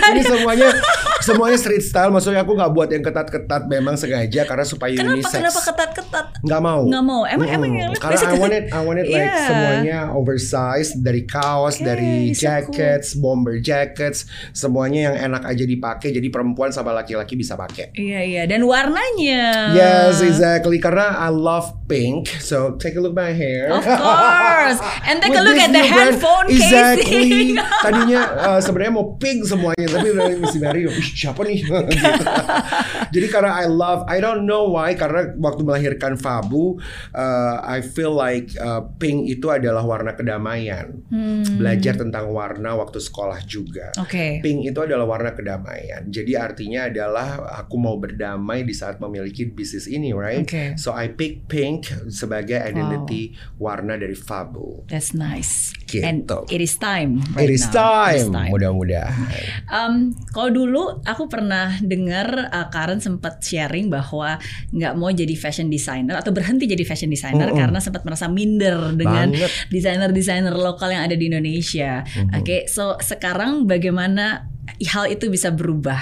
Ini 0.08 0.22
semuanya 0.22 0.68
semuanya 1.18 1.56
street 1.56 1.82
style. 1.82 2.10
Maksudnya 2.10 2.40
aku 2.40 2.52
nggak 2.52 2.70
buat 2.70 2.88
yang 2.88 3.02
ketat-ketat 3.02 3.66
memang 3.66 3.94
sengaja 3.94 4.44
karena 4.44 4.62
supaya 4.62 4.92
Kenapa 4.92 5.16
unisex. 5.16 5.34
kenapa 5.34 5.60
ketat-ketat? 5.62 6.26
Nggak 6.40 6.60
mau. 6.60 6.82
Nggak 6.84 7.04
mau. 7.04 7.22
Emang- 7.24 7.48
Mm-mm. 7.48 7.56
emang 7.56 7.72
yang 7.72 7.90
karena 7.96 8.18
I 8.18 8.36
want 8.36 8.52
it, 8.52 8.64
I 8.68 8.80
want 8.80 8.98
it 8.98 9.06
like 9.06 9.14
Yeah. 9.26 9.42
semuanya 9.44 9.98
oversized 10.12 11.00
dari 11.00 11.24
kaos, 11.24 11.76
Okay, 11.76 11.84
dari 11.84 12.14
so 12.30 12.40
jackets, 12.40 13.14
bomber 13.14 13.58
jackets, 13.58 14.24
semuanya 14.52 15.10
yang 15.10 15.16
enak 15.26 15.42
aja 15.44 15.64
dipakai. 15.64 16.10
Jadi 16.10 16.28
perempuan 16.28 16.70
sama 16.70 16.92
laki-laki 16.92 17.34
bisa 17.34 17.54
pakai. 17.54 17.90
Iya 17.92 18.20
iya. 18.22 18.42
Dan 18.44 18.62
warnanya. 18.64 19.72
Yes, 19.72 20.20
exactly. 20.20 20.78
Karena 20.78 21.16
I 21.16 21.28
love 21.28 21.74
pink. 21.86 22.30
So 22.38 22.76
take 22.76 22.94
a 22.94 23.00
look 23.00 23.12
at 23.12 23.20
my 23.20 23.32
hair. 23.32 23.72
Of 23.72 23.82
course. 23.82 24.78
And 25.02 25.18
take 25.18 25.34
a 25.34 25.42
look 25.42 25.56
at 25.56 25.70
the 25.70 25.82
brand. 25.82 26.14
handphone 26.14 26.46
Exactly. 26.48 27.56
Tadinya 27.84 28.20
uh, 28.46 28.60
sebenarnya 28.60 28.92
mau 28.92 29.16
pink 29.16 29.42
semuanya, 29.42 29.86
tapi 29.96 30.08
dari 30.12 30.34
Missy 30.36 30.58
Mary, 30.60 30.80
"Ih, 30.84 31.08
siapa 31.16 31.40
nih? 31.42 31.56
Gitu. 31.66 31.72
Jadi 33.16 33.26
karena 33.32 33.56
I 33.56 33.66
love, 33.70 34.04
I 34.06 34.20
don't 34.20 34.44
know 34.44 34.68
why, 34.68 34.92
karena 34.92 35.32
waktu 35.40 35.64
melahirkan 35.64 36.20
Fabu, 36.20 36.76
uh, 37.16 37.56
I 37.64 37.80
feel 37.80 38.12
like 38.12 38.52
uh, 38.60 38.84
pink 39.00 39.26
itu 39.30 39.48
adalah 39.48 39.82
warna 39.82 40.12
kedamaian. 40.12 41.00
Belajar 41.56 41.96
tentang 41.96 42.30
warna 42.30 42.76
waktu 42.76 43.00
sekolah 43.00 43.40
juga. 43.48 43.96
Hmm. 43.96 44.04
Oke. 44.04 44.26
Pink 44.44 44.68
itu 44.68 44.78
adalah 44.82 45.08
warna 45.08 45.32
kedamaian. 45.32 46.06
Jadi 46.12 46.36
artinya 46.36 46.90
adalah 46.90 47.40
aku 47.64 47.76
mau 47.80 47.96
berdamai 47.96 48.66
di 48.66 48.74
saat 48.76 49.00
memiliki 49.00 49.48
bisnis 49.48 49.88
ini, 49.88 50.12
right? 50.12 50.44
Oke. 50.44 50.76
So 50.76 50.92
I 50.92 51.08
pick 51.12 51.48
pink 51.48 51.88
sebagai 52.12 52.60
identity 52.60 53.36
warna 53.56 53.96
dari 53.96 54.14
Fabu. 54.14 54.84
That's 54.90 55.16
nice. 55.16 55.72
Gitu. 55.86 56.02
And 56.02 56.26
it 56.50 56.60
is 56.60 56.76
time. 56.76 57.22
Right 57.32 57.46
It 57.46 57.54
is 57.54 57.64
now. 57.70 58.10
It 58.10 58.18
is 58.18 58.28
time, 58.28 58.50
mudah-mudahan. 58.52 59.44
Um, 59.70 59.85
kalau 60.30 60.50
dulu 60.52 60.82
aku 61.02 61.26
pernah 61.26 61.76
dengar 61.82 62.48
uh, 62.52 62.68
Karen 62.70 63.02
sempat 63.02 63.42
sharing 63.42 63.90
bahwa 63.90 64.38
nggak 64.72 64.94
mau 64.94 65.10
jadi 65.10 65.34
fashion 65.34 65.68
designer 65.68 66.18
atau 66.20 66.30
berhenti 66.30 66.64
jadi 66.68 66.84
fashion 66.86 67.10
designer 67.10 67.50
Mm-mm. 67.50 67.60
karena 67.60 67.78
sempat 67.82 68.02
merasa 68.06 68.26
minder 68.30 68.94
dengan 68.94 69.32
desainer-desainer 69.68 70.54
lokal 70.54 70.92
yang 70.92 71.04
ada 71.06 71.16
di 71.18 71.28
Indonesia. 71.28 72.04
Mm-hmm. 72.04 72.38
Oke, 72.40 72.56
so 72.70 72.98
sekarang 72.98 73.66
bagaimana 73.66 74.48
hal 74.86 75.10
itu 75.10 75.30
bisa 75.30 75.50
berubah? 75.50 75.98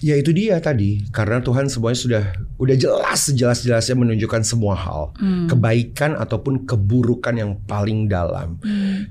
Ya 0.00 0.16
itu 0.16 0.32
dia 0.32 0.56
tadi, 0.64 1.04
karena 1.12 1.44
Tuhan 1.44 1.68
semuanya 1.68 2.00
sudah 2.00 2.24
udah 2.56 2.72
jelas 2.72 3.28
jelas-jelasnya 3.36 4.00
menunjukkan 4.00 4.40
semua 4.48 4.72
hal, 4.72 5.12
Hmm. 5.20 5.44
kebaikan 5.44 6.16
ataupun 6.16 6.64
keburukan 6.64 7.36
yang 7.36 7.60
paling 7.68 8.08
dalam. 8.08 8.56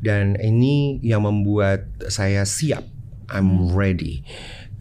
Dan 0.01 0.33
ini 0.41 0.97
yang 1.05 1.29
membuat 1.29 1.85
saya 2.09 2.41
siap, 2.41 2.81
I'm 3.33 3.71
ready 3.73 4.25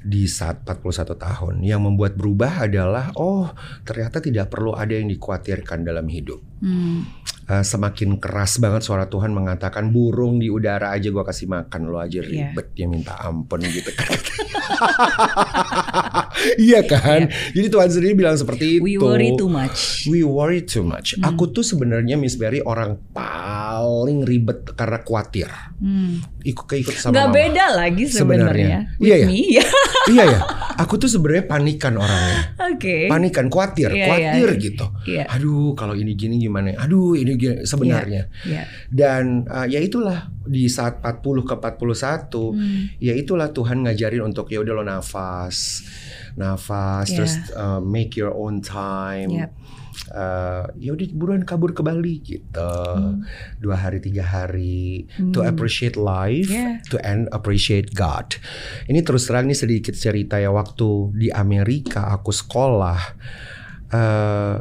di 0.09 0.25
saat 0.31 0.65
41 0.65 1.19
tahun. 1.19 1.55
Yang 1.61 1.81
membuat 1.85 2.13
berubah 2.17 2.65
adalah 2.65 3.13
oh, 3.19 3.51
ternyata 3.83 4.23
tidak 4.23 4.49
perlu 4.49 4.73
ada 4.73 4.95
yang 4.95 5.11
dikhawatirkan 5.11 5.85
dalam 5.85 6.07
hidup. 6.09 6.41
Hmm. 6.63 7.05
Uh, 7.49 7.65
semakin 7.65 8.21
keras 8.21 8.57
banget 8.57 8.85
suara 8.85 9.05
Tuhan 9.05 9.33
mengatakan 9.33 9.89
burung 9.89 10.37
di 10.37 10.47
udara 10.47 10.93
aja 10.93 11.09
gua 11.09 11.25
kasih 11.25 11.49
makan 11.49 11.89
lo 11.89 11.97
aja 11.97 12.21
Iya. 12.21 12.53
ribet 12.53 12.67
dia 12.73 12.85
minta 12.85 13.17
ampun 13.19 13.65
gitu 13.65 13.89
kan 13.99 14.13
iya 16.57 16.81
kan 16.83 17.27
jadi 17.51 17.67
Tuhan 17.67 17.89
sendiri 17.89 18.13
bilang 18.15 18.37
seperti 18.37 18.79
We 18.79 18.95
itu 18.95 19.01
worry 19.01 19.33
too 19.33 19.49
much. 19.49 20.05
we 20.07 20.21
worry 20.21 20.61
too 20.61 20.83
much 20.83 21.17
aku 21.19 21.49
tuh 21.49 21.65
sebenarnya 21.65 22.15
Miss 22.15 22.37
Berry 22.37 22.61
orang 22.61 23.01
paling 23.11 24.23
ribet 24.23 24.69
karena 24.75 25.01
khawatir 25.01 25.49
Hmm. 25.79 26.19
ikut 26.43 26.67
keikut 26.67 26.91
sama 26.93 27.15
Nggak 27.15 27.25
mama 27.25 27.37
beda 27.39 27.65
lagi 27.71 28.05
sebenarnya. 28.05 28.79
Iya 28.99 29.15
With 29.15 29.15
ya? 29.15 29.27
me. 29.27 29.39
iya 30.11 30.25
ya 30.27 30.41
aku 30.79 30.95
tuh 30.97 31.11
sebenarnya 31.11 31.45
panikan 31.45 31.99
orangnya 31.99 32.55
Oke. 32.71 33.11
panikan 33.11 33.51
khawatir 33.51 33.91
Iya, 33.91 34.07
khawatir 34.07 34.49
iya. 34.49 34.61
gitu 34.63 34.87
Iya. 35.05 35.25
aduh 35.27 35.75
kalau 35.75 35.93
ini 35.93 36.15
gini 36.15 36.39
gimana 36.39 36.79
aduh 36.79 37.13
ini 37.13 37.35
gini 37.35 37.67
sebenarnya 37.67 38.31
Iya. 38.47 38.63
dan 38.89 39.43
uh, 39.45 39.67
ya 39.67 39.83
itulah 39.83 40.31
di 40.47 40.71
saat 40.71 41.03
40 41.03 41.19
ke 41.43 41.55
41 41.59 42.31
Hmm. 42.31 42.95
ya 42.97 43.13
itulah 43.13 43.51
Tuhan 43.51 43.83
ngajarin 43.83 44.23
untuk 44.25 44.47
ya 44.49 44.63
udah 44.63 44.73
lo 44.73 44.83
nafas 44.83 45.83
nafas 46.35 47.11
Yeah. 47.11 47.17
terus 47.19 47.35
uh, 47.53 47.81
make 47.81 48.15
your 48.15 48.31
own 48.31 48.61
time 48.61 49.35
Yep. 49.35 49.51
Uh, 50.09 50.65
ya 50.79 50.95
udah 50.95 51.07
buruan 51.13 51.43
kabur 51.43 51.75
ke 51.75 51.83
Bali 51.83 52.23
gitu 52.23 52.73
dua 53.59 53.77
hari 53.77 53.99
tiga 53.99 54.23
hari 54.23 55.05
to 55.35 55.43
Hmm. 55.43 55.51
appreciate 55.51 55.99
life 55.99 56.49
Yeah. 56.49 56.79
to 56.89 56.97
and 57.03 57.27
appreciate 57.29 57.93
God 57.93 58.39
ini 58.87 59.03
terus 59.03 59.27
terang 59.27 59.51
nih 59.51 59.59
sedikit 59.59 59.93
cerita 59.93 60.39
ya 60.39 60.49
waktu 60.49 60.89
di 61.13 61.29
Amerika 61.29 62.09
aku 62.09 62.31
sekolah 62.31 63.01
eh, 63.91 64.57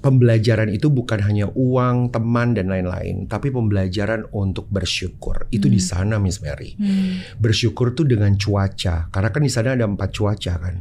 pembelajaran 0.00 0.72
itu 0.72 0.88
bukan 0.88 1.20
hanya 1.20 1.50
uang 1.52 2.14
teman 2.14 2.56
dan 2.56 2.72
lain-lain 2.72 3.28
tapi 3.28 3.52
pembelajaran 3.52 4.28
untuk 4.32 4.68
bersyukur. 4.72 5.48
Itu 5.52 5.68
di 5.68 5.80
sana 5.80 6.16
Miss 6.20 6.40
Mary. 6.40 6.76
Hmm. 6.76 7.20
bersyukur 7.38 7.92
tuh 7.92 8.06
dengan 8.06 8.34
cuaca 8.38 9.08
karena 9.10 9.28
kan 9.30 9.42
di 9.42 9.52
sana 9.52 9.74
ada 9.74 9.86
empat 9.86 10.10
cuaca 10.14 10.54
kan. 10.58 10.76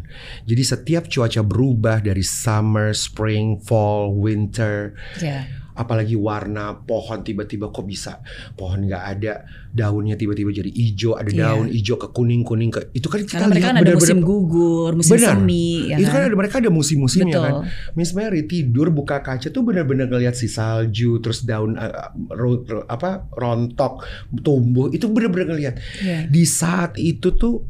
Jadi 0.46 0.64
setiap 0.64 1.04
cuaca 1.10 1.42
berubah 1.44 2.00
dari 2.00 2.22
summer 2.22 2.96
spring 2.96 3.60
fall 3.60 4.14
winter. 4.16 4.96
Ya. 5.20 5.63
Apalagi 5.74 6.14
warna 6.14 6.78
pohon 6.78 7.20
tiba-tiba 7.20 7.68
kok 7.68 7.84
bisa 7.84 8.22
pohon 8.54 8.84
nggak 8.84 9.04
ada 9.10 9.34
daunnya 9.68 10.14
tiba-tiba 10.14 10.50
jadi 10.52 10.70
hijau 10.70 11.14
ada 11.14 11.26
Iya. 11.26 11.40
daun 11.50 11.66
hijau 11.68 11.96
ke 11.96 12.08
kuning 12.08 12.42
kuning 12.42 12.70
ke 12.70 12.94
itu 12.94 13.06
kan 13.06 13.20
kita 13.20 13.42
Karena 13.42 13.54
lihat 13.54 13.66
kan 13.68 13.76
benar-benar 13.76 13.98
musim 14.00 14.20
gugur, 14.20 14.92
musim 14.94 15.14
Benar. 15.16 15.34
semi, 15.36 15.68
ya 15.88 15.98
itu 15.98 16.08
kan 16.08 16.20
kan? 16.20 16.28
ada 16.28 16.36
mereka 16.36 16.56
ada 16.58 16.70
musim-musimnya 16.70 17.38
kan 17.40 17.54
Miss 17.94 18.12
Mary 18.12 18.44
tidur 18.44 18.90
buka 18.90 19.20
kaca 19.20 19.48
tuh 19.48 19.62
benar-benar 19.62 20.08
ngeliat 20.08 20.34
si 20.34 20.46
salju 20.46 21.18
terus 21.18 21.42
daun 21.42 21.74
uh, 21.74 21.90
ro- 22.30 22.62
ro- 22.62 22.86
apa 22.86 23.26
rontok 23.30 24.06
tumbuh 24.38 24.88
itu 24.88 25.06
benar-benar 25.08 25.52
ngeliat 25.52 25.76
Iya. 26.00 26.28
di 26.28 26.44
saat 26.44 26.96
itu 26.96 27.32
tuh 27.32 27.66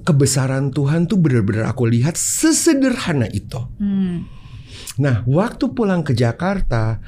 kebesaran 0.00 0.68
Tuhan 0.68 1.06
tuh 1.06 1.16
benar-benar 1.16 1.64
aku 1.66 1.86
lihat 1.86 2.12
sesederhana 2.12 3.24
itu 3.26 3.56
Hmm. 3.78 4.26
Nah, 5.02 5.26
waktu 5.26 5.74
pulang 5.74 6.06
ke 6.06 6.14
Jakarta, 6.14 7.02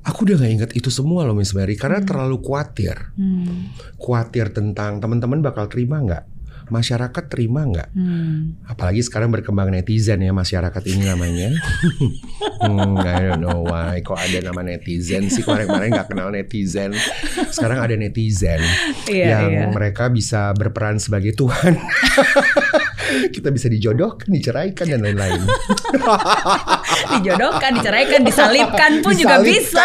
aku 0.00 0.24
udah 0.24 0.40
gak 0.40 0.52
inget 0.52 0.70
itu 0.72 0.88
semua 0.88 1.28
loh 1.28 1.36
Miss 1.36 1.52
Mary 1.52 1.76
karena 1.76 2.00
terlalu 2.00 2.40
khawatir. 2.40 3.12
Hmm. 3.12 3.68
Khawatir 4.00 4.56
tentang 4.56 5.04
teman-teman 5.04 5.44
bakal 5.44 5.68
terima 5.68 6.00
nggak? 6.00 6.24
Masyarakat 6.70 7.24
terima 7.26 7.66
nggak? 7.66 7.90
Hmm. 7.92 8.62
Apalagi 8.62 9.02
sekarang 9.02 9.34
berkembang 9.34 9.74
netizen 9.74 10.22
ya 10.22 10.30
masyarakat 10.30 10.82
ini 10.86 11.02
namanya. 11.02 11.50
hmm, 12.62 12.94
I 13.02 13.20
don't 13.26 13.42
know 13.42 13.66
why 13.66 13.98
kok 14.00 14.16
ada 14.16 14.38
nama 14.38 14.62
netizen 14.62 15.26
sih 15.28 15.42
kemarin-kemarin 15.42 15.90
nggak 15.98 16.08
kenal 16.14 16.30
netizen. 16.30 16.94
Sekarang 17.50 17.82
ada 17.82 17.98
netizen 17.98 18.62
Iya, 19.10 19.26
yang 19.28 19.44
iya. 19.50 19.66
mereka 19.74 20.08
bisa 20.14 20.54
berperan 20.54 21.02
sebagai 21.02 21.34
Tuhan. 21.34 21.74
Kita 23.34 23.48
bisa 23.50 23.66
dijodohkan, 23.68 24.28
diceraikan 24.30 24.86
dan 24.88 25.00
lain-lain. 25.02 25.40
Dijodohkan, 27.10 27.70
diceraikan, 27.80 28.20
disalipkan 28.22 29.02
pun 29.02 29.14
juga 29.14 29.42
bisa. 29.42 29.84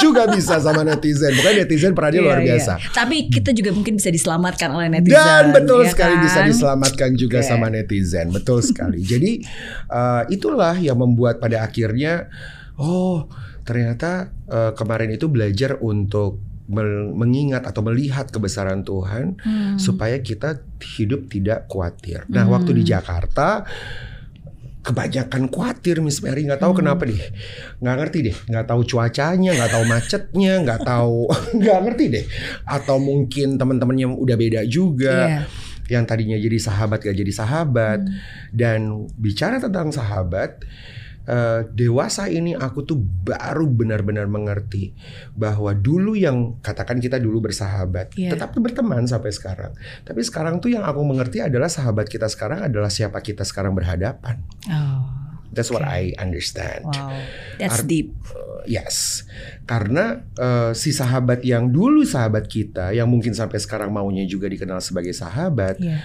Juga 0.00 0.24
bisa 0.32 0.56
sama 0.60 0.82
netizen. 0.86 1.32
Bukan 1.36 1.52
netizen 1.60 1.92
perannya 1.92 2.20
Iya, 2.20 2.26
luar 2.26 2.40
iya. 2.40 2.46
biasa. 2.56 2.72
Tapi 2.94 3.16
kita 3.28 3.50
juga 3.52 3.70
mungkin 3.74 4.00
bisa 4.00 4.08
diselamatkan 4.08 4.70
oleh 4.72 4.88
netizen. 4.88 5.18
Dan 5.18 5.44
betul 5.52 5.84
ya 5.84 5.90
sekali 5.92 6.14
bisa 6.24 6.40
kan? 6.40 6.48
diselamatkan 6.48 7.10
juga 7.18 7.38
Oke. 7.42 7.48
sama 7.48 7.66
netizen. 7.68 8.26
Betul 8.32 8.64
sekali. 8.64 9.00
Jadi 9.04 9.44
uh, 9.92 10.22
itulah 10.32 10.76
yang 10.78 10.96
membuat 10.96 11.38
pada 11.42 11.64
akhirnya 11.66 12.28
oh 12.80 13.28
ternyata 13.64 14.32
uh, 14.48 14.72
kemarin 14.76 15.12
itu 15.14 15.26
belajar 15.28 15.80
untuk 15.80 16.53
mengingat 16.68 17.68
atau 17.68 17.84
melihat 17.84 18.32
kebesaran 18.32 18.84
Tuhan 18.84 19.36
hmm. 19.36 19.76
supaya 19.76 20.16
kita 20.24 20.64
hidup 20.96 21.28
tidak 21.28 21.68
khawatir. 21.68 22.24
Nah, 22.32 22.48
hmm. 22.48 22.52
waktu 22.56 22.70
di 22.72 22.82
Jakarta 22.88 23.68
kebanyakan 24.84 25.48
khawatir 25.48 26.04
Miss 26.04 26.20
Mary 26.20 26.44
nggak 26.44 26.60
tahu 26.60 26.76
hmm. 26.76 26.80
kenapa 26.84 27.02
deh 27.08 27.16
nggak 27.80 27.96
ngerti 28.04 28.18
deh 28.20 28.36
nggak 28.52 28.66
tahu 28.68 28.80
cuacanya 28.84 29.50
nggak 29.56 29.72
tahu 29.72 29.84
macetnya 29.88 30.52
nggak 30.60 30.80
tahu 30.84 31.20
nggak 31.58 31.78
ngerti 31.88 32.04
deh 32.12 32.24
atau 32.68 32.96
mungkin 33.00 33.56
teman-temannya 33.56 34.12
udah 34.12 34.36
beda 34.36 34.60
juga 34.68 35.40
yeah. 35.40 35.44
yang 35.88 36.04
tadinya 36.04 36.36
jadi 36.36 36.60
sahabat 36.60 37.00
gak 37.00 37.16
jadi 37.16 37.32
sahabat 37.32 38.04
hmm. 38.04 38.12
dan 38.52 39.08
bicara 39.16 39.56
tentang 39.56 39.88
sahabat 39.88 40.60
uh, 41.28 41.66
dewasa 41.72 42.28
ini 42.28 42.56
aku 42.56 42.84
tuh 42.84 42.98
baru 43.00 43.68
benar-benar 43.68 44.28
mengerti 44.28 44.92
bahwa 45.32 45.72
dulu 45.72 46.16
yang 46.16 46.60
katakan 46.60 47.00
kita 47.00 47.20
dulu 47.20 47.50
bersahabat, 47.50 48.14
yeah. 48.16 48.32
tetap 48.32 48.56
berteman 48.56 49.04
sampai 49.08 49.32
sekarang. 49.32 49.72
Tapi 50.04 50.20
sekarang 50.24 50.60
tuh 50.60 50.72
yang 50.72 50.84
aku 50.84 51.00
mengerti 51.04 51.40
adalah 51.44 51.68
sahabat 51.68 52.08
kita 52.08 52.28
sekarang 52.28 52.68
adalah 52.68 52.88
siapa 52.88 53.20
kita 53.20 53.42
sekarang 53.42 53.72
berhadapan. 53.76 54.40
Oh. 54.68 55.24
That's 55.54 55.70
okay. 55.70 55.78
what 55.78 55.86
I 55.86 56.10
understand. 56.18 56.82
Wow, 56.90 57.14
that's 57.62 57.78
Ar 57.78 57.86
deep. 57.86 58.10
Uh, 58.26 58.66
yes, 58.66 59.22
karena 59.70 60.26
uh, 60.34 60.74
si 60.74 60.90
sahabat 60.90 61.46
yang 61.46 61.70
dulu 61.70 62.02
sahabat 62.02 62.50
kita, 62.50 62.90
yang 62.90 63.06
mungkin 63.06 63.38
sampai 63.38 63.62
sekarang 63.62 63.94
maunya 63.94 64.26
juga 64.26 64.50
dikenal 64.50 64.82
sebagai 64.82 65.14
sahabat, 65.14 65.78
yeah 65.78 66.02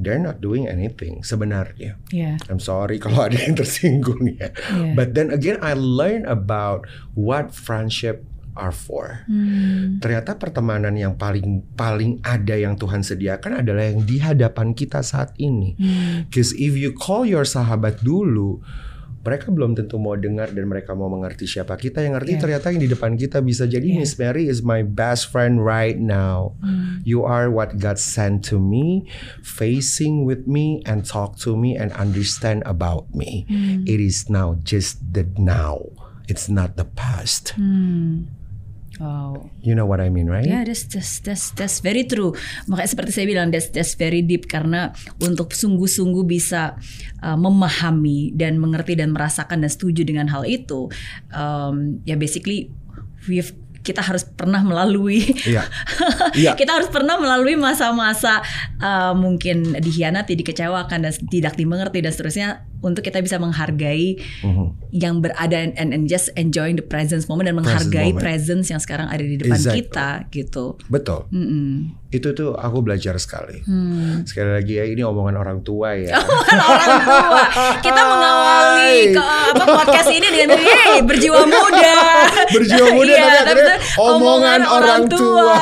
they're 0.00 0.22
not 0.22 0.40
doing 0.40 0.64
anything 0.64 1.20
sebenarnya. 1.20 2.00
Yeah. 2.08 2.40
I'm 2.48 2.60
sorry 2.60 2.96
kalau 3.02 3.28
ada 3.28 3.36
yang 3.36 3.56
tersinggung 3.60 4.24
ya. 4.40 4.50
Yeah. 4.72 4.94
But 4.96 5.12
then 5.12 5.30
again 5.30 5.60
I 5.60 5.76
learn 5.76 6.24
about 6.24 6.88
what 7.12 7.52
friendship 7.52 8.24
are 8.54 8.72
for. 8.72 9.26
Hmm. 9.26 9.98
Ternyata 9.98 10.38
pertemanan 10.38 10.94
yang 10.94 11.18
paling 11.18 11.66
paling 11.74 12.22
ada 12.22 12.54
yang 12.54 12.78
Tuhan 12.78 13.02
sediakan 13.02 13.66
adalah 13.66 13.90
yang 13.90 14.06
di 14.06 14.22
hadapan 14.22 14.72
kita 14.72 15.02
saat 15.02 15.34
ini. 15.42 15.74
Hmm. 15.74 16.30
Cause 16.30 16.54
if 16.54 16.78
you 16.78 16.94
call 16.94 17.26
your 17.26 17.44
sahabat 17.44 18.00
dulu, 18.06 18.62
mereka 19.24 19.48
belum 19.48 19.72
tentu 19.72 19.96
mau 19.96 20.14
dengar 20.14 20.52
dan 20.52 20.68
mereka 20.68 20.92
mau 20.92 21.08
mengerti 21.08 21.48
siapa 21.48 21.80
kita 21.80 22.04
yang 22.04 22.20
ngerti 22.20 22.36
yeah. 22.36 22.42
ternyata 22.44 22.66
yang 22.70 22.80
di 22.84 22.90
depan 22.92 23.16
kita 23.16 23.40
bisa 23.40 23.64
jadi 23.64 23.82
yeah. 23.82 23.98
Miss 24.04 24.14
Mary 24.20 24.46
is 24.46 24.60
my 24.60 24.84
best 24.84 25.32
friend 25.32 25.64
right 25.64 25.96
now 25.96 26.52
mm. 26.60 27.00
you 27.08 27.24
are 27.24 27.48
what 27.48 27.80
God 27.80 27.96
sent 27.96 28.44
to 28.52 28.60
me 28.60 29.08
facing 29.40 30.28
with 30.28 30.44
me 30.44 30.84
and 30.84 31.08
talk 31.08 31.40
to 31.48 31.56
me 31.56 31.72
and 31.74 31.88
understand 31.96 32.60
about 32.68 33.08
me 33.16 33.48
mm. 33.48 33.88
it 33.88 33.98
is 33.98 34.28
now 34.28 34.60
just 34.60 35.00
the 35.00 35.24
now 35.40 35.80
it's 36.28 36.52
not 36.52 36.76
the 36.76 36.84
past 36.84 37.56
mm. 37.56 38.28
Wow. 39.02 39.50
You 39.58 39.74
know 39.74 39.90
what 39.90 39.98
I 39.98 40.06
mean, 40.06 40.30
right? 40.30 40.46
Yeah, 40.46 40.62
that's 40.62 40.86
that's 40.86 41.18
that's 41.18 41.44
that's 41.58 41.78
very 41.82 42.06
true. 42.06 42.30
Makanya 42.70 42.90
seperti 42.94 43.10
saya 43.10 43.26
bilang, 43.26 43.50
that's 43.50 43.74
that's 43.74 43.98
very 43.98 44.22
deep 44.22 44.46
karena 44.46 44.94
untuk 45.18 45.50
sungguh-sungguh 45.50 46.22
bisa 46.22 46.78
uh, 47.18 47.34
memahami 47.34 48.30
dan 48.38 48.62
mengerti 48.62 48.94
dan 48.94 49.10
merasakan 49.10 49.66
dan 49.66 49.70
setuju 49.70 50.06
dengan 50.06 50.30
hal 50.30 50.46
itu, 50.46 50.86
um, 51.34 51.98
ya 52.06 52.14
basically 52.14 52.70
we've 53.26 53.50
kita 53.84 54.00
harus 54.00 54.24
pernah 54.24 54.64
melalui 54.64 55.20
iya. 55.44 55.68
iya. 56.40 56.56
kita 56.56 56.72
harus 56.72 56.88
pernah 56.88 57.20
melalui 57.20 57.52
masa-masa 57.54 58.40
uh, 58.80 59.12
mungkin 59.12 59.76
dikhianati, 59.76 60.32
dikecewakan 60.40 61.04
dan 61.04 61.12
tidak 61.28 61.54
dimengerti 61.60 62.00
dan 62.00 62.10
seterusnya 62.10 62.48
untuk 62.84 63.00
kita 63.00 63.24
bisa 63.24 63.40
menghargai 63.40 64.20
uh-huh. 64.44 64.68
yang 64.92 65.24
berada 65.24 65.56
and, 65.56 65.96
and 65.96 66.04
just 66.04 66.28
enjoying 66.36 66.76
the 66.76 66.84
presence 66.84 67.24
moment 67.26 67.48
dan 67.48 67.56
menghargai 67.56 68.12
presence, 68.12 68.20
presence 68.20 68.66
yang 68.68 68.80
sekarang 68.84 69.08
ada 69.08 69.24
di 69.24 69.40
depan 69.40 69.56
exactly. 69.56 69.80
kita 69.80 70.08
gitu. 70.28 70.76
Betul. 70.92 71.24
Mm-mm. 71.32 71.96
Itu 72.12 72.30
tuh 72.30 72.54
aku 72.54 72.84
belajar 72.84 73.18
sekali. 73.18 73.64
Hmm. 73.66 74.22
Sekali 74.22 74.54
lagi 74.54 74.78
ya 74.78 74.86
ini 74.86 75.02
omongan 75.02 75.34
orang 75.34 75.66
tua 75.66 75.98
ya. 75.98 76.14
Omongan 76.22 76.58
orang 76.62 76.92
tua. 77.02 77.42
Kita 77.82 78.00
mengawali 78.06 78.94
ke, 79.10 79.22
apa 79.24 79.64
podcast 79.66 80.10
ini 80.14 80.28
dengan 80.30 80.54
hey, 80.62 81.02
berjiwa 81.02 81.42
muda. 81.42 81.94
berjiwa 82.54 82.86
muda 82.94 83.14
iya, 83.18 83.24
tapi 83.42 83.42
akhirnya 83.42 83.76
omongan, 83.98 84.14
omongan 84.14 84.60
orang, 84.62 84.78
orang 84.78 85.02
tua. 85.10 85.42
tua. 85.42 85.56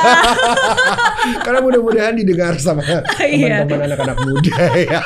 Karena 1.45 1.59
mudah-mudahan 1.63 2.13
didengar 2.19 2.53
sama 2.61 2.83
iya. 3.23 3.65
teman-teman 3.65 3.89
anak-anak 3.89 4.17
muda 4.21 4.61
ya. 4.77 5.01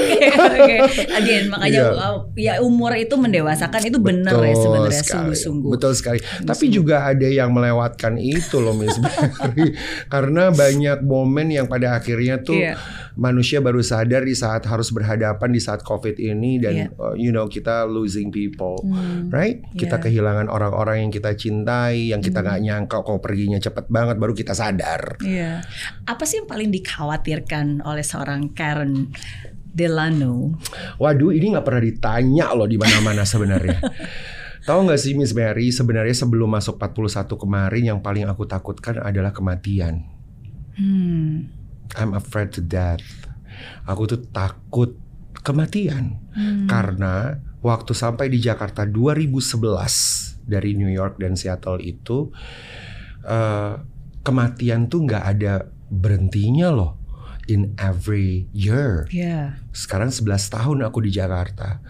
Oke 0.00 0.26
oke. 0.60 0.76
Again 1.12 1.44
makanya 1.52 1.80
yeah. 1.92 2.14
ya 2.36 2.54
umur 2.64 2.96
itu 2.96 3.14
mendewasakan 3.14 3.82
itu 3.86 3.98
benar 4.00 4.34
ya 4.40 4.56
sebenarnya 4.56 5.02
sungguh-sungguh. 5.04 5.70
Betul 5.76 5.92
sekali. 5.96 6.18
Sungguh. 6.20 6.48
Tapi 6.48 6.64
juga 6.72 6.96
ada 7.08 7.28
yang 7.28 7.52
melewatkan 7.52 8.16
itu 8.16 8.58
loh 8.58 8.74
Miss 8.76 8.96
Mary. 8.98 9.74
Karena 10.12 10.50
banyak 10.50 11.04
momen 11.04 11.52
yang 11.52 11.66
pada 11.66 11.98
akhirnya 11.98 12.40
tuh 12.40 12.56
yeah. 12.56 12.76
manusia 13.18 13.60
baru 13.60 13.80
sadar 13.84 14.24
di 14.24 14.34
saat 14.34 14.64
harus 14.66 14.90
berhadapan 14.94 15.50
di 15.52 15.60
saat 15.60 15.84
Covid 15.84 16.16
ini 16.16 16.60
dan 16.62 16.74
yeah. 16.88 17.00
uh, 17.00 17.14
you 17.14 17.30
know 17.34 17.46
kita 17.50 17.84
losing 17.84 18.32
people, 18.32 18.80
hmm. 18.82 19.28
right? 19.32 19.60
Kita 19.74 19.98
yeah. 19.98 20.04
kehilangan 20.04 20.46
orang-orang 20.48 21.08
yang 21.08 21.12
kita 21.12 21.34
cintai, 21.34 22.12
yang 22.14 22.22
kita 22.24 22.40
nggak 22.40 22.58
hmm. 22.60 22.66
nyangka 22.66 22.98
kok 23.02 23.20
perginya 23.20 23.58
cepet 23.60 23.86
banget 23.90 24.16
baru 24.16 24.32
kita 24.32 24.52
sadar. 24.56 25.20
Iya. 25.22 25.62
Yeah. 25.62 26.08
Apa 26.08 26.24
sih 26.24 26.42
yang 26.42 26.48
paling 26.48 26.70
dikhawatirkan 26.70 27.82
oleh 27.84 28.04
seorang 28.04 28.52
Karen 28.54 29.12
Delano. 29.70 30.58
Waduh, 30.98 31.30
ini 31.34 31.54
nggak 31.54 31.66
pernah 31.66 31.82
ditanya 31.82 32.46
loh 32.52 32.66
di 32.66 32.76
mana-mana 32.76 33.22
sebenarnya. 33.22 33.78
Tahu 34.68 34.78
nggak 34.86 35.00
sih 35.00 35.16
Miss 35.16 35.32
Mary, 35.32 35.72
sebenarnya 35.72 36.12
sebelum 36.12 36.52
masuk 36.52 36.76
41 36.76 37.32
kemarin 37.32 37.84
yang 37.96 37.98
paling 38.04 38.28
aku 38.28 38.44
takutkan 38.44 39.00
adalah 39.00 39.32
kematian. 39.32 40.04
Hmm. 40.76 41.48
I'm 41.96 42.12
afraid 42.14 42.52
to 42.54 42.62
death. 42.62 43.02
Aku 43.88 44.06
tuh 44.06 44.20
takut 44.30 44.94
kematian 45.40 46.20
hmm. 46.36 46.68
karena 46.68 47.40
waktu 47.64 47.96
sampai 47.96 48.28
di 48.28 48.40
Jakarta 48.40 48.84
2011 48.84 50.44
dari 50.44 50.76
New 50.76 50.92
York 50.92 51.16
dan 51.16 51.36
Seattle 51.36 51.80
itu 51.80 52.28
uh, 53.24 53.74
kematian 54.20 54.92
tuh 54.92 55.08
nggak 55.08 55.24
ada 55.24 55.68
berhentinya 55.88 56.68
loh 56.70 56.99
in 57.50 57.74
every 57.74 58.46
year. 58.54 59.10
Yeah. 59.10 59.58
Sekarang 59.74 60.14
11 60.14 60.54
tahun 60.54 60.78
aku 60.86 61.02
di 61.02 61.10
Jakarta. 61.10 61.82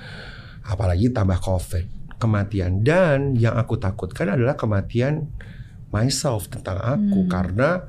Apalagi 0.64 1.12
tambah 1.12 1.36
COVID, 1.36 2.16
kematian 2.20 2.80
dan 2.80 3.36
yang 3.36 3.56
aku 3.56 3.76
takutkan 3.76 4.32
adalah 4.32 4.56
kematian 4.56 5.28
myself 5.90 6.52
tentang 6.52 6.78
aku 6.78 7.26
hmm. 7.26 7.30
karena 7.32 7.84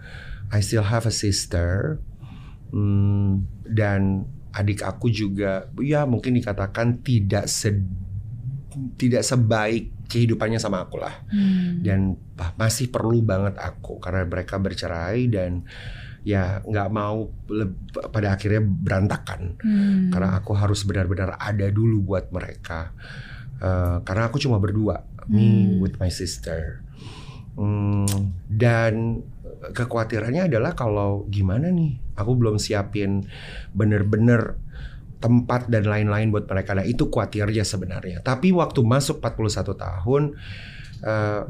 I 0.52 0.60
still 0.64 0.88
have 0.88 1.08
a 1.08 1.14
sister 1.14 2.00
hmm, 2.72 3.46
dan 3.68 4.26
adik 4.52 4.84
aku 4.84 5.08
juga 5.12 5.68
ya 5.80 6.04
mungkin 6.04 6.36
dikatakan 6.36 7.04
tidak 7.04 7.48
se 7.48 7.72
tidak 9.00 9.24
sebaik 9.24 10.08
kehidupannya 10.12 10.60
sama 10.60 10.84
aku 10.84 11.00
lah 11.00 11.24
hmm. 11.32 11.84
dan 11.84 12.20
masih 12.60 12.92
perlu 12.92 13.24
banget 13.24 13.56
aku 13.60 14.00
karena 14.00 14.28
mereka 14.28 14.60
bercerai 14.60 15.28
dan 15.32 15.64
ya 16.22 16.62
nggak 16.62 16.90
mau 16.94 17.34
pada 18.14 18.38
akhirnya 18.38 18.62
berantakan 18.62 19.58
hmm. 19.58 20.14
karena 20.14 20.38
aku 20.38 20.54
harus 20.54 20.86
benar-benar 20.86 21.34
ada 21.42 21.66
dulu 21.74 22.14
buat 22.14 22.30
mereka 22.30 22.94
uh, 23.58 24.06
karena 24.06 24.30
aku 24.30 24.38
cuma 24.38 24.62
berdua 24.62 25.02
hmm. 25.02 25.34
me 25.34 25.48
with 25.82 25.98
my 25.98 26.14
sister 26.14 26.86
hmm, 27.58 28.38
dan 28.46 29.26
kekhawatirannya 29.74 30.50
adalah 30.50 30.78
kalau 30.78 31.26
gimana 31.30 31.74
nih 31.74 31.98
aku 32.18 32.38
belum 32.38 32.62
siapin 32.62 33.26
bener-bener 33.74 34.62
tempat 35.22 35.70
dan 35.70 35.86
lain-lain 35.86 36.34
buat 36.34 36.50
mereka. 36.50 36.74
Nah 36.74 36.82
itu 36.82 37.08
khawatirnya 37.14 37.62
sebenarnya. 37.62 38.26
Tapi 38.26 38.50
waktu 38.50 38.82
masuk 38.82 39.22
41 39.22 39.78
tahun 39.78 40.24
uh, 41.06 41.42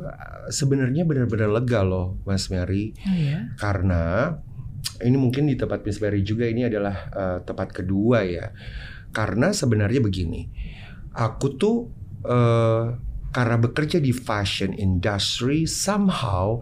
sebenarnya 0.51 1.07
benar-benar 1.07 1.49
lega 1.49 1.80
loh 1.82 2.19
Mas 2.28 2.51
Mary. 2.51 2.91
Oh, 3.07 3.15
iya? 3.15 3.55
Karena 3.55 4.36
ini 5.02 5.18
mungkin 5.18 5.50
di 5.50 5.58
tempat 5.58 5.86
Miss 5.86 6.02
Mary 6.02 6.22
juga 6.22 6.46
ini 6.46 6.66
adalah 6.66 6.96
uh, 7.12 7.38
tempat 7.42 7.74
kedua 7.74 8.26
ya. 8.26 8.50
Karena 9.12 9.52
sebenarnya 9.52 10.00
begini, 10.00 10.48
aku 11.14 11.48
tuh 11.60 11.78
uh, 12.26 12.86
karena 13.32 13.56
bekerja 13.60 13.98
di 14.00 14.12
fashion 14.12 14.76
industry 14.76 15.64
somehow 15.68 16.60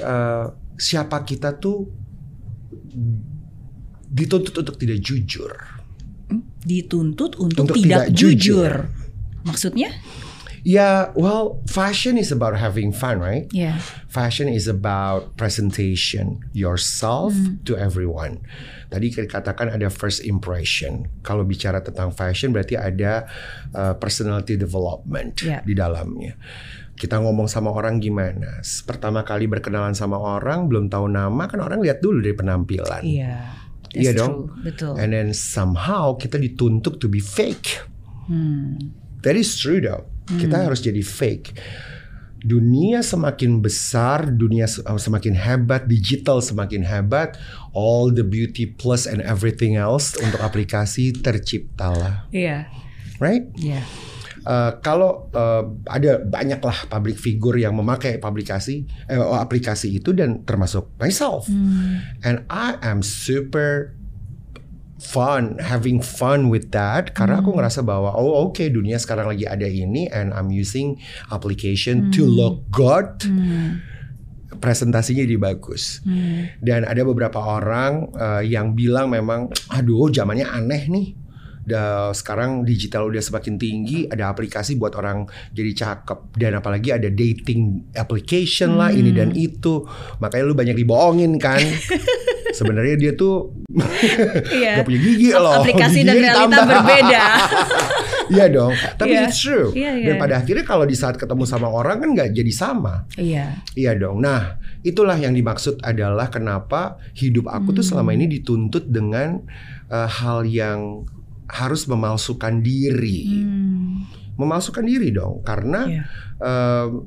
uh, 0.00 0.46
siapa 0.76 1.24
kita 1.24 1.56
tuh 1.60 1.88
dituntut 4.08 4.54
untuk 4.54 4.76
tidak 4.78 4.98
jujur. 5.02 5.52
Dituntut 6.64 7.36
untuk, 7.36 7.68
untuk 7.68 7.76
tidak, 7.76 8.08
tidak 8.08 8.16
jujur. 8.16 8.72
jujur. 8.72 8.72
Maksudnya? 9.44 9.92
Yeah, 10.64 11.12
well, 11.12 11.60
fashion 11.68 12.16
is 12.16 12.32
about 12.32 12.56
having 12.56 12.88
fun, 12.88 13.20
right? 13.20 13.44
Yeah. 13.52 13.76
Fashion 14.08 14.48
is 14.48 14.64
about 14.64 15.36
presentation 15.36 16.40
yourself 16.56 17.36
to 17.68 17.76
everyone. 17.76 18.40
Tadi 18.88 19.12
katakan 19.28 19.68
ada 19.68 19.92
first 19.92 20.24
impression. 20.24 21.12
Kalau 21.20 21.44
bicara 21.44 21.84
tentang 21.84 22.16
fashion 22.16 22.56
berarti 22.56 22.80
ada 22.80 23.28
uh, 23.76 23.92
personality 24.00 24.56
development 24.56 25.44
Yeah. 25.44 25.60
di 25.68 25.76
dalamnya. 25.76 26.32
Kita 26.96 27.20
ngomong 27.20 27.44
sama 27.44 27.68
orang 27.68 28.00
gimana? 28.00 28.64
Pertama 28.88 29.20
kali 29.20 29.44
berkenalan 29.44 29.92
sama 29.92 30.16
orang 30.16 30.64
belum 30.64 30.88
tahu 30.88 31.12
nama 31.12 31.44
kan 31.44 31.60
orang 31.60 31.84
lihat 31.84 32.00
dulu 32.00 32.24
dari 32.24 32.32
penampilan. 32.32 33.04
Iya. 33.04 33.36
That's 33.92 34.00
Iya 34.00 34.10
true. 34.10 34.20
dong. 34.24 34.34
Betul. 34.64 34.92
And 34.96 35.12
then 35.12 35.28
somehow 35.36 36.16
kita 36.16 36.40
dituntut 36.40 37.04
to 37.04 37.12
be 37.12 37.20
fake. 37.20 37.84
Hmm. 38.32 38.96
That 39.20 39.36
is 39.36 39.60
true 39.60 39.84
though. 39.84 40.08
Kita 40.26 40.64
harus 40.64 40.80
jadi 40.80 41.00
fake. 41.00 41.52
Dunia 42.44 43.00
semakin 43.00 43.64
besar, 43.64 44.28
dunia 44.28 44.68
uh, 44.68 45.00
semakin 45.00 45.32
hebat, 45.32 45.88
digital 45.88 46.44
semakin 46.44 46.84
hebat, 46.84 47.40
all 47.72 48.12
the 48.12 48.20
beauty 48.20 48.68
plus 48.68 49.08
and 49.08 49.24
everything 49.24 49.80
else 49.80 50.12
untuk 50.20 50.44
aplikasi 50.44 51.16
terciptalah, 51.16 52.28
Iya. 52.28 52.68
right? 53.16 53.48
Iya. 53.56 53.80
Uh, 54.44 54.76
kalau 54.84 55.32
uh, 55.32 55.72
ada 55.88 56.20
banyak 56.20 56.60
lah 56.60 56.84
public 56.92 57.16
figure 57.16 57.56
yang 57.56 57.72
memakai 57.72 58.20
aplikasi 58.20 58.84
eh, 59.08 59.16
aplikasi 59.16 59.96
itu 59.96 60.12
dan 60.12 60.44
termasuk 60.44 60.92
myself 61.00 61.48
and 62.20 62.44
I 62.52 62.76
am 62.84 63.00
super 63.00 63.93
fun 64.98 65.58
having 65.58 65.98
fun 65.98 66.50
with 66.50 66.70
that. 66.70 67.14
Karena 67.14 67.42
aku 67.42 67.54
ngerasa 67.54 67.82
bahwa 67.82 68.14
oh 68.14 68.50
oke 68.50 68.62
dunia 68.70 68.98
sekarang 68.98 69.30
lagi 69.30 69.46
ada 69.46 69.66
ini 69.66 70.06
and 70.10 70.30
I'm 70.30 70.50
using 70.54 70.98
application 71.30 72.14
to 72.14 72.22
look 72.26 72.70
good. 72.70 73.26
Presentasinya 74.54 75.26
jadi 75.26 75.38
bagus. 75.38 76.00
Dan 76.62 76.86
ada 76.86 77.02
beberapa 77.02 77.42
orang 77.42 78.14
uh, 78.14 78.42
yang 78.42 78.72
bilang 78.78 79.10
memang 79.10 79.50
aduh 79.70 80.10
zamannya 80.10 80.46
aneh 80.46 80.84
nih. 80.88 81.08
Da, 81.64 82.12
sekarang 82.12 82.60
digital 82.68 83.08
udah 83.08 83.24
semakin 83.24 83.56
tinggi, 83.56 84.04
ada 84.04 84.28
aplikasi 84.28 84.76
buat 84.76 84.92
orang 85.00 85.24
jadi 85.56 85.72
cakep. 85.72 86.36
Dan 86.36 86.60
apalagi 86.60 86.92
ada 86.92 87.08
dating 87.08 87.88
application 87.96 88.76
lah 88.76 88.92
ini 88.92 89.16
dan 89.16 89.32
itu. 89.32 89.80
Makanya 90.20 90.44
lu 90.44 90.52
banyak 90.52 90.76
dibohongin 90.76 91.40
kan. 91.40 91.64
Sebenarnya 92.54 92.94
dia 92.96 93.12
tuh 93.12 93.50
Iya. 94.54 94.80
gak 94.80 94.86
punya 94.86 95.00
gigi 95.02 95.28
loh. 95.30 95.60
Aplikasi 95.60 96.00
dan 96.00 96.14
Giginya 96.14 96.32
realita 96.32 96.46
ditambah. 96.48 96.66
berbeda. 96.70 97.22
Iya 98.24 98.48
dong. 98.48 98.72
Tapi 98.96 99.12
Iya. 99.12 99.28
it's 99.28 99.36
true. 99.36 99.68
Iya, 99.76 99.90
iya. 100.00 100.06
Dan 100.08 100.14
pada 100.16 100.40
akhirnya 100.40 100.64
kalau 100.64 100.88
di 100.88 100.96
saat 100.96 101.20
ketemu 101.20 101.44
sama 101.44 101.68
orang 101.68 102.00
kan 102.00 102.08
nggak 102.08 102.32
jadi 102.32 102.52
sama. 102.56 103.04
Iya. 103.20 103.60
Iya 103.76 103.92
dong. 104.00 104.24
Nah, 104.24 104.56
itulah 104.80 105.20
yang 105.20 105.36
dimaksud 105.36 105.76
adalah 105.84 106.32
kenapa 106.32 106.96
hidup 107.12 107.52
aku 107.52 107.76
tuh 107.76 107.84
selama 107.84 108.16
ini 108.16 108.24
dituntut 108.26 108.88
dengan 108.88 109.44
uh, 109.92 110.08
hal 110.08 110.48
yang 110.48 111.04
harus 111.52 111.84
memalsukan 111.84 112.64
diri. 112.64 113.28
Hmm. 113.28 114.08
Memalsukan 114.34 114.82
diri 114.82 115.12
dong, 115.12 115.44
karena 115.44 115.84
Iya. 115.84 116.02
um, 116.40 117.04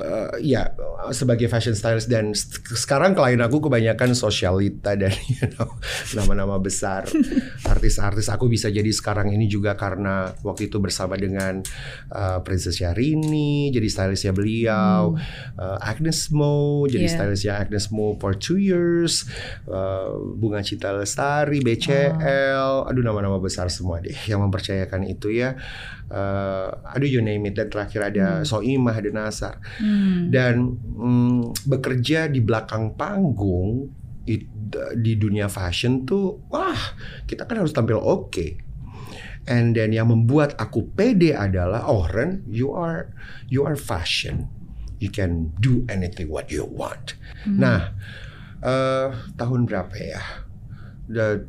uh, 0.00 0.32
ya 0.38 0.70
sebagai 1.10 1.50
fashion 1.50 1.74
stylist 1.74 2.06
dan 2.06 2.30
sekarang 2.76 3.16
klien 3.16 3.40
aku 3.42 3.66
kebanyakan 3.66 4.14
sosialita 4.14 4.94
dan 4.94 5.10
you 5.32 5.46
know, 5.56 5.74
nama-nama 6.14 6.60
besar. 6.62 7.08
Artis-artis 7.72 8.30
aku 8.30 8.46
bisa 8.46 8.70
jadi 8.70 8.88
sekarang 8.88 9.32
ini 9.34 9.50
juga 9.50 9.74
karena 9.74 10.30
waktu 10.44 10.70
itu 10.70 10.78
bersama 10.78 11.18
dengan 11.18 11.64
uh, 12.12 12.38
Princess 12.44 12.78
Syahrini 12.78 13.74
jadi 13.74 13.88
stylistnya 13.88 14.32
beliau 14.36 15.16
uh, 15.58 15.78
Agnes 15.82 16.30
Mo 16.30 16.84
jadi 16.86 17.08
Yeah. 17.08 17.14
stylistnya 17.24 17.54
Agnes 17.56 17.88
Mo 17.88 18.20
for 18.20 18.36
two 18.36 18.60
years 18.60 19.24
uh, 19.64 20.12
Bunga 20.36 20.60
Cita 20.60 20.92
Lestari 20.92 21.64
BCL 21.64 22.84
aduh 22.84 23.00
nama-nama 23.00 23.40
besar 23.40 23.72
semua 23.72 24.02
deh 24.04 24.12
yang 24.28 24.44
mempercayakan 24.44 25.08
itu 25.08 25.32
ya. 25.32 25.56
Uh, 26.08 26.72
aduh 26.88 27.04
you 27.04 27.20
name 27.20 27.44
it 27.48 27.56
dan 27.56 27.68
terakhir 27.68 28.12
ada 28.12 28.44
Soimah 28.44 28.96
ada 28.96 29.08
Nasar. 29.08 29.56
Hmm. 29.80 29.87
Dan 30.28 30.54
mm, 30.76 31.64
bekerja 31.64 32.28
di 32.28 32.40
belakang 32.40 32.92
panggung 32.94 33.88
it- 34.24 34.50
di 34.94 35.16
dunia 35.16 35.48
fashion 35.48 36.04
tuh 36.04 36.44
wah 36.48 36.76
kita 37.24 37.48
kan 37.48 37.64
harus 37.64 37.72
tampil 37.72 37.96
oke. 37.96 38.68
And 39.48 39.72
then 39.72 39.96
yang 39.96 40.12
membuat 40.12 40.52
aku 40.60 40.92
pede 40.92 41.32
adalah 41.32 41.88
oh 41.88 42.04
Ren 42.04 42.44
you 42.44 42.76
are 42.76 43.08
you 43.48 43.64
are 43.64 43.80
fashion. 43.80 44.52
You 45.00 45.08
can 45.08 45.56
do 45.56 45.88
anything 45.88 46.28
what 46.28 46.52
you 46.52 46.68
want. 46.68 47.16
Nah 47.48 47.96
eh, 48.60 49.08
tahun 49.40 49.64
berapa 49.64 49.94
ya? 49.96 50.20
The- 51.08 51.48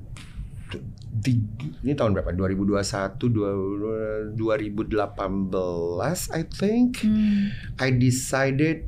ini 1.80 1.93
tahun 1.93 2.14
berapa 2.14 2.32
2021 2.32 3.28
dua- 3.28 4.30
2018 4.34 6.30
I 6.32 6.43
think 6.45 7.01
Hmm. 7.01 7.49
I 7.78 7.89
decided 7.91 8.86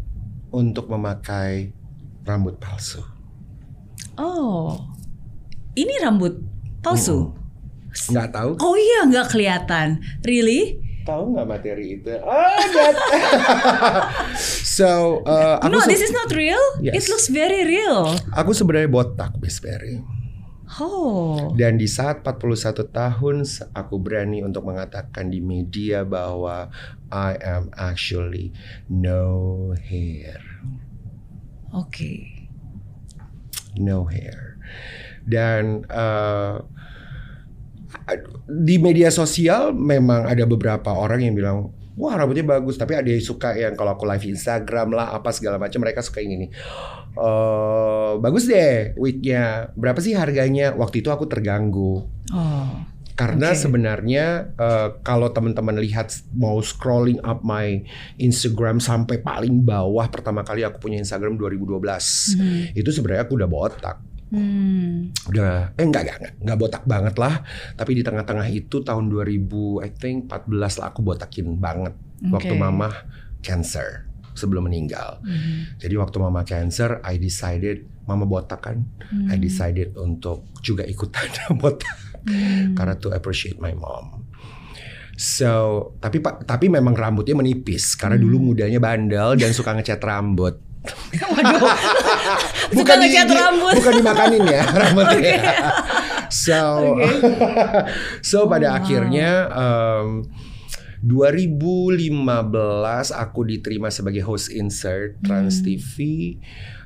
untuk 0.51 0.87
memakai 0.87 1.71
rambut 2.23 2.59
palsu. 2.59 3.01
Oh. 4.15 4.77
Ini 5.73 6.03
rambut 6.03 6.37
palsu. 6.83 7.31
Nggak 7.91 8.29
tahu? 8.31 8.51
Oh 8.59 8.75
iya, 8.75 9.07
nggak 9.07 9.27
kelihatan. 9.31 9.99
Really? 10.21 10.79
Tahu 11.01 11.33
nggak 11.33 11.47
materi 11.49 11.97
itu? 11.97 12.13
Ah, 12.21 12.61
that. 12.71 12.95
so, 14.77 15.19
uh, 15.25 15.57
aku 15.59 15.73
no, 15.73 15.81
this 15.89 15.99
is 15.99 16.13
not 16.13 16.29
real. 16.31 16.61
Yes. 16.79 16.93
It 16.93 17.03
looks 17.09 17.27
very 17.27 17.65
real. 17.65 18.13
aku 18.31 18.53
sebenarnya 18.53 18.87
botak, 18.87 19.33
Miss 19.41 19.57
Berry. 19.57 19.99
Oh. 20.79 21.51
Dan 21.59 21.75
di 21.75 21.89
saat 21.89 22.23
41 22.23 22.87
tahun 22.95 23.43
aku 23.75 23.95
berani 23.99 24.39
untuk 24.39 24.63
mengatakan 24.71 25.27
di 25.27 25.43
media 25.43 26.07
bahwa 26.07 26.71
I 27.11 27.35
am 27.43 27.67
actually 27.75 28.55
no 28.87 29.75
hair. 29.75 30.39
Oke. 31.75 32.39
no 33.79 34.03
hair. 34.07 34.59
Dan 35.23 35.87
uh, 35.87 36.59
di 38.47 38.75
media 38.79 39.11
sosial 39.11 39.71
memang 39.75 40.27
ada 40.27 40.43
beberapa 40.47 40.91
orang 40.91 41.23
yang 41.23 41.35
bilang, 41.35 41.71
wah 41.95 42.15
rambutnya 42.15 42.47
bagus. 42.47 42.79
Tapi 42.79 42.95
ada 42.95 43.07
yang 43.07 43.23
suka 43.23 43.55
yang 43.55 43.75
kalau 43.75 43.95
aku 43.95 44.07
live 44.07 44.27
Instagram 44.27 44.95
lah 44.95 45.15
apa 45.15 45.31
segala 45.35 45.59
macam 45.59 45.83
mereka 45.83 46.03
suka 46.03 46.23
yang 46.23 46.39
ini. 46.39 46.47
Eh, 47.11 48.11
bagus 48.17 48.47
deh 48.47 48.95
wignya. 48.95 49.69
Berapa 49.75 49.99
sih 49.99 50.15
harganya? 50.15 50.71
Waktu 50.71 51.03
itu 51.03 51.09
aku 51.09 51.27
terganggu. 51.27 52.07
Oh. 52.31 52.71
Karena 53.11 53.51
Oke. 53.53 53.59
sebenarnya 53.59 54.25
eh, 54.55 54.87
kalau 55.03 55.29
teman-teman 55.29 55.77
lihat 55.77 56.09
mau 56.33 56.57
scrolling 56.57 57.19
up 57.21 57.43
my 57.43 57.83
Instagram 58.17 58.79
sampai 58.79 59.19
paling 59.19 59.61
bawah 59.61 60.07
pertama 60.07 60.41
kali 60.41 60.63
aku 60.63 60.79
punya 60.81 60.97
Instagram 60.97 61.35
2012 61.35 62.33
Hmm. 62.33 62.71
itu 62.73 62.89
sebenarnya 62.89 63.27
aku 63.27 63.35
udah 63.35 63.45
botak 63.45 63.97
Hmm. 64.31 65.11
udah 65.27 65.75
eh 65.75 65.83
enggak 65.83 66.07
enggak 66.07 66.17
enggak 66.23 66.33
enggak 66.39 66.57
botak 66.57 66.83
banget 66.87 67.15
lah 67.19 67.43
tapi 67.75 67.91
di 67.93 68.01
tengah-tengah 68.01 68.47
itu 68.47 68.79
tahun 68.79 69.11
2000 69.11 69.83
I 69.83 69.91
think 69.91 70.31
14 70.31 70.79
lah 70.79 70.87
aku 70.87 71.03
botakin 71.03 71.59
banget 71.59 71.91
waktu 72.31 72.55
Oke. 72.55 72.57
mama 72.57 72.89
cancer 73.43 74.07
sebelum 74.41 74.65
meninggal 74.65 75.21
Hmm. 75.21 75.77
jadi 75.77 75.93
waktu 75.95 76.17
mama 76.17 76.41
cancer 76.41 76.97
I 77.01 77.15
decided 77.15 77.85
mama 78.03 78.25
botak 78.25 78.61
kan 78.63 78.81
I 79.29 79.37
Hmm. 79.37 79.39
decided 79.39 79.93
untuk 79.95 80.49
juga 80.59 80.81
ikutan 80.83 81.29
botak 81.61 81.93
Hmm. 82.21 82.73
karena 82.73 82.93
to 82.95 83.09
appreciate 83.09 83.57
my 83.57 83.73
mom. 83.73 84.25
So, 85.13 85.49
tapi 85.97 86.17
pak, 86.17 86.45
tapi 86.45 86.65
memang 86.65 86.93
rambutnya 86.93 87.33
menipis 87.33 87.93
karena 87.93 88.13
Hmm. 88.13 88.25
dulu 88.25 88.37
mudanya 88.43 88.77
bandel 88.77 89.33
dan 89.35 89.53
suka 89.53 89.69
ngecat 89.71 89.97
rambut. 89.99 90.57
Waduh. 91.33 91.61
Suka 92.73 92.93
di- 92.95 93.05
ngecat 93.05 93.29
rambut. 93.29 93.73
bukan 93.75 93.93
dimakanin 93.95 94.43
ya 94.43 94.63
rambutnya. 94.65 95.37
so, 96.27 96.57
so 98.19 98.45
pada 98.45 98.65
Oh, 98.65 98.71
wow. 98.71 98.77
akhirnya 98.77 99.29
um, 99.51 100.25
2015 101.01 102.09
aku 103.11 103.39
diterima 103.43 103.89
sebagai 103.89 104.21
host 104.21 104.49
insert 104.49 105.17
Trans 105.21 105.59
Hmm. 105.59 105.65
TV. 105.65 105.95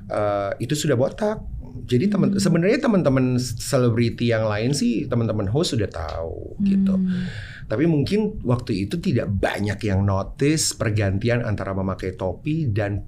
Uh, 0.05 0.53
itu 0.57 0.77
sudah 0.77 0.93
botak. 0.93 1.41
Jadi 1.85 2.07
teman 2.07 2.31
Hmm. 2.31 2.39
sebenarnya 2.39 2.79
teman-teman 2.79 3.35
selebriti 3.39 4.29
yang 4.29 4.45
lain 4.45 4.71
sih 4.71 5.03
teman-teman 5.05 5.49
host 5.49 5.75
sudah 5.75 5.89
tahu 5.89 6.55
gitu. 6.63 6.95
Hmm. 6.95 7.25
Tapi 7.65 7.89
mungkin 7.89 8.39
waktu 8.45 8.85
itu 8.85 9.01
tidak 9.01 9.27
banyak 9.27 9.81
yang 9.83 10.05
notice 10.05 10.71
pergantian 10.71 11.41
antara 11.41 11.73
memakai 11.73 12.13
topi 12.13 12.69
dan 12.69 13.01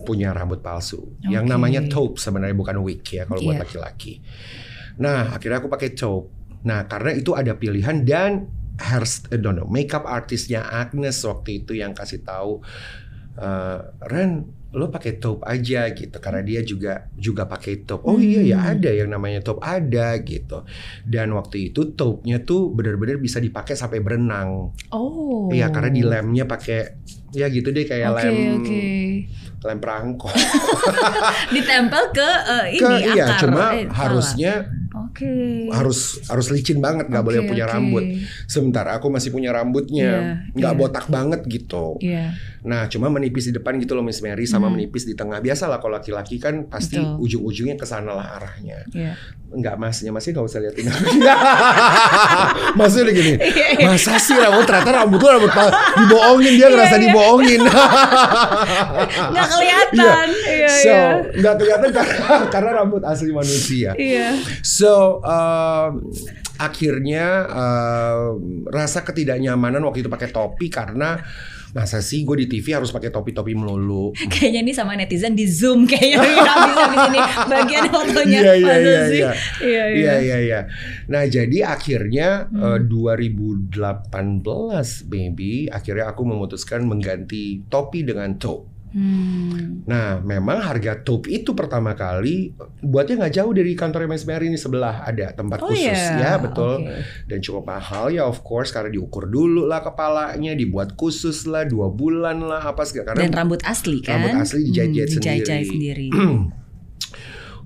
punya 0.00 0.32
rambut 0.32 0.58
palsu. 0.58 1.12
Yang 1.20 1.44
Oke. 1.44 1.52
namanya 1.52 1.80
taupe 1.84 2.16
sebenarnya 2.16 2.56
bukan 2.56 2.80
wig 2.80 3.04
ya 3.04 3.28
kalau 3.28 3.44
buat 3.44 3.60
Iya. 3.60 3.62
laki-laki. 3.68 4.24
Nah, 4.98 5.36
akhirnya 5.36 5.60
aku 5.60 5.68
pakai 5.68 5.92
taupe. 5.92 6.32
Nah, 6.64 6.88
karena 6.88 7.12
itu 7.12 7.36
ada 7.36 7.54
pilihan 7.54 8.02
dan 8.02 8.48
hair 8.78 9.02
eh, 9.28 9.36
no, 9.36 9.50
no, 9.50 9.66
makeup 9.66 10.02
artisnya 10.02 10.62
Agnes 10.64 11.18
waktu 11.20 11.62
itu 11.62 11.74
yang 11.74 11.92
kasih 11.92 12.22
tahu 12.22 12.62
eh, 13.34 13.78
Ren 14.04 14.30
lo 14.68 14.92
pakai 14.92 15.16
taupe 15.16 15.48
aja 15.48 15.88
gitu 15.90 16.12
karena 16.20 16.44
dia 16.44 16.60
juga 16.60 17.08
juga 17.16 17.48
pakai 17.48 17.88
taupe. 17.88 18.04
Oh 18.04 18.20
iya 18.20 18.44
ya 18.44 18.58
Hmm. 18.60 18.72
ada 18.76 18.90
yang 18.92 19.08
namanya 19.08 19.40
taupe 19.40 19.64
ada 19.64 20.12
gitu. 20.20 20.60
Dan 21.02 21.32
waktu 21.32 21.72
itu 21.72 21.96
taupe-nya 21.96 22.44
tuh 22.44 22.68
benar-benar 22.70 23.16
bisa 23.16 23.40
dipakai 23.40 23.72
sampai 23.72 24.04
berenang. 24.04 24.76
Oh. 24.92 25.48
Iya 25.48 25.72
karena 25.72 25.88
di 25.88 26.04
lemnya 26.04 26.44
pakai 26.44 27.00
ya 27.32 27.48
gitu 27.48 27.72
deh 27.72 27.84
kayak 27.84 28.12
Oke, 28.12 28.20
lem 28.20 28.36
oke. 28.60 28.84
lem 29.64 29.78
perangko. 29.80 30.28
Ditempel 31.54 32.02
ke 32.12 32.28
eh, 32.28 32.64
ini 32.76 32.84
Ke- 32.84 33.00
iya 33.08 33.24
akar. 33.24 33.40
cuma 33.40 33.64
eh, 33.72 33.88
harusnya 33.88 34.52
Oke. 35.08 35.32
harus 35.68 35.98
harus 36.26 36.46
licin 36.48 36.78
banget 36.78 37.08
nggak 37.08 37.20
Oke, 37.20 37.28
boleh 37.32 37.40
punya 37.44 37.64
rambut. 37.64 38.04
Sementara 38.44 38.94
aku 38.94 39.08
masih 39.08 39.28
punya 39.28 39.50
rambutnya 39.50 40.10
Iya, 40.44 40.52
nggak 40.52 40.72
iya. 40.72 40.78
botak 40.78 41.06
banget 41.06 41.40
gitu. 41.44 41.96
Iya. 41.98 42.36
Nah, 42.58 42.84
cuma 42.86 43.08
menipis 43.08 43.46
di 43.46 43.54
depan 43.54 43.78
gitu 43.78 43.94
loh 43.94 44.02
Miss 44.02 44.18
Mary 44.18 44.44
sama 44.44 44.66
Hmm. 44.66 44.76
menipis 44.76 45.02
di 45.02 45.14
tengah. 45.14 45.38
Biasalah 45.38 45.78
kalau 45.78 45.94
laki-laki 45.94 46.36
kan 46.36 46.66
pasti 46.66 46.98
Betul. 46.98 47.16
ujung-ujungnya 47.40 47.74
ke 47.74 47.84
sana 47.84 48.12
lah 48.12 48.36
arahnya. 48.36 48.84
Iya. 48.90 49.14
Enggak 49.48 49.76
masnya 49.76 50.12
masih 50.12 50.36
nggak 50.36 50.44
usah 50.44 50.60
liatin 50.60 50.84
masih 52.78 53.00
udah 53.00 53.14
gini. 53.14 53.32
Iya, 53.38 53.66
iya. 53.78 53.86
Masa 53.88 54.18
sih 54.18 54.36
rambut 54.36 54.64
ternyata 54.64 54.90
rambut 54.94 55.18
tuh 55.18 55.30
rambut 55.30 55.50
dibohongin 55.96 56.52
dia 56.54 56.68
ngerasa 56.68 56.88
Iya, 56.90 56.98
iya. 56.98 57.04
dibohongin. 57.08 57.60
Nggak 59.32 59.46
kelihatan. 59.48 60.26
Iya, 60.44 60.68
so 60.68 60.96
nggak 61.38 61.54
kelihatan 61.56 61.88
karena 61.90 62.16
karena 62.54 62.70
rambut 62.74 63.02
asli 63.02 63.30
manusia. 63.30 63.90
Iya. 63.94 64.36
So 64.60 64.92
um, 65.20 65.90
akhirnya 66.56 67.26
um, 67.46 68.32
rasa 68.66 69.00
ketidaknyamanan 69.00 69.82
waktu 69.82 70.02
itu 70.02 70.10
pakai 70.10 70.28
topi 70.28 70.66
karena 70.68 71.22
masa 71.68 72.00
sih 72.00 72.24
gue 72.24 72.42
di 72.42 72.48
TV 72.48 72.72
harus 72.72 72.88
pakai 72.88 73.12
topi-topi 73.12 73.52
melulu. 73.52 74.10
Kayaknya 74.32 74.60
ini 74.62 74.72
sama 74.72 74.96
netizen 74.96 75.36
di 75.36 75.44
zoom 75.44 75.84
kayaknya 75.84 76.16
bisa 76.24 76.52
di 76.88 76.96
sini 76.96 77.18
bagian 77.44 77.84
fotonya 77.92 78.40
Iya, 78.40 78.54
iya, 78.56 78.74
iya, 78.80 79.00
sih? 79.04 79.20
iya. 79.20 79.30
Iya, 79.60 79.84
iya. 79.84 79.84
Iya 79.92 80.14
iya 80.18 80.36
iya. 80.40 80.60
Nah 81.06 81.22
jadi 81.24 81.58
akhirnya 81.68 82.28
Hmm. 82.48 82.80
eh, 82.80 82.80
2018 82.88 83.68
baby 85.04 85.68
akhirnya 85.68 86.08
aku 86.08 86.22
memutuskan 86.24 86.84
mengganti 86.84 87.62
topi 87.68 88.02
dengan 88.02 88.32
taupe. 88.36 88.77
Hmm. 88.90 89.84
Nah 89.84 90.16
memang 90.18 90.58
harga 90.58 90.96
taupe 90.98 91.28
itu 91.28 91.52
pertama 91.52 91.92
kali 91.92 92.50
buatnya 92.78 93.14
nggak 93.18 93.34
jauh 93.34 93.52
dari 93.52 93.72
kantor 93.72 94.04
Mary 94.06 94.46
ini 94.46 94.56
sebelah 94.56 95.02
ada 95.02 95.30
tempat 95.30 95.60
Oh 95.60 95.68
khusus 95.68 95.84
iya. 95.84 96.16
ya 96.18 96.32
betul. 96.38 96.80
Oke. 96.80 97.04
dan 97.26 97.38
cukup 97.38 97.64
mahal 97.64 98.08
ya 98.08 98.24
of 98.24 98.40
course 98.40 98.68
karena 98.68 98.88
diukur 98.88 99.24
dulu 99.24 99.64
lah 99.64 99.80
kepalanya 99.80 100.52
dibuat 100.52 100.92
khusus 100.94 101.44
lah 101.44 101.62
dua 101.62 101.88
bulan 101.88 102.40
lah 102.40 102.64
apa 102.64 102.82
segala 102.82 103.12
Dan 103.12 103.28
karena 103.28 103.36
rambut 103.38 103.60
asli 103.62 104.00
kan? 104.00 104.18
rambut 104.18 104.40
asli 104.40 104.60
dijahit-jahit 104.64 105.08
Hmm, 105.08 105.16
sendiri. 105.16 105.64
sendiri. 105.66 106.06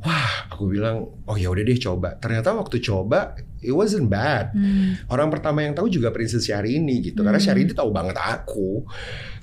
wah 0.02 0.28
aku 0.48 0.66
bilang 0.68 0.96
oh 1.22 1.36
ya 1.36 1.46
udah 1.46 1.62
deh 1.62 1.78
coba 1.78 2.18
ternyata 2.18 2.50
waktu 2.52 2.82
coba 2.82 3.34
it 3.58 3.70
wasn't 3.70 4.06
bad 4.06 4.50
Hmm. 4.50 4.98
orang 5.06 5.30
pertama 5.30 5.62
yang 5.62 5.70
tahu 5.72 5.86
juga 5.86 6.10
Princess 6.10 6.42
Syahrini 6.42 6.98
gitu 7.00 7.22
karena 7.22 7.38
Hmm. 7.38 7.46
Syahrini 7.46 7.70
tahu 7.70 7.90
banget 7.90 8.18
aku 8.18 8.82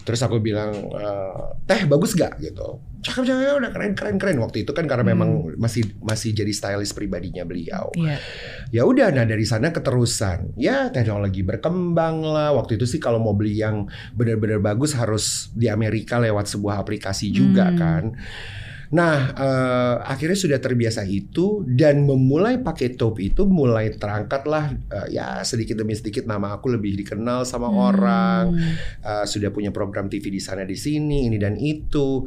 terus 0.02 0.20
aku 0.20 0.40
bilang 0.40 0.72
"Eh, 0.74 1.42
teh 1.64 1.86
bagus 1.86 2.14
gak 2.14 2.40
gitu. 2.40 2.82
Cakep 3.00 3.24
cakep 3.24 3.56
udah 3.56 3.72
keren 3.72 3.94
keren 3.96 4.18
keren. 4.18 4.38
Waktu 4.38 4.68
itu 4.68 4.72
kan 4.72 4.84
karena 4.84 5.08
Hmm. 5.08 5.12
memang 5.14 5.30
masih 5.56 5.88
masih 6.00 6.34
jadi 6.34 6.52
stylist 6.52 6.92
pribadinya 6.92 7.44
beliau. 7.44 7.88
Iya. 7.94 8.18
ya 8.70 8.84
udah 8.84 9.10
nah 9.10 9.24
dari 9.24 9.44
sana 9.44 9.70
keterusan. 9.70 10.54
Ya 10.56 10.90
teknologi 10.90 11.40
berkembang 11.42 12.22
lah. 12.22 12.52
Waktu 12.52 12.76
itu 12.76 12.86
sih 12.86 13.00
kalau 13.00 13.18
mau 13.18 13.32
beli 13.32 13.56
yang 13.56 13.88
benar-benar 14.12 14.60
bagus 14.60 14.92
harus 14.94 15.48
di 15.54 15.66
Amerika 15.66 16.18
lewat 16.18 16.50
sebuah 16.50 16.78
aplikasi 16.78 17.32
juga 17.32 17.72
Hmm. 17.72 17.78
kan 17.78 18.04
nah 18.90 19.32
eh, 19.38 19.96
akhirnya 20.02 20.34
sudah 20.34 20.58
terbiasa 20.58 21.06
itu 21.06 21.62
dan 21.64 22.02
memulai 22.02 22.58
pakai 22.58 22.98
taupe 22.98 23.22
itu 23.22 23.46
mulai 23.46 23.94
terangkatlah 23.94 24.74
eh, 24.90 25.08
ya 25.14 25.46
sedikit 25.46 25.78
demi 25.78 25.94
sedikit 25.94 26.26
nama 26.26 26.58
aku 26.58 26.74
lebih 26.74 26.98
dikenal 27.06 27.46
sama 27.46 27.70
Hmm. 27.70 27.78
orang 27.80 28.46
Uh, 29.00 29.24
sudah 29.24 29.54
punya 29.54 29.72
program 29.72 30.10
TV 30.10 30.28
di 30.30 30.42
sana 30.42 30.66
di 30.66 30.76
sini 30.76 31.30
ini 31.30 31.38
dan 31.38 31.56
itu 31.56 32.26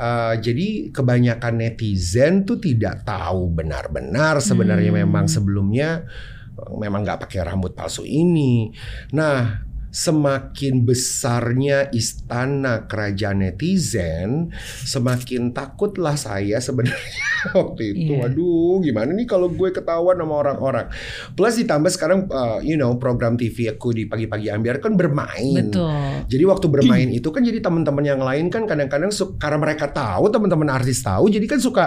Uh, 0.00 0.32
jadi 0.40 0.88
kebanyakan 0.96 1.60
netizen 1.60 2.48
tuh 2.48 2.56
tidak 2.56 3.04
tahu 3.04 3.52
benar-benar 3.52 4.40
sebenarnya 4.40 4.88
Hmm. 4.88 5.04
memang 5.04 5.28
sebelumnya 5.28 6.08
uh, 6.56 6.72
memang 6.80 7.04
nggak 7.04 7.28
pakai 7.28 7.44
rambut 7.44 7.76
palsu 7.76 8.08
ini. 8.08 8.72
Nah 9.12 9.60
semakin 9.90 10.86
besarnya 10.86 11.90
istana 11.90 12.86
kerajaan 12.86 13.42
netizen, 13.42 14.54
semakin 14.86 15.50
takutlah 15.50 16.14
saya 16.14 16.62
sebenarnya 16.62 17.26
waktu 17.58 17.82
itu. 17.94 18.14
Iya. 18.14 18.30
Waduh, 18.30 18.78
gimana 18.86 19.10
nih 19.10 19.26
kalau 19.26 19.50
gue 19.50 19.74
ketahuan 19.74 20.14
sama 20.14 20.34
orang-orang. 20.46 20.86
Plus 21.34 21.58
ditambah 21.58 21.90
sekarang, 21.90 22.30
uh, 22.30 22.62
you 22.62 22.78
know, 22.78 22.94
program 23.02 23.34
TV 23.34 23.74
aku 23.74 23.90
di 23.90 24.06
pagi-pagi 24.06 24.46
ambiar 24.46 24.78
kan 24.78 24.94
bermain. 24.94 25.74
Betul. 25.74 26.26
Jadi 26.30 26.44
waktu 26.46 26.66
bermain 26.70 27.08
itu 27.10 27.28
kan 27.34 27.42
jadi 27.42 27.58
teman-teman 27.58 28.04
yang 28.06 28.22
lain 28.22 28.46
kan 28.46 28.70
kadang-kadang 28.70 29.10
karena 29.42 29.58
mereka 29.58 29.90
tahu 29.90 30.30
teman-teman 30.30 30.70
artis 30.70 31.02
tahu 31.02 31.26
jadi 31.26 31.46
kan 31.50 31.58
suka 31.58 31.84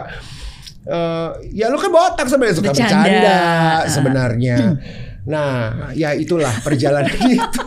eh 0.83 1.29
ya 1.55 1.71
lu 1.71 1.79
kan 1.79 1.87
botak 1.87 2.27
sebenarnya 2.27 2.59
suka 2.59 2.71
Bercanda. 2.75 3.07
bercanda, 3.07 3.39
sebenarnya. 3.87 4.57
Nah, 5.23 5.87
ya 5.91 6.11
itulah 6.11 6.51
perjalanan 6.59 7.07
itu. 7.39 7.63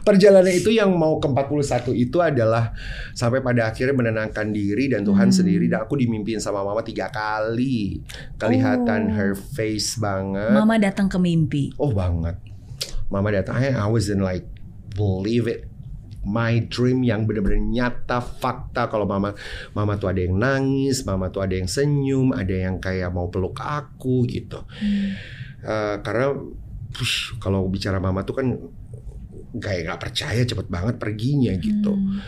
Perjalanan 0.00 0.48
itu 0.48 0.70
yang 0.70 0.94
mau 0.94 1.18
ke 1.18 1.26
41 1.26 1.90
itu 1.92 2.18
adalah 2.18 2.70
sampai 3.12 3.40
pada 3.40 3.66
akhirnya 3.66 3.92
menenangkan 3.92 4.50
diri 4.50 4.86
dan 4.86 5.02
Tuhan 5.02 5.26
Hmm. 5.26 5.34
sendiri 5.34 5.66
dan 5.66 5.82
aku 5.84 5.98
dimimpin 5.98 6.38
sama 6.38 6.62
mama 6.62 6.80
tiga 6.80 7.10
kali. 7.10 7.98
Kelihatan 8.36 9.10
Oh. 9.10 9.14
her 9.14 9.32
face 9.34 9.98
banget. 9.98 10.54
Mama 10.54 10.78
datang 10.78 11.06
ke 11.06 11.18
mimpi. 11.18 11.74
Oh 11.76 11.90
banget. 11.90 12.38
Mama 13.08 13.28
datang, 13.28 13.58
I, 13.58 13.74
I 13.74 13.86
wasn't 13.86 14.22
like 14.22 14.46
believe 14.92 15.44
it. 15.44 15.66
My 16.20 16.62
dream 16.62 17.00
yang 17.00 17.24
benar-benar 17.24 17.58
nyata 17.58 18.20
fakta 18.20 18.86
kalau 18.86 19.02
mama 19.02 19.32
mama 19.72 19.96
tuh 19.96 20.12
ada 20.12 20.20
yang 20.20 20.36
nangis, 20.36 21.02
mama 21.02 21.26
tuh 21.26 21.40
ada 21.40 21.56
yang 21.56 21.64
senyum, 21.64 22.30
ada 22.30 22.52
yang 22.52 22.76
kayak 22.76 23.08
mau 23.08 23.26
peluk 23.26 23.56
aku 23.56 24.28
gitu. 24.28 24.62
Eh, 25.60 25.96
karena 26.00 26.36
push, 26.90 27.38
kalau 27.38 27.66
bicara 27.70 27.98
mama 28.02 28.22
tuh 28.26 28.34
kan 28.38 28.46
kayak 29.58 29.80
nggak 29.90 30.00
percaya 30.02 30.42
cepet 30.46 30.66
banget 30.70 30.94
perginya 30.98 31.50
gitu. 31.58 31.94
Hmm. 31.94 32.18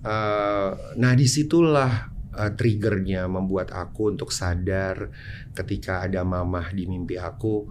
Eh, 0.00 0.70
nah 0.96 1.12
di 1.12 1.26
situlah 1.28 2.08
eh, 2.32 2.52
triggernya 2.56 3.28
membuat 3.28 3.74
aku 3.76 4.16
untuk 4.16 4.32
sadar 4.32 5.12
ketika 5.52 6.00
ada 6.00 6.24
mamah 6.24 6.72
di 6.72 6.88
mimpi 6.88 7.20
aku 7.20 7.68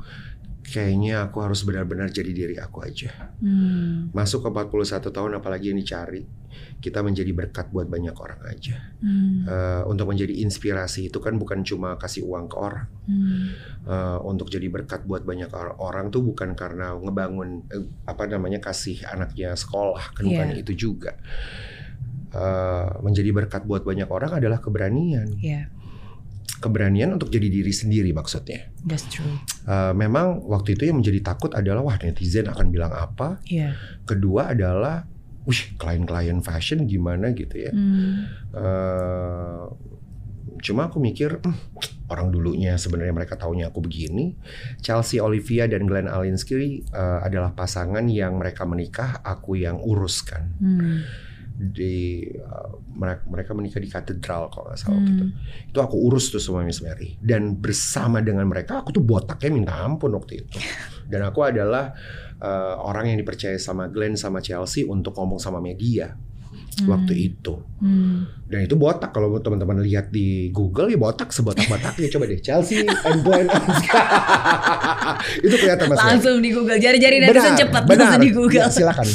kayaknya 0.62 1.26
aku 1.26 1.42
harus 1.42 1.66
benar-benar 1.66 2.14
jadi 2.14 2.30
diri 2.30 2.56
aku 2.62 2.86
aja 2.86 3.34
Hmm. 3.42 4.14
masuk 4.14 4.46
ke 4.46 4.50
41 4.54 5.10
tahun 5.10 5.42
apalagi 5.42 5.74
yang 5.74 5.82
dicari 5.82 6.22
kita 6.80 7.00
menjadi 7.00 7.32
berkat 7.32 7.70
buat 7.70 7.86
banyak 7.86 8.16
orang 8.16 8.40
aja 8.46 8.80
Hmm. 9.00 9.44
Eh, 9.44 9.84
untuk 9.86 10.08
menjadi 10.08 10.32
inspirasi 10.40 11.08
itu 11.08 11.20
kan 11.20 11.36
bukan 11.36 11.64
cuma 11.64 11.96
kasih 11.96 12.24
uang 12.24 12.48
ke 12.48 12.56
orang 12.56 12.88
Hmm. 13.04 13.52
Eh, 13.84 14.18
untuk 14.24 14.48
jadi 14.48 14.68
berkat 14.68 15.04
buat 15.04 15.22
banyak 15.22 15.48
or- 15.50 15.76
orang 15.78 16.08
tuh 16.08 16.22
bukan 16.22 16.52
karena 16.54 16.92
ngebangun 16.94 17.68
eh, 17.68 17.84
apa 18.06 18.26
namanya 18.26 18.60
kasih 18.60 19.04
anaknya 19.06 19.54
sekolah 19.54 20.14
kan 20.14 20.24
bukan 20.24 20.48
Iya. 20.52 20.62
itu 20.62 20.74
juga 20.78 21.16
Eh, 22.30 22.90
menjadi 23.02 23.34
berkat 23.34 23.66
buat 23.66 23.82
banyak 23.82 24.06
orang 24.06 24.38
adalah 24.38 24.62
keberanian 24.62 25.34
Yeah, 25.36 25.74
keberanian 26.60 27.10
untuk 27.10 27.34
jadi 27.34 27.50
diri 27.50 27.74
sendiri 27.74 28.14
maksudnya 28.14 28.70
that's 28.86 29.10
true. 29.10 29.26
Eh, 29.66 29.94
memang 29.94 30.46
waktu 30.46 30.78
itu 30.78 30.86
yang 30.86 31.02
menjadi 31.02 31.26
takut 31.26 31.50
adalah 31.52 31.82
wah 31.82 31.98
netizen 31.98 32.46
akan 32.46 32.70
bilang 32.70 32.94
apa 32.94 33.42
Iya. 33.50 33.74
kedua 34.06 34.54
adalah 34.54 35.10
wih 35.42 35.62
klien-klien 35.76 36.40
fashion 36.40 36.84
gimana 36.84 37.32
gitu 37.32 37.56
ya 37.60 37.72
Hmm. 37.72 38.28
Eh, 38.52 39.64
cuma 40.60 40.88
aku 40.88 41.00
mikir 41.00 41.40
"Hmm, 41.40 41.56
orang 42.08 42.30
dulunya 42.30 42.76
sebenarnya 42.76 43.16
mereka 43.16 43.36
taunya 43.36 43.70
aku 43.70 43.80
begini 43.80 44.36
Chelsea 44.78 45.18
Olivia 45.18 45.66
dan 45.66 45.86
Glenn 45.86 46.06
Alinsky 46.06 46.56
eh, 46.84 47.20
adalah 47.22 47.54
pasangan 47.54 48.04
yang 48.06 48.36
mereka 48.36 48.64
menikah 48.64 49.22
aku 49.22 49.56
yang 49.56 49.80
uruskan 49.80 50.44
Hmm. 50.58 51.00
di 51.56 52.24
eh, 52.26 52.70
mereka 52.94 53.22
mereka 53.26 53.52
menikah 53.52 53.80
di 53.80 53.88
katedral 53.88 54.48
kalau 54.48 54.68
nggak 54.68 54.80
salah 54.80 55.00
Hmm. 55.00 55.32
itu 55.66 55.76
aku 55.78 55.96
urus 56.02 56.28
tuh 56.30 56.40
semua 56.40 56.64
Miss 56.64 56.80
Mary 56.80 57.16
dan 57.20 57.56
bersama 57.56 58.20
dengan 58.20 58.44
mereka 58.44 58.80
aku 58.80 58.92
tuh 58.92 59.04
botaknya 59.04 59.52
minta 59.54 59.76
ampun 59.76 60.12
waktu 60.12 60.44
itu 60.44 60.56
dan 61.12 61.24
aku 61.24 61.44
adalah 61.44 61.96
eh, 62.40 62.74
orang 62.80 63.12
yang 63.14 63.18
dipercaya 63.20 63.60
sama 63.60 63.92
Glenn 63.92 64.16
sama 64.16 64.40
Chelsea 64.40 64.88
untuk 64.88 65.16
ngomong 65.16 65.40
sama 65.40 65.60
media 65.60 66.16
waktu 66.88 67.14
itu. 67.34 67.60
Hmm. 67.82 68.24
Dan 68.48 68.64
itu 68.64 68.80
botak 68.80 69.12
kalau 69.12 69.36
teman-teman 69.42 69.84
lihat 69.84 70.14
di 70.14 70.48
Google 70.54 70.88
ya 70.88 70.96
botak 70.96 71.34
sebotak-botaknya 71.34 72.08
coba 72.08 72.24
deh 72.30 72.40
Chelsea 72.40 72.88
and 72.88 73.20
Glenn 73.26 73.48
itu 75.46 75.56
kelihatan 75.60 75.86
mas. 75.92 76.00
Langsung 76.00 76.40
di 76.40 76.50
Google 76.54 76.80
jari-jari 76.80 77.20
netizen 77.20 77.58
cepat 77.58 77.84
langsung 77.84 78.24
di 78.24 78.32
Google. 78.32 78.64
Ya, 78.64 78.72
silakan. 78.72 79.08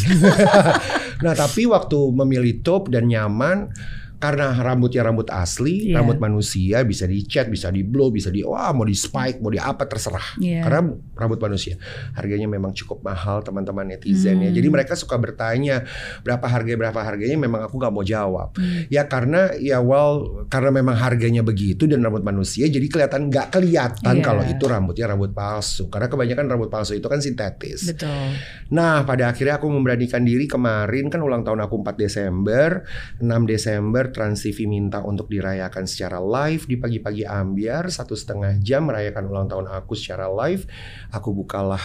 nah 1.24 1.32
tapi 1.32 1.64
waktu 1.64 1.98
memilih 2.12 2.60
top 2.60 2.92
dan 2.92 3.08
nyaman 3.08 3.72
karena 4.18 4.54
rambutnya 4.56 5.04
rambut 5.04 5.28
asli, 5.28 5.90
Iya. 5.92 6.00
rambut 6.00 6.16
manusia 6.16 6.80
bisa 6.82 7.04
dicat, 7.04 7.46
bisa 7.46 7.68
di 7.68 7.84
blow, 7.84 8.08
bisa 8.08 8.28
di 8.28 8.40
wah 8.40 8.72
mau 8.72 8.82
di 8.82 8.96
spike, 8.96 9.38
mau 9.38 9.52
di 9.52 9.60
apa 9.60 9.84
terserah. 9.84 10.40
Iya. 10.40 10.64
Karena 10.64 10.80
rambut 11.14 11.38
manusia 11.38 11.76
harganya 12.12 12.48
memang 12.48 12.72
cukup 12.72 13.04
mahal 13.04 13.44
teman-teman 13.44 13.84
netizen 13.84 14.40
ya. 14.40 14.48
Hmm. 14.48 14.56
Jadi 14.56 14.68
mereka 14.68 14.92
suka 14.94 15.16
bertanya 15.16 15.84
berapa 16.22 16.44
harga 16.44 16.72
berapa 16.74 17.00
harganya 17.00 17.36
memang 17.36 17.66
aku 17.66 17.76
nggak 17.76 17.92
mau 17.92 18.02
jawab. 18.02 18.56
Hmm. 18.56 18.88
Ya 18.88 19.04
karena 19.06 19.52
ya 19.60 19.78
well 19.84 20.44
karena 20.48 20.70
memang 20.72 20.96
harganya 20.96 21.44
begitu 21.44 21.84
dan 21.84 22.00
rambut 22.00 22.24
manusia 22.24 22.64
jadi 22.66 22.86
kelihatan 22.88 23.28
nggak 23.28 23.52
kelihatan 23.52 24.16
Iya. 24.18 24.24
kalau 24.24 24.42
itu 24.44 24.64
rambutnya 24.64 25.06
rambut 25.10 25.30
palsu. 25.32 25.92
Karena 25.92 26.08
kebanyakan 26.08 26.44
rambut 26.48 26.68
palsu 26.72 26.96
itu 26.96 27.06
kan 27.06 27.20
sintetis. 27.20 27.92
Betul. 27.92 28.36
Nah, 28.72 29.04
pada 29.04 29.30
akhirnya 29.30 29.60
aku 29.60 29.68
memberanikan 29.68 30.24
diri 30.24 30.48
kemarin 30.48 31.12
kan 31.12 31.20
ulang 31.20 31.44
tahun 31.44 31.60
aku 31.64 31.84
4 31.84 31.96
Desember, 31.98 32.82
6 33.20 33.44
Desember 33.44 34.03
Trans 34.10 34.42
TV 34.42 34.66
minta 34.68 35.00
untuk 35.04 35.30
dirayakan 35.30 35.88
secara 35.88 36.18
live 36.20 36.66
di 36.66 36.76
pagi-pagi 36.76 37.24
ambiar 37.24 37.88
satu 37.88 38.12
setengah 38.12 38.58
jam 38.60 38.88
merayakan 38.90 39.24
ulang 39.30 39.46
tahun 39.48 39.70
aku 39.70 39.94
secara 39.96 40.28
live. 40.28 40.66
Aku 41.14 41.32
bukalah 41.32 41.82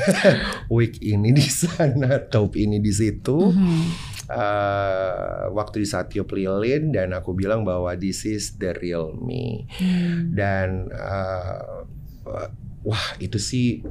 week 0.74 0.98
ini 1.02 1.30
di 1.30 1.46
sana, 1.46 2.22
top 2.26 2.56
ini 2.56 2.80
di 2.82 2.92
situ. 2.94 3.52
Mhm. 3.52 4.14
Eh, 4.26 5.44
waktu 5.54 5.82
di 5.82 5.86
Satyo 5.86 6.26
Lilin 6.26 6.90
dan 6.90 7.14
aku 7.14 7.30
bilang 7.30 7.62
bahwa 7.62 7.94
this 7.94 8.26
is 8.26 8.58
the 8.58 8.74
real 8.82 9.14
me 9.14 9.70
Hmm. 9.78 10.34
dan 10.34 10.90
eh, 10.90 11.86
wah 12.82 13.06
itu 13.22 13.38
sih 13.38 13.86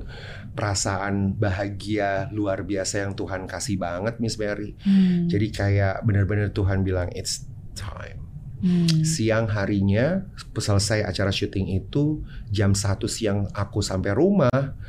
perasaan 0.55 1.35
bahagia 1.35 2.31
luar 2.31 2.63
biasa 2.63 3.03
yang 3.03 3.13
Tuhan 3.13 3.43
kasih 3.45 3.75
banget 3.75 4.23
Miss 4.23 4.39
Mary. 4.39 4.73
Hmm. 4.81 5.27
Jadi 5.27 5.47
kayak 5.51 6.07
benar-benar 6.07 6.55
Tuhan 6.55 6.81
bilang 6.81 7.11
it's 7.11 7.43
time. 7.75 8.23
Hmm. 8.63 9.03
Siang 9.03 9.51
harinya 9.51 10.23
selesai 10.55 11.03
acara 11.03 11.29
syuting 11.29 11.75
itu 11.75 12.23
jam 12.49 12.71
1 12.71 13.03
siang 13.11 13.51
aku 13.51 13.83
sampai 13.83 14.15
rumah. 14.15 14.79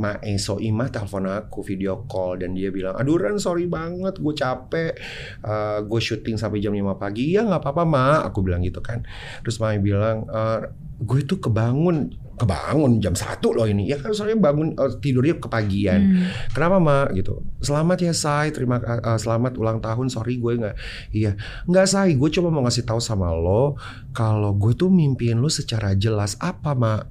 Mae 0.00 0.40
Soimah 0.40 0.88
telepon 0.88 1.28
aku 1.28 1.60
video 1.60 2.08
call 2.08 2.40
dan 2.40 2.56
dia 2.56 2.72
bilang 2.72 2.96
aduh 2.96 3.20
Ren 3.20 3.36
sorry 3.36 3.68
banget 3.68 4.16
gue 4.16 4.32
capek 4.32 4.92
Eh, 5.40 5.78
gue 5.84 6.00
syuting 6.00 6.40
sampai 6.40 6.58
jam 6.58 6.72
5 6.72 6.96
pagi 6.96 7.36
ya 7.36 7.44
nggak 7.44 7.60
apa-apa 7.60 7.84
ma 7.84 8.24
aku 8.24 8.40
bilang 8.40 8.64
gitu 8.64 8.80
kan 8.80 9.04
terus 9.44 9.60
Mae 9.60 9.76
bilang 9.76 10.24
"Eh, 10.26 10.60
gue 11.00 11.20
tuh 11.24 11.36
kebangun 11.36 12.08
kebangun 12.36 13.04
jam 13.04 13.12
satu 13.12 13.52
loh 13.52 13.68
ini 13.68 13.84
ya 13.84 14.00
kan 14.00 14.16
soalnya 14.16 14.40
bangun 14.40 14.72
eh, 14.72 14.92
tidurnya 14.96 15.36
kepagian 15.36 16.00
Hmm. 16.00 16.24
Kenapa 16.56 16.80
mak 16.80 17.08
gitu? 17.12 17.44
Selamat 17.60 18.00
ya 18.00 18.16
Say, 18.16 18.48
terima 18.56 18.80
eh, 18.80 19.18
selamat 19.20 19.60
ulang 19.60 19.84
tahun. 19.84 20.08
Sorry 20.08 20.40
gue 20.40 20.56
nggak, 20.56 20.76
iya 21.12 21.36
nggak 21.68 21.84
Say. 21.84 22.16
Gue 22.16 22.32
cuma 22.32 22.48
mau 22.48 22.64
ngasih 22.64 22.88
tahu 22.88 22.96
sama 22.96 23.28
lo 23.36 23.76
kalau 24.16 24.56
gue 24.56 24.72
tuh 24.72 24.88
mimpiin 24.88 25.36
lo 25.36 25.52
secara 25.52 25.92
jelas 25.92 26.40
apa 26.40 26.72
mak? 26.72 27.04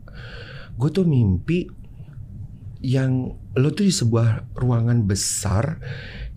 Gue 0.73 0.89
tuh 0.89 1.05
mimpi 1.05 1.69
yang 2.79 3.35
lo 3.59 3.69
tuh 3.75 3.83
di 3.83 3.91
sebuah 3.91 4.55
ruangan 4.55 5.03
besar 5.03 5.83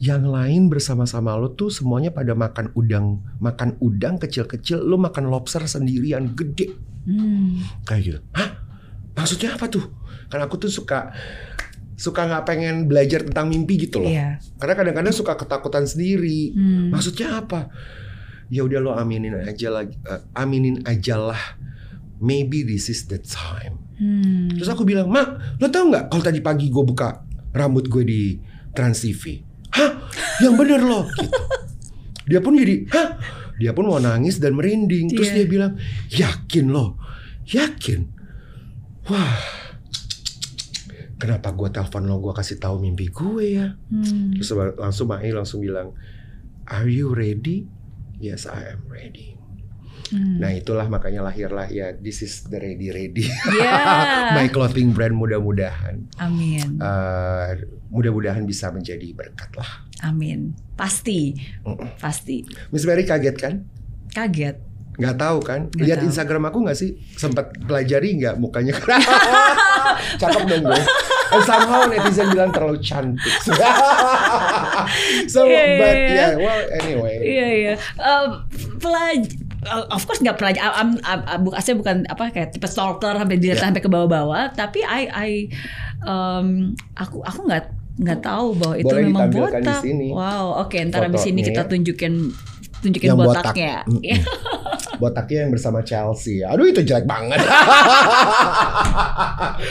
yang 0.03 0.27
lain 0.27 0.67
bersama-sama 0.67 1.39
lo 1.39 1.55
tuh 1.55 1.71
semuanya 1.71 2.11
pada 2.11 2.35
makan 2.35 2.75
udang 2.75 3.23
makan 3.39 3.79
udang 3.79 4.19
kecil-kecil 4.19 4.83
lo 4.83 4.99
makan 4.99 5.31
lobster 5.31 5.63
sendirian 5.67 6.35
gede. 6.35 6.75
Hmm. 7.03 7.59
kayak 7.83 8.03
gitu. 8.03 8.21
Hah? 8.35 8.63
Maksudnya 9.19 9.59
apa 9.59 9.67
tuh? 9.67 9.91
Karena 10.31 10.47
aku 10.47 10.59
tuh 10.59 10.71
suka 10.71 11.11
suka 11.99 12.27
nggak 12.27 12.47
pengen 12.47 12.91
belajar 12.91 13.23
tentang 13.23 13.47
mimpi 13.47 13.87
gitu 13.87 14.03
loh. 14.03 14.11
Iya. 14.11 14.43
karena 14.59 14.75
kadang-kadang 14.75 15.15
suka 15.15 15.39
ketakutan 15.39 15.87
sendiri. 15.87 16.55
Hmm. 16.55 16.91
maksudnya 16.91 17.39
apa? 17.39 17.71
Ya 18.51 18.67
udah 18.67 18.83
lo 18.83 18.91
aminin 18.99 19.39
aja 19.39 19.71
lagi 19.71 19.95
eh, 19.95 20.23
aminin 20.35 20.83
aja 20.83 21.23
lah. 21.23 21.43
Maybe 22.23 22.63
this 22.63 22.87
is 22.91 23.11
the 23.11 23.19
time 23.19 23.83
Hmm. 24.03 24.51
terus 24.51 24.67
aku 24.67 24.83
bilang 24.83 25.07
mak 25.07 25.39
lo 25.63 25.71
tau 25.71 25.87
nggak 25.87 26.11
kalau 26.11 26.23
tadi 26.27 26.43
pagi 26.43 26.75
gue 26.75 26.83
buka 26.83 27.23
rambut 27.55 27.87
gue 27.87 28.03
di 28.03 28.23
Trans 28.75 28.99
TV 28.99 29.39
hah? 29.71 30.03
Yang 30.43 30.55
bener 30.59 30.81
loh 30.83 31.07
gitu. 31.15 31.39
dia 32.27 32.43
pun 32.43 32.59
jadi 32.59 32.83
hah? 32.91 33.09
Dia 33.63 33.71
pun 33.71 33.87
mau 33.87 34.03
nangis 34.03 34.43
dan 34.43 34.59
merinding. 34.59 35.07
Terus 35.13 35.31
Iya. 35.31 35.37
dia 35.39 35.47
bilang 35.47 35.73
yakin 36.11 36.67
loh 36.73 36.99
yakin? 37.47 38.11
Wah. 39.07 39.39
Kenapa 41.21 41.55
gue 41.55 41.71
telepon 41.71 42.11
lo? 42.11 42.19
Gue 42.19 42.35
kasih 42.35 42.59
tahu 42.59 42.83
mimpi 42.83 43.07
gue 43.07 43.45
ya. 43.55 43.79
Hmm. 43.87 44.35
terus 44.35 44.51
langsung 44.75 45.07
Mai 45.07 45.31
langsung 45.31 45.63
bilang 45.63 45.95
are 46.67 46.91
you 46.91 47.15
ready? 47.15 47.71
Yes 48.19 48.51
I 48.51 48.75
am 48.75 48.83
ready 48.91 49.39
Hmm. 50.13 50.37
nah 50.37 50.49
itulah 50.49 50.85
makanya 50.87 51.25
lahirlah 51.25 51.65
ya 51.67 51.91
this 51.95 52.21
is 52.21 52.45
the 52.45 52.57
ready 52.57 52.89
ready 52.89 53.25
Ya. 53.51 53.73
my 54.37 54.47
clothing 54.47 54.93
brand 54.93 55.13
mudah-mudahan 55.13 56.05
Amin. 56.17 56.77
eh, 56.77 57.49
mudah-mudahan 57.89 58.45
bisa 58.45 58.69
menjadi 58.69 59.09
berkat 59.11 59.49
lah 59.55 59.89
Amin. 60.03 60.53
Pasti. 60.75 61.33
Mm-mm. 61.63 61.95
Pasti. 61.97 62.43
Miss 62.69 62.83
Mary 62.83 63.03
kaget 63.03 63.37
kan 63.37 63.55
Kaget. 64.09 64.61
nggak 64.93 65.17
tahu 65.17 65.39
kan 65.41 65.61
Nggak 65.71 65.81
lihat 65.83 65.99
tahu. 65.99 66.07
Instagram 66.07 66.43
aku 66.45 66.59
nggak 66.61 66.77
sih 66.77 66.91
sempat 67.13 67.49
pelajari 67.59 68.13
nggak 68.15 68.37
mukanya 68.37 68.77
cakep 70.21 70.43
dong 70.45 70.63
gue 70.63 70.83
And 71.33 71.41
somehow 71.43 71.89
netizen 71.89 72.29
bilang 72.29 72.53
terlalu 72.53 72.77
cantik 72.79 73.33
so 75.33 75.41
Iya, 75.43 75.63
iya, 75.65 75.79
but 75.79 75.97
iya. 75.97 76.13
yeah 76.13 76.31
well 76.37 76.63
anyway 76.77 77.17
Iya 77.19 77.47
iya. 77.49 77.75
Um, 77.97 78.45
pelaj 78.77 79.23
uh, 79.65 79.87
of 79.89 80.03
course 80.03 80.19
nggak 80.19 80.37
am, 80.59 80.99
am, 81.01 81.21
bu- 81.41 81.55
saya 81.57 81.75
bukan 81.75 82.07
apa 82.07 82.31
kayak 82.31 82.51
tipe 82.51 82.65
stalker 82.65 83.15
sampai 83.15 83.37
dilihat 83.37 83.59
Ya. 83.59 83.65
sampai 83.65 83.79
ke 83.79 83.89
bawah-bawah, 83.89 84.51
tapi 84.53 84.81
I 84.81 85.03
I 85.07 85.31
um, 86.03 86.73
aku 86.95 87.23
aku 87.23 87.47
nggak 87.47 87.65
nggak 87.93 88.21
tahu 88.21 88.57
bahwa 88.57 88.75
itu 88.75 88.89
Boleh 88.89 89.05
memang 89.05 89.29
ditampilkan 89.29 89.53
di 89.53 89.67
botak. 89.69 89.81
sini. 89.81 90.09
Wow, 90.11 90.45
oke 90.61 90.77
ntar 90.89 91.01
abis 91.05 91.25
ini 91.27 91.41
kita 91.43 91.63
tunjukin 91.65 92.33
tunjukin 92.81 93.09
Yang 93.09 93.19
botak. 93.21 93.45
botaknya. 93.53 93.75
Mm-mm. 93.85 94.19
Botaknya 94.95 95.45
yang 95.45 95.51
bersama 95.51 95.81
Chelsea. 95.81 96.41
Aduh 96.41 96.67
itu 96.67 96.81
jelek 96.81 97.05
banget. 97.05 97.41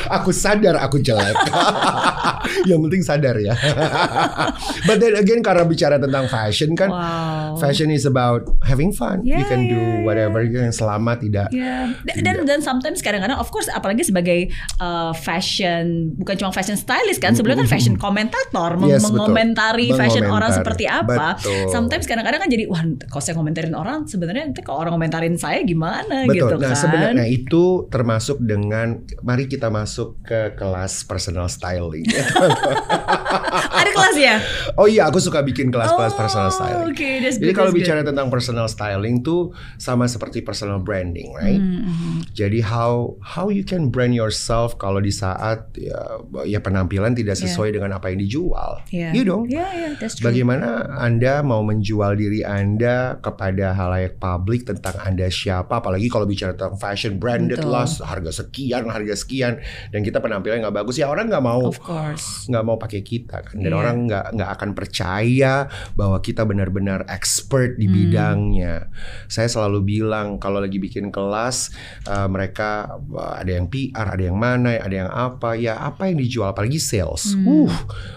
aku 0.09 0.31
sadar 0.31 0.77
aku 0.77 0.99
jelek. 0.99 1.35
yang 2.65 2.81
penting 2.81 3.01
sadar 3.01 3.35
ya. 3.37 3.53
But 4.83 4.97
then 4.97 5.15
again 5.15 5.41
karena 5.41 5.63
bicara 5.63 5.97
tentang 5.97 6.27
fashion 6.27 6.73
kan, 6.73 6.89
Wow. 6.91 7.55
fashion 7.57 7.87
is 7.87 8.03
about 8.03 8.43
having 8.61 8.91
fun. 8.91 9.23
you 9.23 9.31
Yeah, 9.31 9.47
can 9.47 9.63
do 9.63 9.73
yeah, 9.73 10.03
whatever 10.03 10.43
yang 10.43 10.69
selama 10.69 11.15
tidak. 11.15 11.47
Ya, 11.51 11.87
dan 12.03 12.43
dan 12.43 12.59
sometimes 12.59 12.99
kadang-kadang 12.99 13.37
of 13.37 13.47
course 13.47 13.67
apalagi 13.67 14.03
sebagai 14.03 14.51
uh, 14.77 15.13
fashion 15.13 16.11
bukan 16.15 16.35
cuma 16.35 16.51
fashion 16.51 16.75
stylist 16.75 17.19
kan 17.19 17.31
sebelumnya 17.31 17.63
kan 17.63 17.71
fashion 17.71 17.95
komentator 17.95 18.75
Yes, 18.81 19.01
betul. 19.01 19.15
mengomentari 19.15 19.87
fashion 19.93 20.25
orang 20.25 20.51
seperti 20.51 20.85
apa. 20.85 21.37
Betul. 21.37 21.71
Sometimes 21.71 22.03
kadang-kadang 22.03 22.39
kan 22.39 22.49
jadi 22.49 22.67
wah 22.67 22.81
kalau 23.07 23.23
saya 23.23 23.35
komentarin 23.35 23.73
orang 23.73 24.03
sebenarnya 24.03 24.43
nanti 24.45 24.61
kalau 24.61 24.81
orang 24.81 24.93
komentarin 25.11 25.35
saya 25.35 25.59
gimana 25.61 26.23
Betul. 26.23 26.55
gitu 26.55 26.55
nah 26.55 26.71
kan. 26.71 26.79
sebenarnya 26.79 27.25
itu 27.27 27.63
termasuk 27.87 28.39
dengan 28.39 28.87
mari 29.19 29.45
kita 29.45 29.67
masuk 29.67 30.23
ke 30.23 30.55
kelas 30.55 31.03
personal 31.03 31.51
styling. 31.51 32.07
Ada 33.51 33.89
kelas 33.91 34.15
ya? 34.15 34.35
oh 34.75 34.87
iya, 34.87 35.07
aku 35.07 35.19
suka 35.19 35.41
bikin 35.41 35.67
kelas-kelas 35.69 36.13
Oh, 36.13 36.17
personal 36.17 36.49
styling. 36.49 36.87
oke, 36.87 37.09
that's 37.19 37.35
Jadi 37.35 37.51
good, 37.51 37.57
kalau 37.57 37.69
that's 37.69 37.77
good. 37.77 37.87
bicara 37.87 38.01
tentang 38.01 38.27
personal 38.27 38.67
styling 38.67 39.19
tuh 39.19 39.51
sama 39.75 40.07
seperti 40.07 40.39
personal 40.39 40.79
branding, 40.79 41.31
right? 41.33 41.59
Hmm, 41.59 41.83
hmm. 41.83 42.19
Jadi 42.31 42.63
how 42.63 43.15
how 43.19 43.47
you 43.47 43.61
can 43.61 43.89
brand 43.89 44.13
yourself 44.13 44.77
kalau 44.77 44.99
di 44.99 45.11
saat 45.11 45.67
ya, 45.75 46.21
ya 46.45 46.59
penampilan 46.59 47.11
tidak 47.11 47.33
Yeah. 47.33 47.47
sesuai 47.47 47.73
dengan 47.73 47.95
apa 47.95 48.11
yang 48.11 48.19
dijual. 48.19 48.83
Iya. 48.87 49.09
Iya 49.11 49.23
dong. 49.25 49.43
Iya, 49.47 49.65
iya, 49.73 49.87
that's 49.97 50.19
true. 50.19 50.29
Bagaimana 50.29 50.93
Anda 50.93 51.41
mau 51.41 51.63
menjual 51.63 52.13
diri 52.13 52.43
Anda 52.43 53.17
kepada 53.17 53.73
halayak 53.73 54.19
publik 54.19 54.63
tentang 54.63 54.93
Anda 55.01 55.27
siapa 55.27 55.77
apalagi 55.77 56.07
kalau 56.07 56.23
bicara 56.23 56.53
tentang 56.53 56.75
fashion 56.75 57.17
branded 57.17 57.57
Betul. 57.57 57.71
lah 57.71 57.85
harga 58.01 58.31
sekian 58.35 58.85
harga 58.85 59.13
sekian 59.13 59.53
dan 59.89 60.01
kita 60.01 60.17
penampilan 60.17 60.61
nggak 60.61 60.75
bagus 60.75 60.95
ya 60.95 61.07
orang 61.07 61.27
nggak 61.27 61.41
mau 61.41 61.69
nggak 62.47 62.63
mau 62.63 62.77
pakai 62.77 63.01
kita 63.01 63.37
kan 63.43 63.55
dan 63.55 63.71
Iya. 63.71 63.77
orang 63.77 63.95
nggak 64.05 64.25
nggak 64.33 64.49
akan 64.51 64.69
percaya 64.71 65.53
bahwa 65.93 66.17
kita 66.19 66.43
benar-benar 66.43 67.05
expert 67.07 67.75
di 67.75 67.85
Hmm. 67.85 67.93
bidangnya. 67.93 68.75
Saya 69.25 69.47
selalu 69.47 69.79
bilang 69.83 70.37
kalau 70.37 70.59
lagi 70.59 70.77
bikin 70.77 71.09
kelas 71.09 71.71
uh, 72.05 72.25
mereka 72.25 72.87
uh, 73.11 73.35
ada 73.35 73.51
yang 73.51 73.67
PR, 73.67 74.07
ada 74.09 74.23
yang 74.23 74.35
mana, 74.35 74.75
ada 74.75 74.95
yang 74.97 75.09
apa, 75.09 75.53
ya 75.53 75.75
apa 75.77 76.07
yang 76.07 76.15
dijual 76.15 76.49
apalagi 76.49 76.77
sales. 76.77 77.33
Hmm. 77.33 77.67
Uh. 77.67 77.73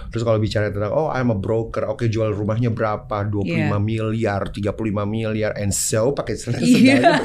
Terus 0.08 0.22
kalau 0.22 0.38
bicara 0.38 0.70
tentang 0.70 0.94
oh 0.94 1.10
I'm 1.10 1.28
a 1.28 1.34
broker, 1.34 1.86
oke 1.86 2.06
jual 2.06 2.30
rumahnya 2.30 2.70
berapa? 2.70 3.26
25 3.26 3.50
Iya. 3.50 3.78
miliar, 3.78 4.46
35 4.46 4.70
miliar 5.04 5.58
and 5.58 5.74
so 5.74 6.14
pakai 6.14 6.38
Iya. 6.74 7.20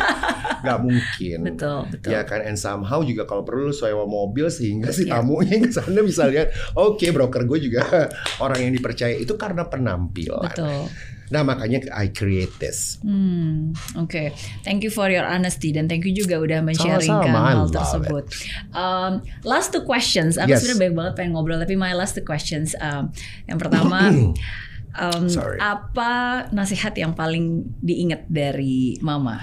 nggak 0.60 0.80
mungkin. 0.80 1.40
Betul, 1.46 1.80
betul. 1.88 2.10
Ya 2.12 2.22
kan, 2.24 2.44
and 2.44 2.60
somehow 2.60 3.00
juga 3.00 3.24
kalau 3.24 3.42
perlu 3.42 3.68
lu 3.68 3.74
sewa 3.74 4.04
mobil 4.04 4.48
sehingga 4.48 4.92
si 4.92 5.08
Iya. 5.08 5.20
tamunya 5.20 5.56
yang 5.56 5.66
ke 5.66 5.74
sana 5.74 6.00
bisa 6.02 6.28
lihat, 6.28 6.52
oke 6.74 7.06
broker 7.10 7.44
gue 7.46 7.60
juga 7.62 7.82
orang 8.44 8.68
yang 8.68 8.74
dipercaya 8.74 9.16
itu 9.16 9.34
karena 9.34 9.64
penampilan. 9.64 10.52
Betul. 10.52 10.92
Nah 11.30 11.46
makanya 11.46 11.86
I 11.94 12.10
create 12.10 12.58
this. 12.58 12.98
Hmm, 13.00 13.72
oke. 13.96 14.34
Thank 14.66 14.82
you 14.82 14.90
for 14.90 15.08
your 15.08 15.24
honesty 15.24 15.70
dan 15.70 15.86
thank 15.86 16.02
you 16.02 16.12
juga 16.12 16.42
udah 16.42 16.60
men-sharingkan 16.60 17.30
hal 17.30 17.70
tersebut. 17.70 18.26
Um, 18.74 19.22
last 19.46 19.70
two 19.70 19.86
questions. 19.86 20.36
Aku 20.36 20.50
Yes. 20.50 20.66
sebenarnya 20.66 20.80
banyak 20.82 20.96
banget 20.98 21.14
pengen 21.16 21.32
ngobrol 21.38 21.62
tapi 21.62 21.78
my 21.78 21.94
last 21.94 22.18
two 22.18 22.26
questions. 22.26 22.74
Um, 22.76 23.14
yang 23.46 23.62
pertama, 23.62 24.10
um, 24.96 25.30
Sorry. 25.30 25.58
apa 25.60 26.46
nasihat 26.50 26.96
yang 26.98 27.14
paling 27.14 27.68
diingat 27.80 28.26
dari 28.26 28.98
Mama? 29.02 29.38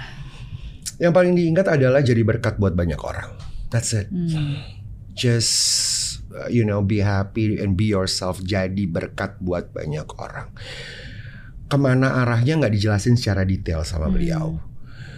Yang 0.97 1.13
paling 1.13 1.33
diingat 1.37 1.67
adalah 1.69 2.01
jadi 2.01 2.25
berkat 2.25 2.57
buat 2.57 2.73
banyak 2.73 2.97
orang. 2.97 3.29
That's 3.69 3.93
it. 3.93 4.09
Hmm, 4.09 4.57
Just 5.13 5.53
uh, 6.33 6.49
you 6.49 6.65
know 6.65 6.81
be 6.81 6.99
happy 6.99 7.59
and 7.59 7.77
be 7.77 7.91
yourself. 7.91 8.41
Jadi 8.41 8.89
berkat 8.89 9.37
buat 9.37 9.69
banyak 9.71 10.07
orang. 10.17 10.49
Ke 11.67 11.75
mana 11.75 12.23
arahnya 12.23 12.57
nggak 12.57 12.73
dijelasin 12.73 13.19
secara 13.19 13.43
detail 13.43 13.83
sama 13.83 14.07
beliau. 14.07 14.57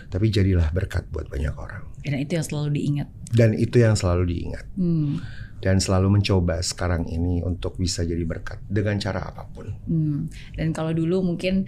Tapi 0.10 0.34
jadilah 0.34 0.74
berkat 0.74 1.06
buat 1.14 1.30
banyak 1.30 1.54
orang. 1.54 1.86
dan 2.00 2.16
itu 2.18 2.34
yang 2.34 2.46
selalu 2.48 2.70
diingat. 2.74 3.08
Dan 3.30 3.50
itu 3.54 3.78
yang 3.78 3.94
selalu 3.94 4.24
diingat. 4.34 4.66
Hmm, 4.74 5.22
dan 5.60 5.78
selalu 5.78 6.20
mencoba 6.20 6.60
sekarang 6.60 7.04
ini 7.06 7.40
untuk 7.42 7.76
bisa 7.76 8.02
jadi 8.02 8.24
berkat 8.24 8.60
dengan 8.66 8.96
cara 8.96 9.24
apa 9.26 9.44
pun. 9.46 9.68
hmm. 9.86 10.20
Dan 10.56 10.72
kalau 10.72 10.92
dulu 10.92 11.24
mungkin 11.26 11.68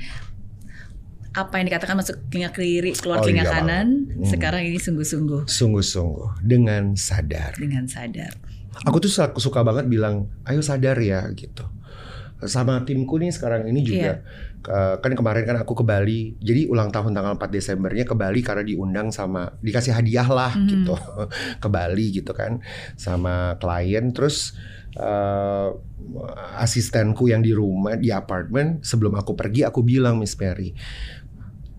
apa 1.32 1.56
yang 1.58 1.68
dikatakan 1.68 1.96
masuk 1.96 2.20
telinga 2.28 2.52
kiri 2.52 2.92
keluar 2.92 3.20
Oh, 3.20 3.24
telinga 3.24 3.48
iya, 3.48 3.52
kanan, 3.54 3.88
Hmm. 4.12 4.28
sekarang 4.28 4.68
ini 4.68 4.76
sungguh-sungguh 4.76 5.48
Sungguh-sungguh 5.48 6.44
dengan 6.44 6.92
sadar. 6.94 7.56
dengan 7.56 7.88
sadar. 7.88 8.36
Aku 8.84 9.00
tuh 9.00 9.08
suka, 9.08 9.32
suka 9.38 9.64
banget 9.64 9.88
bilang, 9.88 10.28
ayo 10.44 10.60
sadar 10.60 10.96
ya 10.98 11.24
gitu. 11.32 11.64
Sama 12.44 12.82
timku 12.82 13.16
nih 13.16 13.30
sekarang 13.30 13.66
ini 13.66 13.82
juga 13.82 14.26
ke- 14.60 14.98
kan 14.98 15.12
kemarin 15.12 15.44
kan 15.44 15.58
aku 15.58 15.74
ke 15.74 15.84
Bali. 15.84 16.38
Jadi 16.38 16.66
ulang 16.66 16.90
tahun 16.90 17.12
tanggal 17.12 17.34
4 17.34 17.50
Desembernya 17.50 18.02
ke 18.02 18.14
Bali 18.14 18.42
karena 18.42 18.62
diundang 18.62 19.10
sama 19.10 19.54
dikasih 19.58 19.94
hadiah 19.94 20.26
lah 20.26 20.52
Mhm. 20.52 20.68
gitu 20.68 20.96
ke 21.64 21.68
Bali 21.68 22.06
gitu 22.12 22.32
kan 22.32 22.58
sama 22.96 23.58
klien 23.58 24.10
terus 24.10 24.54
eh, 24.92 25.70
asistenku 26.58 27.26
yang 27.26 27.40
di 27.40 27.52
rumah 27.52 27.96
di 27.96 28.10
apartemen 28.10 28.82
sebelum 28.82 29.16
aku 29.16 29.34
pergi 29.34 29.64
aku 29.64 29.82
bilang 29.82 30.18
Miss 30.18 30.36
Mary 30.36 30.74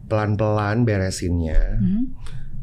pelan-pelan 0.05 0.85
beresinnya 0.85 1.77
Hmm. 1.77 2.05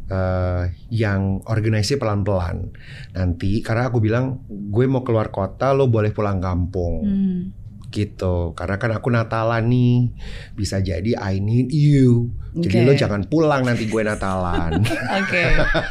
eh, 0.08 0.64
yang 0.90 1.42
organisasi 1.44 1.98
pelan-pelan 1.98 2.74
nanti 3.12 3.62
karena 3.62 3.90
aku 3.90 3.98
bilang 4.00 4.42
gue 4.48 4.86
mau 4.86 5.02
keluar 5.02 5.30
kota 5.30 5.70
lo 5.70 5.86
boleh 5.86 6.10
pulang 6.10 6.38
kampung 6.40 6.96
Hmm. 7.04 7.42
Gitu 7.90 8.54
karena 8.54 8.78
kan 8.78 8.92
aku 8.92 9.10
Natalan 9.10 9.66
nih 9.66 10.14
bisa 10.54 10.78
jadi 10.78 11.14
I 11.16 11.38
need 11.38 11.70
you 11.70 12.30
jadi 12.52 12.82
Oke. 12.82 12.86
lo 12.86 12.94
jangan 12.94 13.22
pulang 13.24 13.62
nanti 13.62 13.86
gue 13.86 14.02
Natalan 14.02 14.82
Oke. 15.20 15.44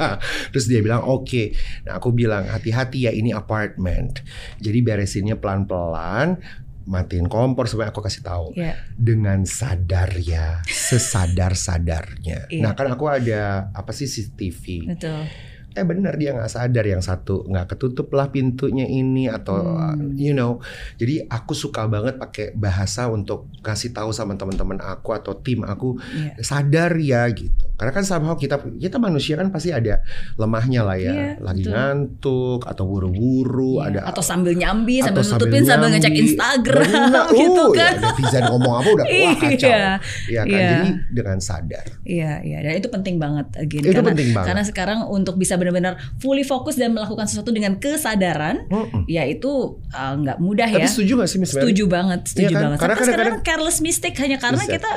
terus 0.51 0.67
dia 0.67 0.79
bilang 0.79 1.03
oke 1.03 1.53
nah 1.83 1.99
aku 1.99 2.11
bilang 2.11 2.47
hati-hati 2.47 3.05
ya 3.05 3.13
ini 3.13 3.31
apartment 3.31 4.23
jadi 4.57 4.79
beresinnya 4.81 5.37
pelan-pelan 5.37 6.39
matiin 6.85 7.27
kompor 7.27 7.67
supaya 7.67 7.91
aku 7.91 8.01
kasih 8.01 8.23
tahu 8.23 8.47
Ya. 8.55 8.81
dengan 8.95 9.45
sadar 9.45 10.09
ya 10.17 10.65
sesadar-sadarnya 10.89 12.49
Iya. 12.49 12.63
nah 12.63 12.73
kan 12.73 12.89
aku 12.89 13.05
ada 13.07 13.69
apa 13.71 13.93
sih 13.93 14.07
CCTV 14.07 14.89
Betul. 14.89 15.29
Eh 15.71 15.83
bener 15.83 16.15
dia 16.15 16.33
nggak 16.33 16.49
sadar 16.49 16.83
yang 16.83 16.99
satu 16.99 17.45
nggak 17.45 17.67
ketutup 17.71 18.09
lah 18.11 18.29
pintunya 18.29 18.85
ini 18.85 19.27
atau 19.27 19.61
Hmm. 19.61 20.15
you 20.15 20.33
know 20.33 20.59
jadi 20.95 21.27
aku 21.27 21.53
suka 21.53 21.85
banget 21.85 22.17
pakai 22.17 22.51
bahasa 22.53 23.07
untuk 23.07 23.45
kasih 23.59 23.91
tahu 23.91 24.11
sama 24.11 24.35
teman-teman 24.35 24.79
aku 24.79 25.13
atau 25.13 25.35
tim 25.35 25.63
aku 25.63 25.97
Iya. 26.11 26.33
sadar 26.41 26.93
ya 26.97 27.29
gitu 27.29 27.53
karena 27.75 27.93
kan 27.93 28.03
somehow 28.03 28.35
kita 28.35 28.59
kita 28.73 28.97
manusia 28.97 29.35
kan 29.35 29.49
pasti 29.49 29.71
ada 29.71 30.03
lemahnya 30.35 30.83
lah 30.83 30.97
ya 30.97 31.11
Iya, 31.11 31.31
lagi 31.39 31.63
betul. 31.63 31.73
ngantuk 31.73 32.61
atau 32.65 32.85
buru-buru 32.85 33.79
Iya. 33.79 33.87
ada 33.89 34.01
atau 34.09 34.21
sambil 34.21 34.53
nyambi, 34.53 34.99
atau 34.99 35.21
sambil 35.21 35.47
nutupin, 35.47 35.63
sambil 35.63 35.89
ngecek 35.91 36.09
nyambi. 36.09 36.23
Instagram 36.25 36.83
Bener. 36.83 37.27
gitu 37.39 37.57
Uh, 37.59 37.71
kan. 37.73 37.93
ya, 37.93 38.01
netizen 38.01 38.43
ngomong 38.47 38.75
apa 38.75 38.89
udah 38.91 39.07
wah 39.07 39.35
kacau 39.43 39.69
Iya. 39.69 39.91
ya 40.27 40.43
kan 40.43 40.49
Iya. 40.51 40.69
jadi 40.73 40.91
dengan 41.13 41.39
sadar 41.39 41.87
Iya, 42.03 42.33
iya, 42.41 42.59
dan 42.61 42.73
itu 42.75 42.89
penting 42.89 43.17
banget 43.17 43.47
again 43.55 43.83
Itu 43.83 43.91
karena 43.93 44.09
penting 44.09 44.29
banget. 44.33 44.47
karena 44.49 44.63
sekarang 44.65 44.99
untuk 45.09 45.35
bisa 45.37 45.55
benar-benar 45.59 45.93
fully 46.17 46.43
fokus 46.43 46.75
dan 46.75 46.91
melakukan 46.91 47.27
sesuatu 47.27 47.51
dengan 47.51 47.77
kesadaran, 47.77 48.65
Mm-mm. 48.67 49.05
ya 49.05 49.23
itu 49.23 49.51
uh, 49.91 50.15
nggak 50.17 50.39
mudah 50.39 50.67
tapi 50.67 50.83
ya. 50.83 50.89
setuju 50.89 51.13
gak 51.19 51.29
sih 51.29 51.39
Miss 51.39 51.53
Mary? 51.53 51.63
Setuju 51.65 51.85
banget, 51.87 52.21
setuju 52.25 52.45
Iya 52.45 52.49
kan? 52.49 52.63
banget. 52.65 52.79
Karena 52.79 52.95
kadang-kadang- 52.97 53.43
careless 53.43 53.79
mistake 53.79 54.17
hanya 54.17 54.37
karena 54.37 54.59
Exactly. 54.59 54.79
kita 54.79 54.91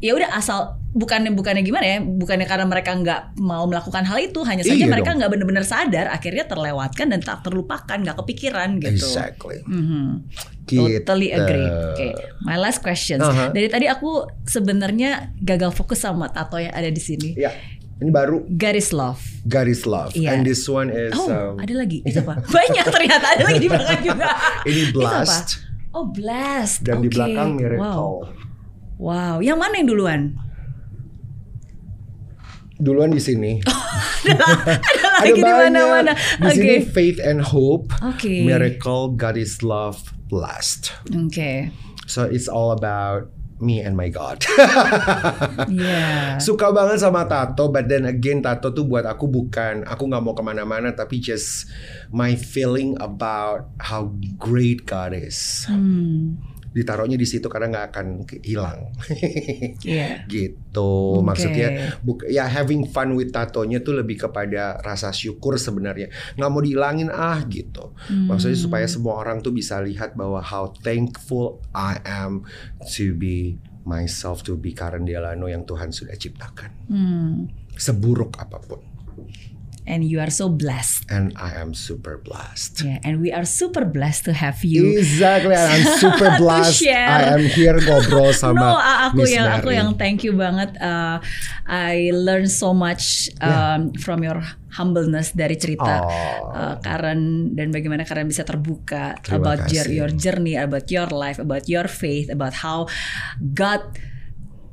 ya 0.00 0.12
udah 0.12 0.32
asal 0.32 0.58
bukannya 0.90 1.30
bukannya 1.30 1.60
gimana 1.60 1.86
ya, 1.86 1.98
bukannya 2.00 2.44
karena 2.44 2.64
mereka 2.64 2.90
nggak 2.92 3.20
mau 3.38 3.62
melakukan 3.64 4.02
hal 4.02 4.18
itu, 4.18 4.40
hanya 4.42 4.60
saja 4.60 4.74
Iya 4.76 4.88
mereka 4.88 5.12
nggak 5.12 5.30
benar-benar 5.30 5.62
sadar, 5.62 6.08
akhirnya 6.08 6.44
terlewatkan 6.44 7.06
dan 7.08 7.20
tak 7.20 7.40
terlupakan, 7.42 7.94
nggak 7.96 8.16
kepikiran 8.16 8.76
gitu. 8.78 8.98
exactly 9.00 9.62
Mhm. 9.64 10.26
Gitu. 10.62 11.02
Totally 11.02 11.30
agree. 11.30 11.66
Oke, 11.66 12.06
my 12.40 12.54
last 12.54 12.78
questions. 12.78 13.18
Aha. 13.20 13.50
Dari 13.50 13.66
tadi 13.66 13.86
aku 13.86 14.22
sebenarnya 14.44 15.34
gagal 15.36 15.70
fokus 15.72 15.98
sama 15.98 16.26
tato 16.28 16.56
yang 16.56 16.70
ada 16.70 16.86
di 16.86 17.00
sini. 17.00 17.34
ya 17.34 17.50
ini 18.00 18.08
baru 18.08 18.48
Garis 18.48 18.90
love. 18.90 19.20
God 19.44 19.66
is 19.66 19.84
love 19.84 20.12
Iya. 20.12 20.32
and 20.32 20.42
this 20.42 20.64
one 20.64 20.88
is 20.88 21.12
Oh, 21.12 21.28
um, 21.28 21.60
ada 21.60 21.74
lagi. 21.74 22.00
Itu 22.00 22.20
apa? 22.20 22.40
Banyak 22.56 22.86
ternyata 22.88 23.26
ada 23.30 23.42
lagi 23.44 23.58
di 23.58 23.68
belakang 23.68 24.00
juga. 24.02 24.26
ini 24.68 24.80
Itu 24.88 24.98
apa? 24.98 25.20
blast 25.20 25.48
Oh, 25.90 26.06
blast. 26.06 26.80
dan 26.80 27.00
di 27.00 27.08
Oke. 27.08 27.14
belakang 27.14 27.48
Wow. 27.50 27.58
miracle 27.58 28.12
Wow, 28.96 29.36
yang 29.40 29.56
mana 29.56 29.74
yang 29.76 29.88
duluan? 29.88 30.20
duluan 32.76 33.12
di 33.12 33.20
sini 33.20 33.60
ada 34.24 34.40
lagi 35.20 35.36
di 35.36 35.44
mana-mana. 35.44 36.16
di 36.16 36.48
sini 36.50 36.76
faith 36.80 37.20
and 37.20 37.44
hope 37.44 37.92
Oke. 38.00 38.40
miracle 38.40 39.12
God 39.12 39.36
is 39.36 39.60
love 39.60 40.00
blessed 40.26 40.88
Oke. 41.12 41.68
so 42.08 42.24
it's 42.24 42.48
all 42.48 42.72
about 42.72 43.28
me 43.60 43.78
and 43.78 43.94
my 43.94 44.08
God 44.08 44.40
Iya. 45.70 46.40
suka 46.40 46.72
banget 46.72 46.98
sama 46.98 47.28
tato 47.28 47.68
but 47.68 47.86
then 47.86 48.08
again 48.08 48.40
tato 48.40 48.72
tuh 48.72 48.84
buat 48.84 49.04
aku 49.04 49.28
bukan 49.28 49.84
aku 49.84 50.02
nggak 50.08 50.22
mau 50.24 50.34
ke 50.34 50.42
mana-mana 50.42 50.90
tapi 50.90 51.20
just 51.20 51.68
my 52.10 52.34
feeling 52.34 52.96
about 52.98 53.70
how 53.78 54.10
great 54.36 54.84
God 54.84 55.12
is 55.12 55.68
Hmm. 55.68 56.49
Ditaruhnya 56.70 57.14
di 57.14 57.24
situ 57.24 57.46
karena 57.46 57.66
nggak 57.68 57.86
akan 57.90 58.06
hilang 58.40 58.94
Iya. 59.82 60.22
gitu 60.24 61.18
Oke. 61.18 61.26
maksudnya 61.26 61.68
buk- 61.98 62.24
ya 62.24 62.46
having 62.46 62.86
fun 62.86 63.12
with 63.12 63.28
tatonya 63.28 63.78
tuh 63.78 63.96
lebih 63.96 64.20
kepada 64.20 64.78
rasa 64.78 65.10
syukur 65.10 65.56
sebenarnya 65.56 66.06
nggak 66.34 66.46
mau 66.48 66.58
dihilangin 66.58 67.08
ah 67.08 67.42
gitu 67.44 67.90
maksudnya 68.06 68.52
Hmm. 68.52 68.66
supaya 68.66 68.86
semua 68.86 69.14
orang 69.16 69.38
tuh 69.38 69.50
bisa 69.50 69.78
lihat 69.78 70.14
bahwa 70.14 70.38
how 70.38 70.70
thankful 70.76 71.58
I 71.70 71.98
am 72.00 72.46
to 72.92 73.12
be 73.12 73.58
myself 73.82 74.40
to 74.42 74.54
be 74.54 74.70
Karen 74.70 75.02
Delano 75.02 75.46
yang 75.46 75.64
Tuhan 75.64 75.90
sudah 75.90 76.14
ciptakan 76.14 76.70
Hmm. 76.86 77.50
seburuk 77.72 78.36
apa 78.36 78.58
pun 78.58 78.78
And 79.90 80.06
you 80.06 80.22
are 80.22 80.30
so 80.30 80.46
blessed. 80.46 81.10
and 81.10 81.34
I 81.34 81.58
am 81.58 81.74
super 81.74 82.14
blessed 82.14 82.86
Yeah, 82.86 83.02
and 83.02 83.18
we 83.18 83.34
are 83.34 83.42
super 83.42 83.82
blessed 83.82 84.30
to 84.30 84.32
have 84.32 84.62
you. 84.62 84.94
Exactly, 84.94 85.50
and 85.50 85.66
I'm 85.66 85.86
super 85.98 86.30
blessed. 86.38 86.86
I 86.86 87.34
am 87.34 87.42
here 87.50 87.74
ngobrol 87.74 88.30
sama 88.38 88.62
no, 88.62 88.78
aku 88.78 89.26
Miss 89.26 89.34
yang 89.34 89.50
aku 89.50 89.74
Mary. 89.74 89.78
yang 89.82 89.90
thank 89.98 90.22
you 90.22 90.38
banget. 90.38 90.78
Uh, 90.78 91.18
I 91.66 92.14
learn 92.14 92.46
so 92.46 92.70
much 92.70 93.34
um, 93.42 93.90
from 93.98 94.22
your 94.22 94.38
humbleness 94.70 95.34
dari 95.34 95.58
cerita 95.58 96.06
Oh. 96.06 96.54
uh, 96.54 96.74
Karen 96.78 97.50
dan 97.58 97.74
bagaimana 97.74 98.06
Karen 98.06 98.30
bisa 98.30 98.46
terbuka 98.46 99.18
Terima 99.18 99.42
about 99.58 99.66
your, 99.74 99.90
your 99.90 100.10
journey, 100.14 100.54
about 100.54 100.86
your 100.86 101.10
life, 101.10 101.42
about 101.42 101.66
your 101.66 101.90
faith, 101.90 102.30
about 102.30 102.54
how 102.62 102.86
God 103.42 103.82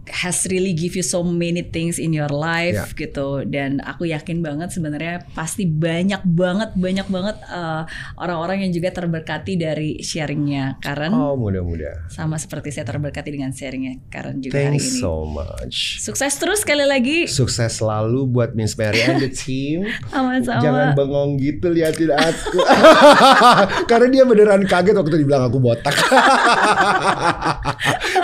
has 0.09 0.47
really 0.47 0.71
give 0.71 0.93
you 0.93 1.01
so 1.01 1.21
many 1.21 1.61
things 1.61 1.95
in 1.95 2.11
your 2.11 2.27
life 2.27 2.73
Ya. 2.73 2.85
gitu 2.97 3.43
dan 3.43 3.79
aku 3.79 4.05
yakin 4.05 4.39
banget 4.39 4.69
sebenarnya 4.69 5.25
pasti 5.31 5.63
banyak 5.63 6.23
banget 6.23 6.73
banyak 6.73 7.07
banget 7.07 7.37
uh, 7.45 7.83
orang-orang 8.15 8.63
yang 8.63 8.71
juga 8.71 8.91
terberkati 8.91 9.55
dari 9.55 9.99
sharingnya 9.99 10.79
Karen 10.79 11.11
Oh 11.11 11.33
mudah-mudahan. 11.33 12.07
sama 12.07 12.35
seperti 12.35 12.69
saya 12.69 12.85
terberkati 12.85 13.29
dengan 13.29 13.51
sharingnya 13.51 13.99
Karen 14.07 14.39
juga 14.39 14.55
hari 14.55 14.75
Thanks 14.75 14.87
ini 14.89 14.99
so 14.99 15.23
much. 15.23 15.99
sukses 15.99 16.33
terus 16.33 16.61
sekali 16.61 16.83
lagi 16.83 17.27
Sukses 17.27 17.77
selalu 17.77 18.27
buat 18.27 18.51
Miss 18.51 18.73
Mary 18.73 18.99
and 18.99 19.19
the 19.19 19.29
team. 19.29 19.85
sama-sama 20.11 20.59
Jangan 20.59 20.87
bengong 20.93 21.37
gitu 21.37 21.67
liatin 21.67 22.09
aku. 22.09 22.57
Karena 23.89 24.07
dia 24.09 24.23
beneran 24.23 24.63
kaget 24.63 24.93
waktu 24.93 25.17
dibilang 25.17 25.45
aku 25.45 25.57
botak. 25.57 25.93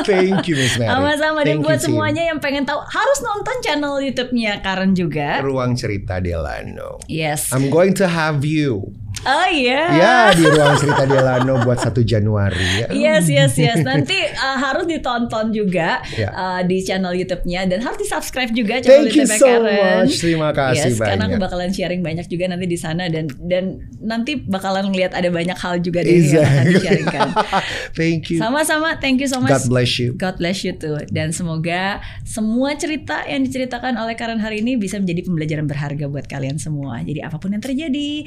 Thank 0.03 0.47
you 0.47 0.55
Miss 0.55 0.75
Mary. 0.75 0.89
sama-sama 0.89 1.39
dan 1.43 1.59
buat 1.73 1.81
semuanya 1.81 2.23
yang 2.29 2.39
pengen 2.39 2.63
tahu 2.63 2.79
harus 2.85 3.19
nonton 3.25 3.57
channel 3.65 3.97
YouTube-nya 3.97 4.61
Karen 4.61 4.93
juga 4.93 5.41
Ruang 5.41 5.73
cerita 5.73 6.21
Delano. 6.21 7.01
yes 7.09 7.49
I'm 7.49 7.73
going 7.73 7.97
to 7.97 8.05
have 8.05 8.45
you. 8.45 8.93
Oh 9.25 9.47
iya 9.47 9.81
Ya 9.93 10.15
di 10.31 10.43
ruang 10.43 10.75
cerita 10.75 11.03
Delano 11.03 11.61
buat 11.61 11.79
1 11.79 11.91
Januari 12.03 12.59
ya. 12.77 12.87
Yes, 12.89 13.25
yes, 13.25 13.53
yes. 13.55 13.79
Nanti 13.81 14.15
uh, 14.33 14.57
harus 14.59 14.83
ditonton 14.83 15.49
juga 15.49 15.99
Ya. 16.13 16.29
uh, 16.29 16.61
di 16.61 16.79
channel 16.79 17.13
YouTube-nya 17.13 17.65
dan 17.65 17.79
harus 17.79 17.97
di 17.97 18.05
subscribe 18.05 18.51
juga 18.51 18.79
channel 18.79 19.05
Thank 19.05 19.15
you 19.15 19.23
YouTube 19.23 19.39
so 19.39 19.47
Karen. 19.47 20.03
much. 20.03 20.13
Terima 20.19 20.49
kasih 20.51 20.91
yes, 20.91 20.99
karena 20.99 21.23
aku 21.23 21.35
banyak. 21.35 21.43
bakalan 21.43 21.69
sharing 21.69 22.01
banyak 22.01 22.25
juga 22.25 22.45
nanti 22.47 22.65
di 22.65 22.75
sana 22.75 23.07
dan 23.07 23.25
dan 23.39 23.63
nanti 23.97 24.35
bakalan 24.37 24.89
ngelihat 24.89 25.11
ada 25.11 25.27
banyak 25.27 25.55
hal 25.55 25.79
juga 25.79 26.01
deh 26.01 26.11
yang 26.11 26.39
akan 26.39 26.43
Exactly. 26.43 26.73
di-sharingkan. 26.73 27.29
Thank 27.99 28.21
you. 28.29 28.37
Sama-sama, 28.37 28.97
thank 28.97 29.17
you 29.17 29.27
so 29.27 29.37
much. 29.37 29.51
God 29.51 29.65
bless 29.67 29.91
you. 29.97 30.09
God 30.13 30.35
bless 30.35 30.61
you 30.61 30.73
too. 30.73 30.97
Dan 31.09 31.31
semoga 31.31 31.97
semua 32.23 32.73
cerita 32.73 33.23
yang 33.23 33.43
diceritakan 33.43 33.95
oleh 33.95 34.13
Karen 34.13 34.37
hari 34.37 34.59
ini 34.59 34.75
bisa 34.75 34.97
menjadi 34.97 35.23
pembelajaran 35.23 35.65
berharga 35.65 36.05
buat 36.05 36.25
kalian 36.25 36.57
semua. 36.57 36.99
Jadi 36.99 37.19
apa 37.19 37.37
pun 37.37 37.51
yang 37.51 37.61
terjadi, 37.61 38.25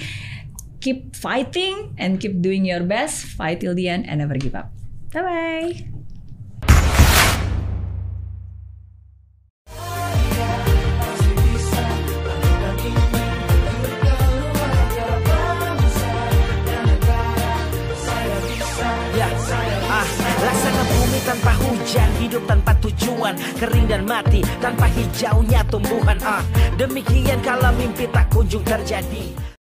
keep 0.87 1.19
fighting 1.19 1.99
and 1.99 2.23
keep 2.23 2.39
doing 2.39 2.63
your 2.63 2.87
best. 2.87 3.27
Fight 3.35 3.59
till 3.59 3.75
the 3.75 3.91
end 3.91 4.07
and 4.07 4.23
never 4.23 4.39
give 4.39 4.55
up. 4.55 4.71
Bye 5.11 5.27
bye. 5.27 5.75
Tanpa 21.27 21.59
hujan, 21.59 22.07
hidup 22.23 22.47
tanpa 22.47 22.71
tujuan, 22.79 23.35
kering 23.59 23.91
dan 23.91 24.07
mati 24.07 24.47
tanpa 24.63 24.87
hijaunya 24.95 25.67
tumbuhan. 25.67 26.15
Ah, 26.23 26.39
demikian 26.79 27.43
kalau 27.43 27.75
mimpi 27.75 28.07
tak 28.15 28.31
kunjung 28.31 28.63
terjadi. 28.63 29.46